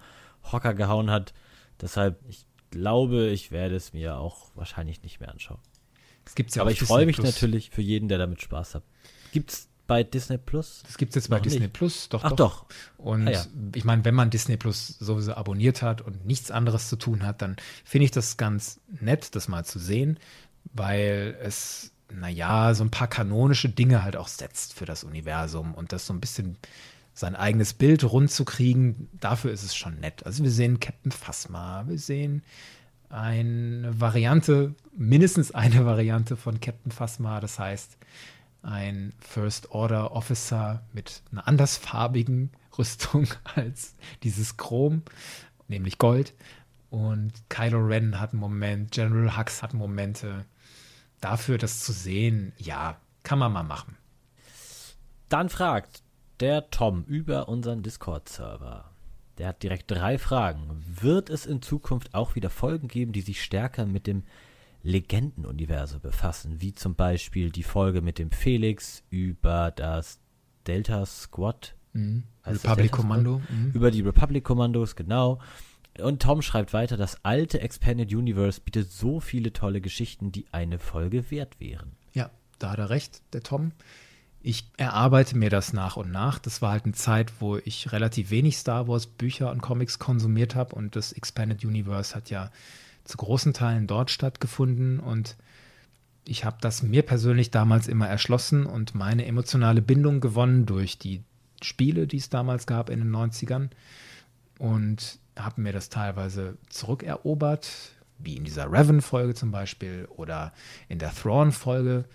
Hocker 0.51 0.73
gehauen 0.73 1.09
hat. 1.09 1.33
Deshalb, 1.81 2.19
ich 2.27 2.45
glaube, 2.71 3.27
ich 3.27 3.51
werde 3.51 3.75
es 3.75 3.93
mir 3.93 4.17
auch 4.17 4.49
wahrscheinlich 4.55 5.01
nicht 5.03 5.19
mehr 5.19 5.29
anschauen. 5.29 5.59
Ja 6.37 6.61
Aber 6.61 6.71
ich 6.71 6.79
freue 6.79 7.05
mich 7.05 7.17
Plus. 7.17 7.33
natürlich 7.33 7.69
für 7.69 7.81
jeden, 7.81 8.07
der 8.09 8.17
damit 8.17 8.41
Spaß 8.41 8.75
hat. 8.75 8.83
Gibt 9.31 9.51
es 9.51 9.69
bei 9.87 10.03
Disney 10.03 10.37
Plus? 10.37 10.83
Das 10.85 10.97
gibt 10.97 11.11
es 11.11 11.15
jetzt 11.15 11.29
bei 11.29 11.39
Disney 11.39 11.61
nicht. 11.61 11.73
Plus, 11.73 12.09
doch, 12.09 12.23
Ach, 12.23 12.31
doch. 12.31 12.65
doch. 12.65 12.65
Und 12.97 13.27
ah, 13.27 13.31
ja. 13.31 13.45
ich 13.73 13.85
meine, 13.85 14.05
wenn 14.05 14.15
man 14.15 14.29
Disney 14.29 14.57
Plus 14.57 14.87
sowieso 14.99 15.33
abonniert 15.33 15.81
hat 15.81 16.01
und 16.01 16.25
nichts 16.25 16.51
anderes 16.51 16.89
zu 16.89 16.95
tun 16.95 17.25
hat, 17.25 17.41
dann 17.41 17.55
finde 17.83 18.05
ich 18.05 18.11
das 18.11 18.37
ganz 18.37 18.79
nett, 18.99 19.35
das 19.35 19.47
mal 19.47 19.65
zu 19.65 19.79
sehen, 19.79 20.19
weil 20.73 21.37
es, 21.41 21.91
naja, 22.11 22.73
so 22.73 22.83
ein 22.83 22.91
paar 22.91 23.07
kanonische 23.07 23.69
Dinge 23.69 24.03
halt 24.03 24.15
auch 24.15 24.27
setzt 24.27 24.73
für 24.73 24.85
das 24.85 25.03
Universum 25.03 25.73
und 25.73 25.91
das 25.91 26.07
so 26.07 26.13
ein 26.13 26.19
bisschen 26.19 26.57
sein 27.13 27.35
eigenes 27.35 27.73
Bild 27.73 28.03
rund 28.03 28.29
zu 28.29 28.43
kriegen, 28.43 29.07
dafür 29.13 29.51
ist 29.51 29.63
es 29.63 29.73
schon 29.73 29.99
nett. 30.01 30.25
Also 30.25 30.43
wir 30.43 30.51
sehen 30.51 30.81
Captain 30.81 31.13
Phasma, 31.13 31.85
wir 31.87 31.97
sehen 31.97 32.43
eine 33.09 33.99
Variante, 33.99 34.75
mindestens 34.97 35.53
eine 35.53 35.85
Variante 35.85 36.35
von 36.35 36.59
Captain 36.59 36.91
Phasma, 36.91 37.39
das 37.39 37.57
heißt 37.57 37.97
ein 38.65 39.13
First 39.19 39.71
Order 39.71 40.11
Officer 40.11 40.83
mit 40.93 41.21
einer 41.31 41.47
andersfarbigen 41.47 42.51
Rüstung 42.77 43.27
als 43.55 43.95
dieses 44.23 44.57
Chrom, 44.57 45.03
nämlich 45.67 45.97
Gold. 45.97 46.33
Und 46.89 47.33
Kylo 47.49 47.79
Ren 47.79 48.19
hat 48.19 48.31
einen 48.31 48.39
Moment, 48.39 48.91
General 48.91 49.37
Hux 49.37 49.63
hat 49.63 49.73
Momente. 49.73 50.45
Dafür 51.21 51.57
das 51.57 51.81
zu 51.81 51.91
sehen, 51.91 52.53
ja, 52.57 52.97
kann 53.23 53.39
man 53.39 53.53
mal 53.53 53.63
machen. 53.63 53.97
Dann 55.29 55.49
fragt 55.49 56.03
der 56.39 56.69
Tom 56.69 57.03
über 57.05 57.47
unseren 57.47 57.81
Discord-Server. 57.81 58.91
Der 59.37 59.47
hat 59.47 59.63
direkt 59.63 59.91
drei 59.91 60.17
Fragen. 60.17 60.83
Wird 61.01 61.29
es 61.29 61.45
in 61.45 61.61
Zukunft 61.61 62.13
auch 62.13 62.35
wieder 62.35 62.49
Folgen 62.49 62.87
geben, 62.87 63.11
die 63.11 63.21
sich 63.21 63.43
stärker 63.43 63.85
mit 63.85 64.07
dem 64.07 64.23
Legendenuniversum 64.85 65.99
befassen, 65.99 66.61
wie 66.61 66.73
zum 66.73 66.95
Beispiel 66.95 67.49
die 67.49 67.63
Folge 67.63 68.01
mit 68.01 68.19
dem 68.19 68.31
Felix 68.31 69.03
über 69.09 69.71
das 69.71 70.19
Delta 70.67 71.05
Squad. 71.05 71.75
Mhm. 71.93 72.23
Republic 72.45 72.91
Kommando. 72.91 73.41
Mhm. 73.49 73.71
Über 73.73 73.89
die 73.89 74.01
Republic 74.01 74.43
Kommandos, 74.43 74.95
genau. 74.95 75.39
Und 75.99 76.21
Tom 76.21 76.41
schreibt 76.41 76.73
weiter, 76.73 76.97
das 76.97 77.23
alte 77.23 77.61
Expanded 77.61 78.13
Universe 78.13 78.61
bietet 78.61 78.91
so 78.91 79.19
viele 79.19 79.53
tolle 79.53 79.81
Geschichten, 79.81 80.31
die 80.31 80.45
eine 80.51 80.77
Folge 80.77 81.31
wert 81.31 81.59
wären. 81.59 81.93
Ja, 82.13 82.29
da 82.59 82.71
hat 82.71 82.79
er 82.79 82.89
recht, 82.89 83.21
der 83.33 83.41
Tom. 83.41 83.71
Ich 84.41 84.69
erarbeite 84.77 85.35
mir 85.35 85.49
das 85.49 85.73
nach 85.73 85.97
und 85.97 86.11
nach. 86.11 86.37
Das 86.37 86.61
war 86.61 86.71
halt 86.71 86.85
eine 86.85 86.93
Zeit, 86.93 87.33
wo 87.39 87.57
ich 87.57 87.91
relativ 87.91 88.29
wenig 88.29 88.57
Star 88.57 88.87
Wars 88.87 89.07
Bücher 89.07 89.49
und 89.49 89.61
Comics 89.61 89.97
konsumiert 89.97 90.53
habe 90.53 90.75
und 90.75 90.95
das 90.95 91.11
Expanded 91.13 91.65
Universe 91.65 92.13
hat 92.13 92.29
ja 92.29 92.51
zu 93.05 93.17
großen 93.17 93.53
Teilen 93.53 93.87
dort 93.87 94.11
stattgefunden 94.11 94.99
und 94.99 95.37
ich 96.27 96.43
habe 96.43 96.57
das 96.59 96.81
mir 96.81 97.03
persönlich 97.03 97.51
damals 97.51 97.87
immer 97.87 98.07
erschlossen 98.07 98.65
und 98.65 98.95
meine 98.95 99.25
emotionale 99.25 99.81
Bindung 99.81 100.21
gewonnen 100.21 100.65
durch 100.65 100.97
die 100.97 101.23
Spiele, 101.61 102.07
die 102.07 102.17
es 102.17 102.29
damals 102.29 102.65
gab 102.65 102.89
in 102.89 102.99
den 102.99 103.11
90ern 103.15 103.69
und 104.57 105.19
habe 105.37 105.61
mir 105.61 105.71
das 105.71 105.89
teilweise 105.89 106.57
zurückerobert, 106.69 107.69
wie 108.17 108.37
in 108.37 108.43
dieser 108.43 108.71
Revan-Folge 108.71 109.35
zum 109.35 109.51
Beispiel 109.51 110.07
oder 110.09 110.53
in 110.89 110.99
der 110.99 111.13
Thrawn-Folge, 111.13 112.05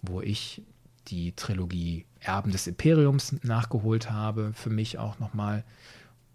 wo 0.00 0.20
ich 0.20 0.62
die 1.08 1.32
Trilogie 1.32 2.06
Erben 2.20 2.52
des 2.52 2.66
Imperiums 2.66 3.34
nachgeholt 3.42 4.10
habe, 4.10 4.52
für 4.54 4.70
mich 4.70 4.98
auch 4.98 5.18
nochmal. 5.18 5.64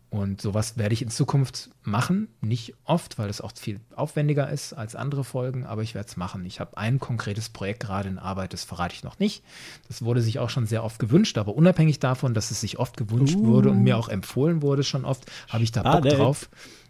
Und 0.10 0.42
sowas 0.42 0.78
werde 0.78 0.94
ich 0.94 1.02
in 1.02 1.10
Zukunft 1.10 1.70
machen. 1.84 2.30
Nicht 2.40 2.76
oft, 2.86 3.18
weil 3.18 3.30
es 3.30 3.42
auch 3.42 3.52
viel 3.56 3.82
aufwendiger 3.94 4.50
ist 4.50 4.72
als 4.72 4.96
andere 4.96 5.26
Folgen, 5.26 5.66
aber 5.66 5.84
ich 5.84 5.96
werde 5.96 6.08
es 6.08 6.16
machen. 6.16 6.46
Ich 6.46 6.62
habe 6.62 6.78
ein 6.78 7.00
konkretes 7.00 7.50
Projekt 7.50 7.82
gerade 7.82 8.08
in 8.08 8.18
Arbeit, 8.18 8.54
das 8.54 8.64
verrate 8.64 8.96
ich 8.96 9.04
noch 9.04 9.20
nicht. 9.20 9.44
Das 9.90 10.02
wurde 10.02 10.22
sich 10.22 10.40
auch 10.40 10.50
schon 10.50 10.66
sehr 10.66 10.86
oft 10.86 11.00
gewünscht, 11.00 11.38
aber 11.38 11.56
unabhängig 11.56 12.00
davon, 12.00 12.34
dass 12.34 12.52
es 12.52 12.62
sich 12.62 12.80
oft 12.80 12.96
gewünscht 12.96 13.36
uh. 13.36 13.46
wurde 13.48 13.70
und 13.70 13.84
mir 13.84 13.98
auch 13.98 14.08
empfohlen 14.08 14.62
wurde 14.62 14.84
schon 14.84 15.04
oft, 15.04 15.30
habe 15.50 15.64
ich 15.64 15.74
da 15.74 15.84
Bock 15.84 16.06
ah, 16.06 16.16
drauf. 16.16 16.50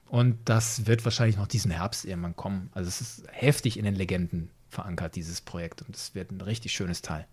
Und 0.10 0.38
das 0.46 0.86
wird 0.86 1.04
wahrscheinlich 1.04 1.38
noch 1.38 1.48
diesen 1.48 1.72
Herbst 1.72 2.06
irgendwann 2.06 2.36
kommen. 2.36 2.70
Also 2.74 2.88
es 2.88 3.02
ist 3.02 3.24
heftig 3.32 3.78
in 3.78 3.86
den 3.86 3.96
Legenden 3.96 4.52
verankert, 4.70 5.16
dieses 5.16 5.42
Projekt. 5.42 5.82
Und 5.82 5.96
es 5.96 6.14
wird 6.14 6.32
ein 6.32 6.42
richtig 6.42 6.72
schönes 6.72 7.02
Teil. 7.02 7.26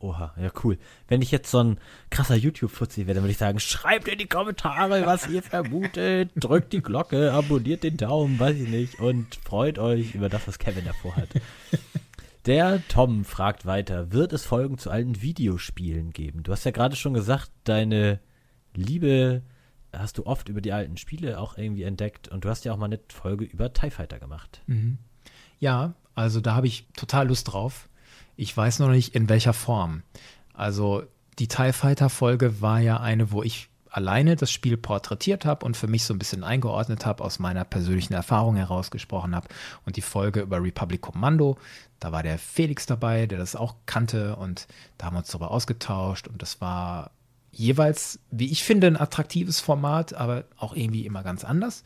Oha, 0.00 0.32
ja 0.40 0.50
cool. 0.62 0.78
Wenn 1.08 1.22
ich 1.22 1.30
jetzt 1.32 1.50
so 1.50 1.58
ein 1.58 1.78
krasser 2.10 2.36
YouTube-Fuzzi 2.36 3.06
wäre, 3.06 3.14
dann 3.14 3.24
würde 3.24 3.32
ich 3.32 3.38
sagen, 3.38 3.58
schreibt 3.58 4.06
in 4.06 4.18
die 4.18 4.26
Kommentare, 4.26 5.04
was 5.06 5.28
ihr 5.28 5.42
vermutet, 5.42 6.30
drückt 6.36 6.72
die 6.72 6.82
Glocke, 6.82 7.32
abonniert 7.32 7.82
den 7.82 7.96
Daumen, 7.96 8.38
weiß 8.38 8.56
ich 8.56 8.68
nicht, 8.68 9.00
und 9.00 9.34
freut 9.44 9.78
euch 9.78 10.14
über 10.14 10.28
das, 10.28 10.46
was 10.46 10.58
Kevin 10.58 10.84
davor 10.84 11.16
hat. 11.16 11.28
Der 12.46 12.80
Tom 12.88 13.24
fragt 13.24 13.66
weiter, 13.66 14.12
wird 14.12 14.32
es 14.32 14.44
Folgen 14.44 14.78
zu 14.78 14.90
alten 14.90 15.20
Videospielen 15.20 16.12
geben? 16.12 16.44
Du 16.44 16.52
hast 16.52 16.64
ja 16.64 16.70
gerade 16.70 16.96
schon 16.96 17.12
gesagt, 17.12 17.50
deine 17.64 18.20
Liebe 18.74 19.42
hast 19.92 20.18
du 20.18 20.26
oft 20.26 20.48
über 20.48 20.60
die 20.60 20.72
alten 20.72 20.96
Spiele 20.96 21.40
auch 21.40 21.58
irgendwie 21.58 21.82
entdeckt 21.82 22.28
und 22.28 22.44
du 22.44 22.48
hast 22.48 22.64
ja 22.64 22.72
auch 22.72 22.76
mal 22.76 22.86
eine 22.86 23.00
Folge 23.08 23.44
über 23.44 23.72
TIE 23.72 23.90
Fighter 23.90 24.18
gemacht. 24.18 24.62
Mhm. 24.66 24.98
Ja, 25.58 25.94
also 26.14 26.40
da 26.40 26.54
habe 26.54 26.66
ich 26.66 26.86
total 26.96 27.28
Lust 27.28 27.52
drauf. 27.52 27.88
Ich 28.38 28.56
weiß 28.56 28.78
noch 28.78 28.90
nicht, 28.90 29.16
in 29.16 29.28
welcher 29.28 29.52
Form. 29.52 30.04
Also 30.54 31.02
die 31.40 31.48
TIE 31.48 31.72
Fighter 31.72 32.08
Folge 32.08 32.60
war 32.60 32.78
ja 32.78 33.00
eine, 33.00 33.32
wo 33.32 33.42
ich 33.42 33.68
alleine 33.90 34.36
das 34.36 34.52
Spiel 34.52 34.76
porträtiert 34.76 35.44
habe 35.44 35.66
und 35.66 35.76
für 35.76 35.88
mich 35.88 36.04
so 36.04 36.14
ein 36.14 36.20
bisschen 36.20 36.44
eingeordnet 36.44 37.04
habe, 37.04 37.24
aus 37.24 37.40
meiner 37.40 37.64
persönlichen 37.64 38.12
Erfahrung 38.12 38.54
herausgesprochen 38.54 39.34
habe. 39.34 39.48
Und 39.84 39.96
die 39.96 40.02
Folge 40.02 40.42
über 40.42 40.62
Republic 40.62 41.00
Commando, 41.00 41.58
da 41.98 42.12
war 42.12 42.22
der 42.22 42.38
Felix 42.38 42.86
dabei, 42.86 43.26
der 43.26 43.38
das 43.38 43.56
auch 43.56 43.74
kannte 43.86 44.36
und 44.36 44.68
da 44.98 45.06
haben 45.06 45.14
wir 45.14 45.18
uns 45.18 45.30
darüber 45.30 45.50
ausgetauscht 45.50 46.28
und 46.28 46.40
das 46.40 46.60
war 46.60 47.10
jeweils, 47.50 48.20
wie 48.30 48.52
ich 48.52 48.62
finde, 48.62 48.86
ein 48.86 49.00
attraktives 49.00 49.58
Format, 49.58 50.14
aber 50.14 50.44
auch 50.58 50.76
irgendwie 50.76 51.04
immer 51.06 51.24
ganz 51.24 51.44
anders. 51.44 51.82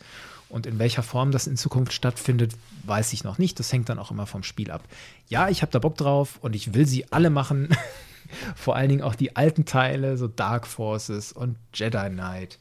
Und 0.53 0.67
in 0.67 0.79
welcher 0.79 1.03
Form 1.03 1.31
das 1.31 1.47
in 1.47 1.57
Zukunft 1.57 1.95
stattfindet, 1.95 2.53
weiß 2.85 3.15
ich 3.15 3.25
noch 3.25 3.39
nicht. 3.39 3.59
Das 3.59 3.73
hängt 3.73 3.89
dann 3.89 3.99
auch 3.99 4.11
immer 4.11 4.27
vom 4.27 4.43
Spiel 4.43 4.71
ab. 4.71 4.83
Ja, 5.27 5.49
ich 5.49 5.63
habe 5.63 5.73
da 5.73 5.79
Bock 5.79 5.97
drauf 5.97 6.39
und 6.43 6.55
ich 6.55 6.75
will 6.75 6.87
sie 6.87 7.11
alle 7.11 7.31
machen. 7.31 7.71
Vor 8.55 8.77
allen 8.77 8.91
Dingen 8.91 9.01
auch 9.01 9.15
die 9.15 9.35
alten 9.35 9.65
Teile, 9.65 10.19
so 10.19 10.29
Dark 10.29 10.67
Forces 10.67 11.33
und 11.33 11.57
Jedi 11.73 12.11
Knight. 12.11 12.59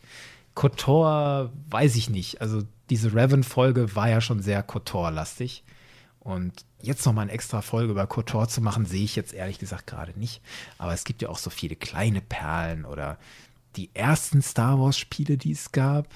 KOTOR 0.55 1.51
weiß 1.69 1.97
ich 1.97 2.09
nicht. 2.09 2.39
Also 2.39 2.63
diese 2.89 3.13
Revan-Folge 3.13 3.93
war 3.93 4.07
ja 4.07 4.21
schon 4.21 4.41
sehr 4.41 4.63
KOTOR-lastig. 4.63 5.65
Und 6.21 6.63
jetzt 6.81 7.05
noch 7.05 7.11
mal 7.11 7.23
eine 7.23 7.33
extra 7.33 7.61
Folge 7.61 7.91
über 7.91 8.07
KOTOR 8.07 8.47
zu 8.47 8.61
machen, 8.61 8.85
sehe 8.85 9.03
ich 9.03 9.17
jetzt 9.17 9.33
ehrlich 9.33 9.59
gesagt 9.59 9.85
gerade 9.85 10.17
nicht. 10.17 10.41
Aber 10.77 10.93
es 10.93 11.03
gibt 11.03 11.21
ja 11.21 11.27
auch 11.27 11.37
so 11.37 11.49
viele 11.49 11.75
kleine 11.75 12.21
Perlen 12.21 12.85
oder 12.85 13.17
die 13.75 13.89
ersten 13.93 14.41
Star 14.41 14.79
Wars-Spiele, 14.79 15.37
die 15.37 15.51
es 15.51 15.73
gab. 15.73 16.07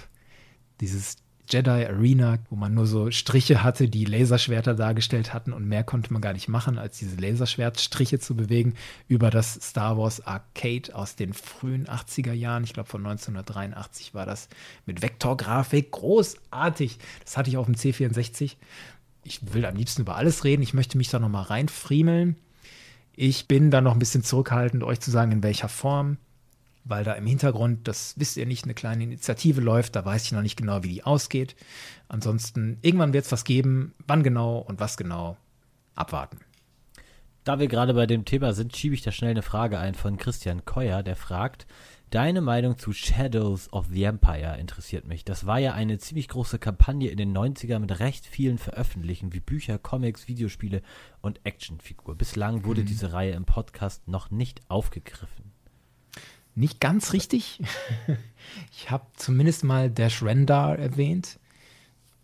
Dieses 0.80 1.18
Jedi 1.48 1.86
Arena, 1.86 2.40
wo 2.50 2.56
man 2.56 2.74
nur 2.74 2.88
so 2.88 3.12
Striche 3.12 3.64
hatte, 3.64 3.88
die 3.88 4.06
Laserschwerter 4.06 4.74
dargestellt 4.74 5.34
hatten 5.34 5.54
und 5.54 5.68
mehr 5.68 5.84
konnte 5.84 6.12
man 6.12 6.22
gar 6.22 6.34
nicht 6.34 6.48
machen, 6.48 6.78
als 6.78 6.98
diese 6.98 7.16
Laserschwertstriche 7.18 8.20
zu 8.20 8.36
bewegen 8.36 8.74
über 9.08 9.30
das 9.30 9.54
Star 9.56 9.98
Wars 9.98 10.26
Arcade 10.26 10.96
aus 10.96 11.16
den 11.16 11.34
frühen 11.34 11.88
80er 11.88 12.34
Jahren. 12.34 12.64
Ich 12.64 12.74
glaube 12.74 12.90
von 12.90 13.06
1983 13.06 14.14
war 14.14 14.26
das 14.26 14.50
mit 14.86 15.02
Vektorgrafik. 15.02 15.92
Großartig. 15.92 16.98
Das 17.24 17.38
hatte 17.38 17.50
ich 17.50 17.58
auf 17.58 17.66
dem 17.66 17.76
C64. 17.76 18.56
Ich 19.24 19.54
will 19.54 19.66
am 19.66 19.76
liebsten 19.76 20.02
über 20.02 20.16
alles 20.16 20.44
reden. 20.44 20.62
Ich 20.62 20.74
möchte 20.74 20.98
mich 20.98 21.10
da 21.10 21.20
noch 21.20 21.30
mal 21.30 21.42
reinfriemeln. 21.42 22.36
Ich 23.16 23.48
bin 23.48 23.72
da 23.72 23.82
noch 23.82 23.94
ein 23.94 24.00
bisschen 24.00 24.24
zurückhaltend, 24.24 24.84
euch 24.84 25.00
zu 25.00 25.10
sagen, 25.10 25.32
in 25.32 25.44
welcher 25.44 25.70
Form 25.70 26.18
weil 26.86 27.04
da 27.04 27.14
im 27.14 27.26
Hintergrund, 27.26 27.88
das 27.88 28.14
wisst 28.18 28.38
ihr 28.38 28.46
nicht, 28.46 28.64
eine 28.64 28.76
kleine 28.76 29.04
Initiative 29.04 29.60
läuft. 29.60 29.96
Da 29.96 30.06
weiß 30.06 30.24
ich 30.24 30.32
noch 30.32 30.44
nicht 30.44 30.56
genau, 30.56 30.84
wie 30.84 30.90
die 30.90 31.04
ausgeht. 31.04 31.56
Ansonsten, 32.08 32.78
irgendwann 32.82 33.12
wird 33.12 33.26
es 33.26 33.32
was 33.32 33.44
geben. 33.44 33.94
Wann 34.08 34.24
genau 34.24 34.60
und 34.60 34.80
was 34.80 34.96
genau? 34.96 35.36
Abwarten. 35.96 36.38
Da 37.44 37.60
wir 37.60 37.68
gerade 37.68 37.94
bei 37.94 38.06
dem 38.06 38.26
Thema 38.26 38.54
sind, 38.54 38.76
schiebe 38.76 38.96
ich 38.96 39.02
da 39.02 39.12
schnell 39.12 39.32
eine 39.32 39.42
Frage 39.42 39.80
ein 39.80 39.96
von 39.96 40.18
Christian 40.18 40.66
Keuer, 40.66 41.04
der 41.04 41.16
fragt, 41.16 41.68
Deine 42.12 42.40
Meinung 42.40 42.78
zu 42.78 42.94
Shadows 42.94 43.74
of 43.74 43.88
the 43.88 44.04
Empire 44.04 44.58
interessiert 44.60 45.06
mich. 45.06 45.26
Das 45.26 45.48
war 45.48 45.58
ja 45.58 45.74
eine 45.74 45.98
ziemlich 45.98 46.28
große 46.28 46.60
Kampagne 46.60 47.10
in 47.10 47.18
den 47.18 47.36
90ern 47.36 47.80
mit 47.80 48.00
recht 48.00 48.28
vielen 48.28 48.60
Veröffentlichungen 48.60 49.34
wie 49.34 49.40
Bücher, 49.40 49.80
Comics, 49.80 50.28
Videospiele 50.28 50.82
und 51.22 51.42
Actionfigur. 51.44 52.16
Bislang 52.16 52.64
wurde 52.64 52.82
mhm. 52.82 52.86
diese 52.86 53.12
Reihe 53.12 53.32
im 53.32 53.46
Podcast 53.46 54.08
noch 54.08 54.30
nicht 54.30 54.62
aufgegriffen 54.70 55.55
nicht 56.56 56.80
ganz 56.80 57.14
richtig. 57.14 57.62
ich 58.72 58.90
habe 58.90 59.06
zumindest 59.16 59.64
mal 59.64 59.90
Dash 59.90 60.24
Rendar 60.24 60.80
erwähnt, 60.80 61.40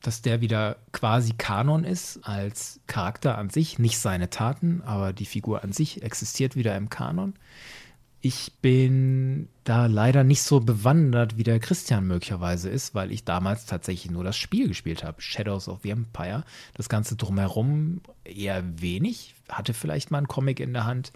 dass 0.01 0.21
der 0.21 0.41
wieder 0.41 0.77
quasi 0.91 1.33
Kanon 1.37 1.83
ist 1.83 2.19
als 2.23 2.79
Charakter 2.87 3.37
an 3.37 3.49
sich, 3.49 3.77
nicht 3.77 3.99
seine 3.99 4.29
Taten, 4.29 4.81
aber 4.83 5.13
die 5.13 5.25
Figur 5.25 5.63
an 5.63 5.73
sich 5.73 6.01
existiert 6.01 6.55
wieder 6.55 6.75
im 6.75 6.89
Kanon. 6.89 7.33
Ich 8.23 8.53
bin 8.61 9.47
da 9.63 9.87
leider 9.87 10.23
nicht 10.23 10.43
so 10.43 10.59
bewandert, 10.59 11.37
wie 11.37 11.43
der 11.43 11.59
Christian 11.59 12.05
möglicherweise 12.05 12.69
ist, 12.69 12.93
weil 12.93 13.11
ich 13.11 13.25
damals 13.25 13.65
tatsächlich 13.65 14.11
nur 14.11 14.23
das 14.23 14.37
Spiel 14.37 14.67
gespielt 14.67 15.03
habe, 15.03 15.21
Shadows 15.21 15.67
of 15.67 15.79
the 15.81 15.89
Empire. 15.89 16.43
Das 16.75 16.87
Ganze 16.87 17.15
drumherum 17.15 18.01
eher 18.23 18.63
wenig, 18.79 19.33
hatte 19.49 19.73
vielleicht 19.73 20.11
mal 20.11 20.19
einen 20.19 20.27
Comic 20.27 20.59
in 20.59 20.73
der 20.73 20.85
Hand, 20.85 21.11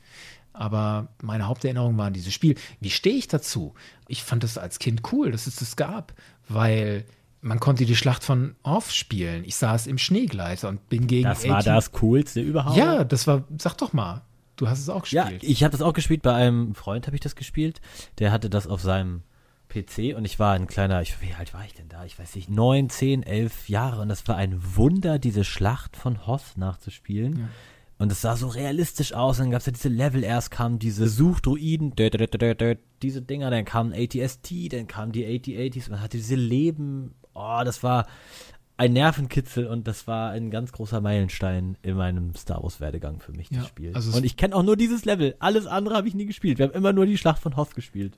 aber 0.57 1.09
meine 1.21 1.47
Haupterinnerung 1.47 1.97
war 1.97 2.07
an 2.07 2.13
dieses 2.13 2.33
Spiel. 2.33 2.55
Wie 2.79 2.89
stehe 2.89 3.15
ich 3.15 3.27
dazu? 3.27 3.73
Ich 4.07 4.23
fand 4.23 4.43
es 4.43 4.57
als 4.57 4.79
Kind 4.79 5.01
cool, 5.11 5.31
dass 5.31 5.47
es 5.47 5.57
das 5.57 5.75
gab, 5.75 6.13
weil 6.47 7.05
man 7.41 7.59
konnte 7.59 7.85
die 7.85 7.95
Schlacht 7.95 8.23
von 8.23 8.55
Hoth 8.65 8.91
spielen. 8.91 9.43
Ich 9.45 9.55
saß 9.55 9.87
im 9.87 9.97
Schneegleiter 9.97 10.69
und 10.69 10.89
bin 10.89 11.07
gegen. 11.07 11.23
Das 11.23 11.47
war 11.47 11.61
das 11.61 11.91
Coolste 11.91 12.41
überhaupt. 12.41 12.77
Ja, 12.77 13.03
das 13.03 13.27
war, 13.27 13.43
sag 13.57 13.77
doch 13.77 13.93
mal, 13.93 14.23
du 14.55 14.67
hast 14.67 14.79
es 14.79 14.89
auch 14.89 15.03
gespielt. 15.03 15.43
Ja, 15.43 15.49
ich 15.49 15.63
habe 15.63 15.71
das 15.71 15.81
auch 15.81 15.93
gespielt. 15.93 16.21
Bei 16.23 16.33
einem 16.33 16.73
Freund 16.73 17.05
habe 17.07 17.15
ich 17.15 17.21
das 17.21 17.35
gespielt. 17.35 17.81
Der 18.17 18.31
hatte 18.31 18.49
das 18.49 18.65
auf 18.65 18.81
seinem 18.81 19.21
PC 19.69 20.15
und 20.15 20.25
ich 20.25 20.39
war 20.39 20.53
ein 20.53 20.67
kleiner, 20.67 21.01
ich, 21.01 21.21
wie 21.21 21.33
alt 21.33 21.53
war 21.53 21.65
ich 21.65 21.73
denn 21.73 21.89
da? 21.89 22.05
Ich 22.05 22.17
weiß 22.17 22.35
nicht, 22.35 22.49
neun, 22.49 22.89
zehn, 22.89 23.23
elf 23.23 23.67
Jahre 23.67 24.01
und 24.01 24.09
das 24.09 24.27
war 24.27 24.37
ein 24.37 24.59
Wunder, 24.75 25.19
diese 25.19 25.43
Schlacht 25.43 25.97
von 25.97 26.25
Hoth 26.25 26.57
nachzuspielen. 26.57 27.39
Ja 27.39 27.49
und 27.97 28.11
es 28.11 28.21
sah 28.21 28.35
so 28.35 28.47
realistisch 28.47 29.13
aus. 29.13 29.37
Dann 29.37 29.51
gab 29.51 29.61
es 29.61 29.67
ja 29.67 29.71
diese 29.71 29.89
Level. 29.89 30.23
Erst 30.23 30.51
kamen 30.51 30.79
diese 30.79 31.07
Suchdruiden, 31.07 31.93
diese 33.01 33.21
Dinger. 33.21 33.49
Dann 33.49 33.65
kam 33.65 33.93
ATST, 33.93 34.73
dann 34.73 34.87
kamen 34.87 35.11
die 35.11 35.25
AT-80s. 35.25 35.89
Man 35.89 36.01
hatte 36.01 36.17
diese 36.17 36.35
Leben. 36.35 37.15
Oh, 37.33 37.61
das 37.63 37.83
war 37.83 38.05
ein 38.77 38.93
Nervenkitzel 38.93 39.67
und 39.67 39.87
das 39.87 40.07
war 40.07 40.31
ein 40.31 40.51
ganz 40.51 40.73
großer 40.73 40.99
Meilenstein 40.99 41.77
in 41.81 41.95
meinem 41.95 42.35
Star 42.35 42.61
Wars-Werdegang 42.61 43.21
für 43.21 43.31
mich, 43.31 43.47
das 43.47 43.59
ja, 43.59 43.63
Spiel. 43.65 43.93
Also 43.93 44.17
und 44.17 44.25
ich 44.25 44.35
kenne 44.35 44.55
auch 44.55 44.63
nur 44.63 44.75
dieses 44.75 45.05
Level. 45.05 45.35
Alles 45.39 45.65
andere 45.65 45.95
habe 45.95 46.07
ich 46.09 46.15
nie 46.15 46.25
gespielt. 46.25 46.57
Wir 46.57 46.67
haben 46.67 46.73
immer 46.73 46.91
nur 46.91 47.05
die 47.05 47.17
Schlacht 47.17 47.41
von 47.41 47.55
Hoth 47.55 47.75
gespielt. 47.75 48.17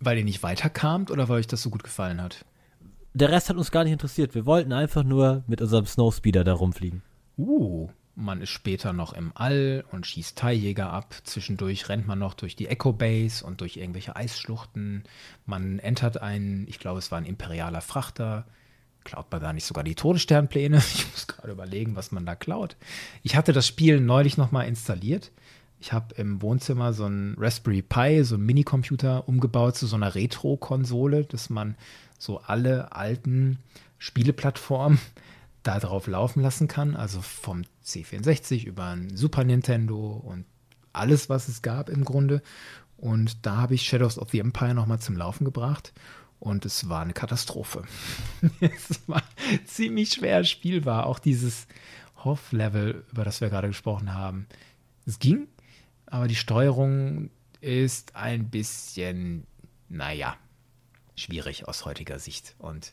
Weil 0.00 0.16
ihr 0.16 0.24
nicht 0.24 0.42
weiterkamt 0.42 1.10
oder 1.10 1.28
weil 1.28 1.40
euch 1.40 1.46
das 1.46 1.62
so 1.62 1.68
gut 1.68 1.82
gefallen 1.82 2.22
hat? 2.22 2.46
Der 3.12 3.30
Rest 3.30 3.50
hat 3.50 3.56
uns 3.56 3.70
gar 3.70 3.84
nicht 3.84 3.92
interessiert. 3.92 4.34
Wir 4.34 4.46
wollten 4.46 4.72
einfach 4.72 5.04
nur 5.04 5.42
mit 5.46 5.60
unserem 5.60 5.86
Snowspeeder 5.86 6.44
da 6.44 6.54
rumfliegen. 6.54 7.02
Uh, 7.36 7.88
man 8.18 8.42
ist 8.42 8.50
später 8.50 8.92
noch 8.92 9.12
im 9.12 9.30
All 9.34 9.84
und 9.92 10.06
schießt 10.06 10.36
Teiljäger 10.36 10.92
ab. 10.92 11.14
Zwischendurch 11.22 11.88
rennt 11.88 12.08
man 12.08 12.18
noch 12.18 12.34
durch 12.34 12.56
die 12.56 12.66
Echo 12.66 12.92
Base 12.92 13.44
und 13.46 13.60
durch 13.60 13.76
irgendwelche 13.76 14.16
Eisschluchten. 14.16 15.04
Man 15.46 15.78
entert 15.78 16.20
einen, 16.20 16.66
ich 16.68 16.80
glaube, 16.80 16.98
es 16.98 17.12
war 17.12 17.18
ein 17.18 17.26
imperialer 17.26 17.80
Frachter. 17.80 18.44
Klaut 19.04 19.30
man 19.30 19.40
da 19.40 19.52
nicht 19.52 19.64
sogar 19.64 19.84
die 19.84 19.94
Todessternpläne? 19.94 20.78
Ich 20.94 21.10
muss 21.12 21.28
gerade 21.28 21.52
überlegen, 21.52 21.94
was 21.94 22.10
man 22.10 22.26
da 22.26 22.34
klaut. 22.34 22.76
Ich 23.22 23.36
hatte 23.36 23.52
das 23.52 23.66
Spiel 23.68 24.00
neulich 24.00 24.36
nochmal 24.36 24.66
installiert. 24.66 25.30
Ich 25.80 25.92
habe 25.92 26.14
im 26.16 26.42
Wohnzimmer 26.42 26.92
so 26.92 27.04
einen 27.04 27.36
Raspberry 27.38 27.82
Pi, 27.82 28.24
so 28.24 28.34
einen 28.34 28.46
Minicomputer 28.46 29.28
umgebaut 29.28 29.76
zu 29.76 29.86
so 29.86 29.94
einer 29.94 30.16
Retro-Konsole, 30.16 31.24
dass 31.24 31.50
man 31.50 31.76
so 32.18 32.38
alle 32.38 32.90
alten 32.92 33.58
Spieleplattformen 33.98 34.98
da 35.62 35.78
drauf 35.78 36.08
laufen 36.08 36.42
lassen 36.42 36.66
kann. 36.66 36.96
Also 36.96 37.20
vom 37.20 37.62
C64 37.88 38.64
über 38.64 38.86
ein 38.86 39.16
Super 39.16 39.44
Nintendo 39.44 40.12
und 40.12 40.44
alles, 40.92 41.28
was 41.28 41.48
es 41.48 41.62
gab 41.62 41.88
im 41.88 42.04
Grunde. 42.04 42.42
Und 42.96 43.46
da 43.46 43.56
habe 43.56 43.74
ich 43.74 43.82
Shadows 43.86 44.18
of 44.18 44.30
the 44.30 44.40
Empire 44.40 44.74
nochmal 44.74 44.98
zum 44.98 45.16
Laufen 45.16 45.44
gebracht. 45.44 45.92
Und 46.40 46.64
es 46.64 46.88
war 46.88 47.02
eine 47.02 47.12
Katastrophe. 47.12 47.82
es 48.60 49.00
war 49.08 49.22
ziemlich 49.64 50.10
schwer 50.10 50.44
spielbar. 50.44 51.06
Auch 51.06 51.18
dieses 51.18 51.66
Hoff-Level, 52.24 53.04
über 53.10 53.24
das 53.24 53.40
wir 53.40 53.48
gerade 53.48 53.68
gesprochen 53.68 54.14
haben. 54.14 54.46
Es 55.06 55.18
ging, 55.18 55.48
aber 56.06 56.28
die 56.28 56.36
Steuerung 56.36 57.30
ist 57.60 58.14
ein 58.14 58.50
bisschen, 58.50 59.46
naja, 59.88 60.36
schwierig 61.16 61.66
aus 61.66 61.84
heutiger 61.84 62.18
Sicht. 62.18 62.54
Und 62.58 62.92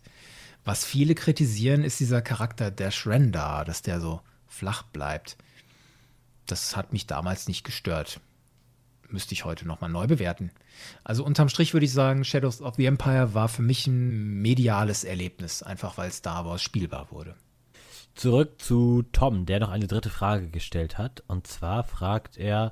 was 0.64 0.86
viele 0.86 1.14
kritisieren, 1.14 1.84
ist 1.84 2.00
dieser 2.00 2.22
Charakter 2.22 2.72
der 2.72 2.92
Shrendar, 2.92 3.66
dass 3.66 3.82
der 3.82 4.00
so 4.00 4.22
flach 4.56 4.84
bleibt. 4.84 5.38
Das 6.46 6.76
hat 6.76 6.94
mich 6.94 7.08
damals 7.08 7.48
nicht 7.48 7.64
gestört. 7.64 8.20
Müsste 9.10 9.34
ich 9.34 9.46
heute 9.46 9.68
nochmal 9.68 9.90
neu 9.90 10.08
bewerten. 10.08 10.52
Also 11.04 11.24
unterm 11.24 11.50
Strich 11.50 11.74
würde 11.74 11.86
ich 11.86 11.94
sagen, 11.94 12.24
Shadows 12.24 12.62
of 12.62 12.76
the 12.76 12.86
Empire 12.86 13.34
war 13.34 13.50
für 13.50 13.62
mich 13.62 13.86
ein 13.88 14.42
mediales 14.42 15.04
Erlebnis, 15.04 15.62
einfach 15.62 15.98
weil 15.98 16.12
Star 16.12 16.46
Wars 16.46 16.62
spielbar 16.62 17.12
wurde. 17.12 17.36
Zurück 18.16 18.62
zu 18.62 19.04
Tom, 19.12 19.46
der 19.46 19.60
noch 19.60 19.70
eine 19.70 19.88
dritte 19.88 20.10
Frage 20.10 20.50
gestellt 20.50 20.98
hat. 20.98 21.24
Und 21.28 21.48
zwar 21.48 21.84
fragt 21.84 22.38
er, 22.38 22.72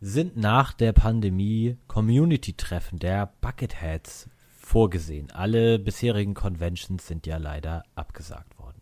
sind 0.00 0.36
nach 0.36 0.72
der 0.72 0.92
Pandemie 0.92 1.78
Community-Treffen 1.86 2.98
der 2.98 3.32
Bucketheads 3.40 4.28
vorgesehen. 4.58 5.30
Alle 5.30 5.78
bisherigen 5.78 6.34
Conventions 6.34 7.06
sind 7.06 7.26
ja 7.26 7.36
leider 7.36 7.84
abgesagt 7.94 8.58
worden. 8.58 8.81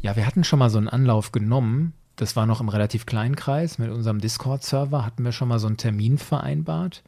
Ja, 0.00 0.16
wir 0.16 0.26
hatten 0.26 0.44
schon 0.44 0.58
mal 0.58 0.70
so 0.70 0.78
einen 0.78 0.88
Anlauf 0.88 1.32
genommen. 1.32 1.94
Das 2.16 2.36
war 2.36 2.46
noch 2.46 2.60
im 2.60 2.68
relativ 2.68 3.06
kleinen 3.06 3.36
Kreis. 3.36 3.78
Mit 3.78 3.90
unserem 3.90 4.20
Discord-Server 4.20 5.04
hatten 5.04 5.24
wir 5.24 5.32
schon 5.32 5.48
mal 5.48 5.58
so 5.58 5.66
einen 5.66 5.76
Termin 5.76 6.18
vereinbart. 6.18 7.02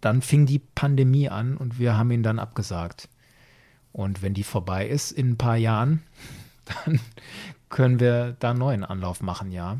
Dann 0.00 0.22
fing 0.22 0.46
die 0.46 0.60
Pandemie 0.60 1.28
an 1.28 1.56
und 1.56 1.78
wir 1.78 1.96
haben 1.96 2.10
ihn 2.10 2.22
dann 2.22 2.38
abgesagt. 2.38 3.08
Und 3.92 4.22
wenn 4.22 4.34
die 4.34 4.44
vorbei 4.44 4.86
ist 4.86 5.12
in 5.12 5.30
ein 5.30 5.36
paar 5.36 5.56
Jahren, 5.56 6.02
dann 6.84 7.00
können 7.68 8.00
wir 8.00 8.36
da 8.38 8.50
einen 8.50 8.58
neuen 8.58 8.84
Anlauf 8.84 9.20
machen, 9.20 9.50
ja. 9.50 9.78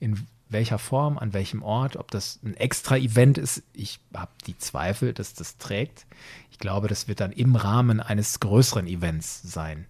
In 0.00 0.26
welcher 0.48 0.78
Form, 0.78 1.18
an 1.18 1.34
welchem 1.34 1.62
Ort, 1.62 1.96
ob 1.96 2.10
das 2.10 2.40
ein 2.42 2.56
extra 2.56 2.96
Event 2.96 3.38
ist. 3.38 3.62
Ich 3.72 4.00
habe 4.14 4.30
die 4.46 4.56
Zweifel, 4.56 5.12
dass 5.12 5.34
das 5.34 5.58
trägt. 5.58 6.06
Ich 6.50 6.58
glaube, 6.58 6.88
das 6.88 7.06
wird 7.06 7.20
dann 7.20 7.32
im 7.32 7.54
Rahmen 7.54 8.00
eines 8.00 8.40
größeren 8.40 8.86
Events 8.86 9.42
sein. 9.42 9.86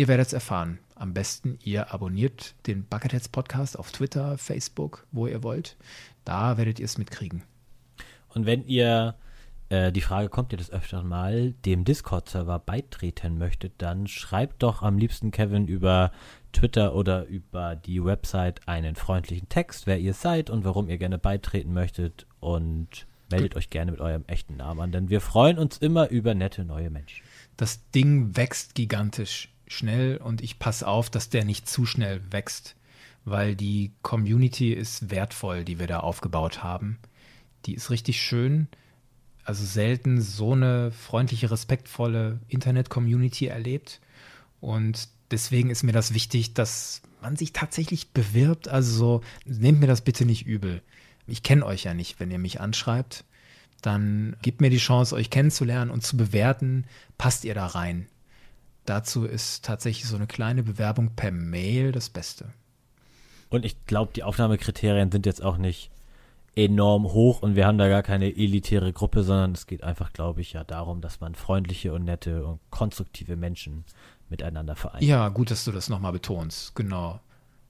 Ihr 0.00 0.08
werdet 0.08 0.28
es 0.28 0.32
erfahren. 0.32 0.78
Am 0.94 1.12
besten, 1.12 1.58
ihr 1.62 1.92
abonniert 1.92 2.54
den 2.66 2.86
Bucketheads 2.86 3.28
Podcast 3.28 3.78
auf 3.78 3.92
Twitter, 3.92 4.38
Facebook, 4.38 5.06
wo 5.12 5.26
ihr 5.26 5.42
wollt. 5.42 5.76
Da 6.24 6.56
werdet 6.56 6.78
ihr 6.78 6.86
es 6.86 6.96
mitkriegen. 6.96 7.42
Und 8.30 8.46
wenn 8.46 8.64
ihr 8.64 9.14
äh, 9.68 9.92
die 9.92 10.00
Frage 10.00 10.30
kommt 10.30 10.52
ja 10.52 10.56
des 10.56 10.70
Öfteren 10.70 11.06
mal, 11.06 11.52
dem 11.66 11.84
Discord-Server 11.84 12.60
beitreten 12.60 13.36
möchtet, 13.36 13.74
dann 13.76 14.06
schreibt 14.06 14.62
doch 14.62 14.80
am 14.80 14.96
liebsten 14.96 15.32
Kevin 15.32 15.68
über 15.68 16.12
Twitter 16.52 16.94
oder 16.94 17.26
über 17.26 17.76
die 17.76 18.02
Website 18.02 18.66
einen 18.66 18.96
freundlichen 18.96 19.50
Text, 19.50 19.86
wer 19.86 19.98
ihr 19.98 20.14
seid 20.14 20.48
und 20.48 20.64
warum 20.64 20.88
ihr 20.88 20.96
gerne 20.96 21.18
beitreten 21.18 21.74
möchtet 21.74 22.26
und 22.40 23.06
meldet 23.30 23.54
euch 23.54 23.68
gerne 23.68 23.90
mit 23.90 24.00
eurem 24.00 24.24
echten 24.28 24.56
Namen 24.56 24.80
an, 24.80 24.92
denn 24.92 25.10
wir 25.10 25.20
freuen 25.20 25.58
uns 25.58 25.76
immer 25.76 26.08
über 26.08 26.34
nette 26.34 26.64
neue 26.64 26.88
Menschen. 26.88 27.22
Das 27.58 27.90
Ding 27.90 28.34
wächst 28.34 28.74
gigantisch 28.74 29.50
schnell 29.70 30.16
und 30.16 30.40
ich 30.42 30.58
passe 30.58 30.86
auf, 30.86 31.10
dass 31.10 31.30
der 31.30 31.44
nicht 31.44 31.68
zu 31.68 31.86
schnell 31.86 32.20
wächst, 32.30 32.76
weil 33.24 33.56
die 33.56 33.92
Community 34.02 34.72
ist 34.72 35.10
wertvoll, 35.10 35.64
die 35.64 35.78
wir 35.78 35.86
da 35.86 36.00
aufgebaut 36.00 36.62
haben. 36.62 36.98
Die 37.66 37.74
ist 37.74 37.90
richtig 37.90 38.20
schön 38.20 38.68
also 39.50 39.64
selten 39.64 40.20
so 40.20 40.52
eine 40.52 40.92
freundliche, 40.92 41.50
respektvolle 41.50 42.38
Internet-Community 42.46 43.46
erlebt. 43.46 44.00
Und 44.60 45.08
deswegen 45.30 45.70
ist 45.70 45.82
mir 45.82 45.92
das 45.92 46.14
wichtig, 46.14 46.54
dass 46.54 47.02
man 47.20 47.36
sich 47.36 47.52
tatsächlich 47.52 48.10
bewirbt. 48.10 48.68
Also 48.68 48.92
so, 48.96 49.20
nehmt 49.46 49.80
mir 49.80 49.86
das 49.86 50.02
bitte 50.02 50.24
nicht 50.24 50.46
übel. 50.46 50.82
Ich 51.26 51.42
kenne 51.42 51.64
euch 51.64 51.84
ja 51.84 51.94
nicht, 51.94 52.20
wenn 52.20 52.30
ihr 52.30 52.38
mich 52.38 52.60
anschreibt. 52.60 53.24
Dann 53.82 54.36
gebt 54.42 54.60
mir 54.60 54.70
die 54.70 54.78
Chance, 54.78 55.14
euch 55.14 55.30
kennenzulernen 55.30 55.90
und 55.90 56.04
zu 56.04 56.16
bewerten, 56.16 56.84
passt 57.16 57.44
ihr 57.44 57.54
da 57.54 57.66
rein. 57.66 58.06
Dazu 58.90 59.24
ist 59.24 59.64
tatsächlich 59.64 60.08
so 60.08 60.16
eine 60.16 60.26
kleine 60.26 60.64
Bewerbung 60.64 61.14
per 61.14 61.30
Mail 61.30 61.92
das 61.92 62.10
Beste. 62.10 62.46
Und 63.48 63.64
ich 63.64 63.86
glaube, 63.86 64.10
die 64.16 64.24
Aufnahmekriterien 64.24 65.12
sind 65.12 65.26
jetzt 65.26 65.44
auch 65.44 65.58
nicht 65.58 65.92
enorm 66.56 67.04
hoch 67.04 67.40
und 67.40 67.54
wir 67.54 67.68
haben 67.68 67.78
da 67.78 67.88
gar 67.88 68.02
keine 68.02 68.34
elitäre 68.34 68.92
Gruppe, 68.92 69.22
sondern 69.22 69.52
es 69.52 69.68
geht 69.68 69.84
einfach, 69.84 70.12
glaube 70.12 70.40
ich, 70.40 70.54
ja 70.54 70.64
darum, 70.64 71.02
dass 71.02 71.20
man 71.20 71.36
freundliche 71.36 71.92
und 71.92 72.04
nette 72.04 72.44
und 72.44 72.58
konstruktive 72.70 73.36
Menschen 73.36 73.84
miteinander 74.28 74.74
vereint. 74.74 75.04
Ja, 75.04 75.28
gut, 75.28 75.52
dass 75.52 75.64
du 75.64 75.70
das 75.70 75.88
nochmal 75.88 76.10
betonst. 76.10 76.74
Genau. 76.74 77.20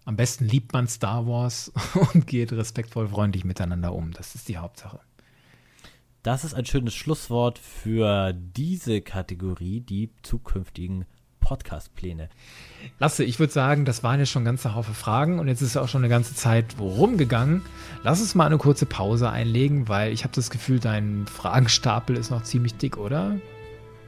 Am 0.07 0.17
besten 0.17 0.47
liebt 0.47 0.73
man 0.73 0.89
Star 0.89 1.27
Wars 1.27 1.71
und 2.15 2.27
geht 2.27 2.51
respektvoll 2.51 3.09
freundlich 3.09 3.45
miteinander 3.45 3.93
um. 3.93 4.13
Das 4.13 4.35
ist 4.35 4.49
die 4.49 4.57
Hauptsache. 4.57 5.01
Das 6.23 6.45
ist 6.45 6.53
ein 6.53 6.67
schönes 6.67 6.95
Schlusswort 6.95 7.59
für 7.59 8.35
diese 8.35 9.01
Kategorie, 9.01 9.81
die 9.81 10.11
zukünftigen 10.23 11.07
Podcast-Pläne. 11.41 12.29
Lasse, 12.99 13.25
ich 13.25 13.39
würde 13.39 13.55
sagen, 13.55 13.87
das 13.87 14.03
waren 14.03 14.21
jetzt 14.21 14.29
schon 14.29 14.45
ganze 14.45 14.75
Haufe 14.75 14.93
Fragen 14.93 15.39
und 15.39 15.49
jetzt 15.49 15.63
ist 15.63 15.79
auch 15.79 15.89
schon 15.89 16.03
eine 16.03 16.11
ganze 16.11 16.35
Zeit 16.35 16.77
rumgegangen. 16.79 17.63
Lass 18.03 18.21
uns 18.21 18.35
mal 18.35 18.45
eine 18.45 18.59
kurze 18.59 18.85
Pause 18.85 19.31
einlegen, 19.31 19.89
weil 19.89 20.13
ich 20.13 20.25
habe 20.25 20.35
das 20.35 20.51
Gefühl, 20.51 20.79
dein 20.79 21.27
Fragenstapel 21.27 22.19
ist 22.19 22.31
noch 22.31 22.43
ziemlich 22.43 22.75
dick, 22.75 22.99
oder? 22.99 23.37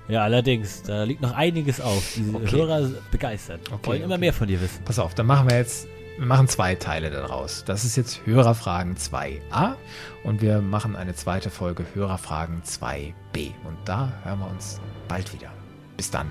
Ja, 0.09 0.25
allerdings, 0.25 0.83
da 0.83 1.05
liegt 1.05 1.23
noch 1.23 1.33
einiges 1.33 1.81
auf. 1.81 2.15
Die 2.17 2.35
okay. 2.35 2.51
Hörer 2.51 2.91
begeistert. 3.11 3.61
Okay, 3.73 3.87
wollen 3.87 4.03
immer 4.03 4.15
okay. 4.15 4.21
mehr 4.21 4.33
von 4.35 4.49
dir 4.49 4.61
wissen. 4.61 4.85
Pass 4.85 4.99
auf, 4.99 5.15
dann 5.15 5.25
machen 5.25 5.49
wir 5.49 5.57
jetzt, 5.57 5.89
wir 6.19 6.27
machen 6.27 6.49
zwei 6.49 6.75
Teile 6.75 7.11
daraus. 7.11 7.65
Das 7.65 7.85
ist 7.85 7.97
jetzt 7.97 8.27
Hörerfragen 8.27 8.97
2a 8.97 9.77
und 10.25 10.43
wir 10.43 10.61
machen 10.61 10.97
eine 10.97 11.15
zweite 11.15 11.51
Folge 11.51 11.85
Hörerfragen 11.95 12.63
2b. 12.63 13.53
Und 13.65 13.79
da 13.85 14.13
hören 14.25 14.41
wir 14.41 14.51
uns 14.51 14.81
bald 15.09 15.33
wieder. 15.33 15.51
Bis 15.97 16.11
dann. 16.11 16.31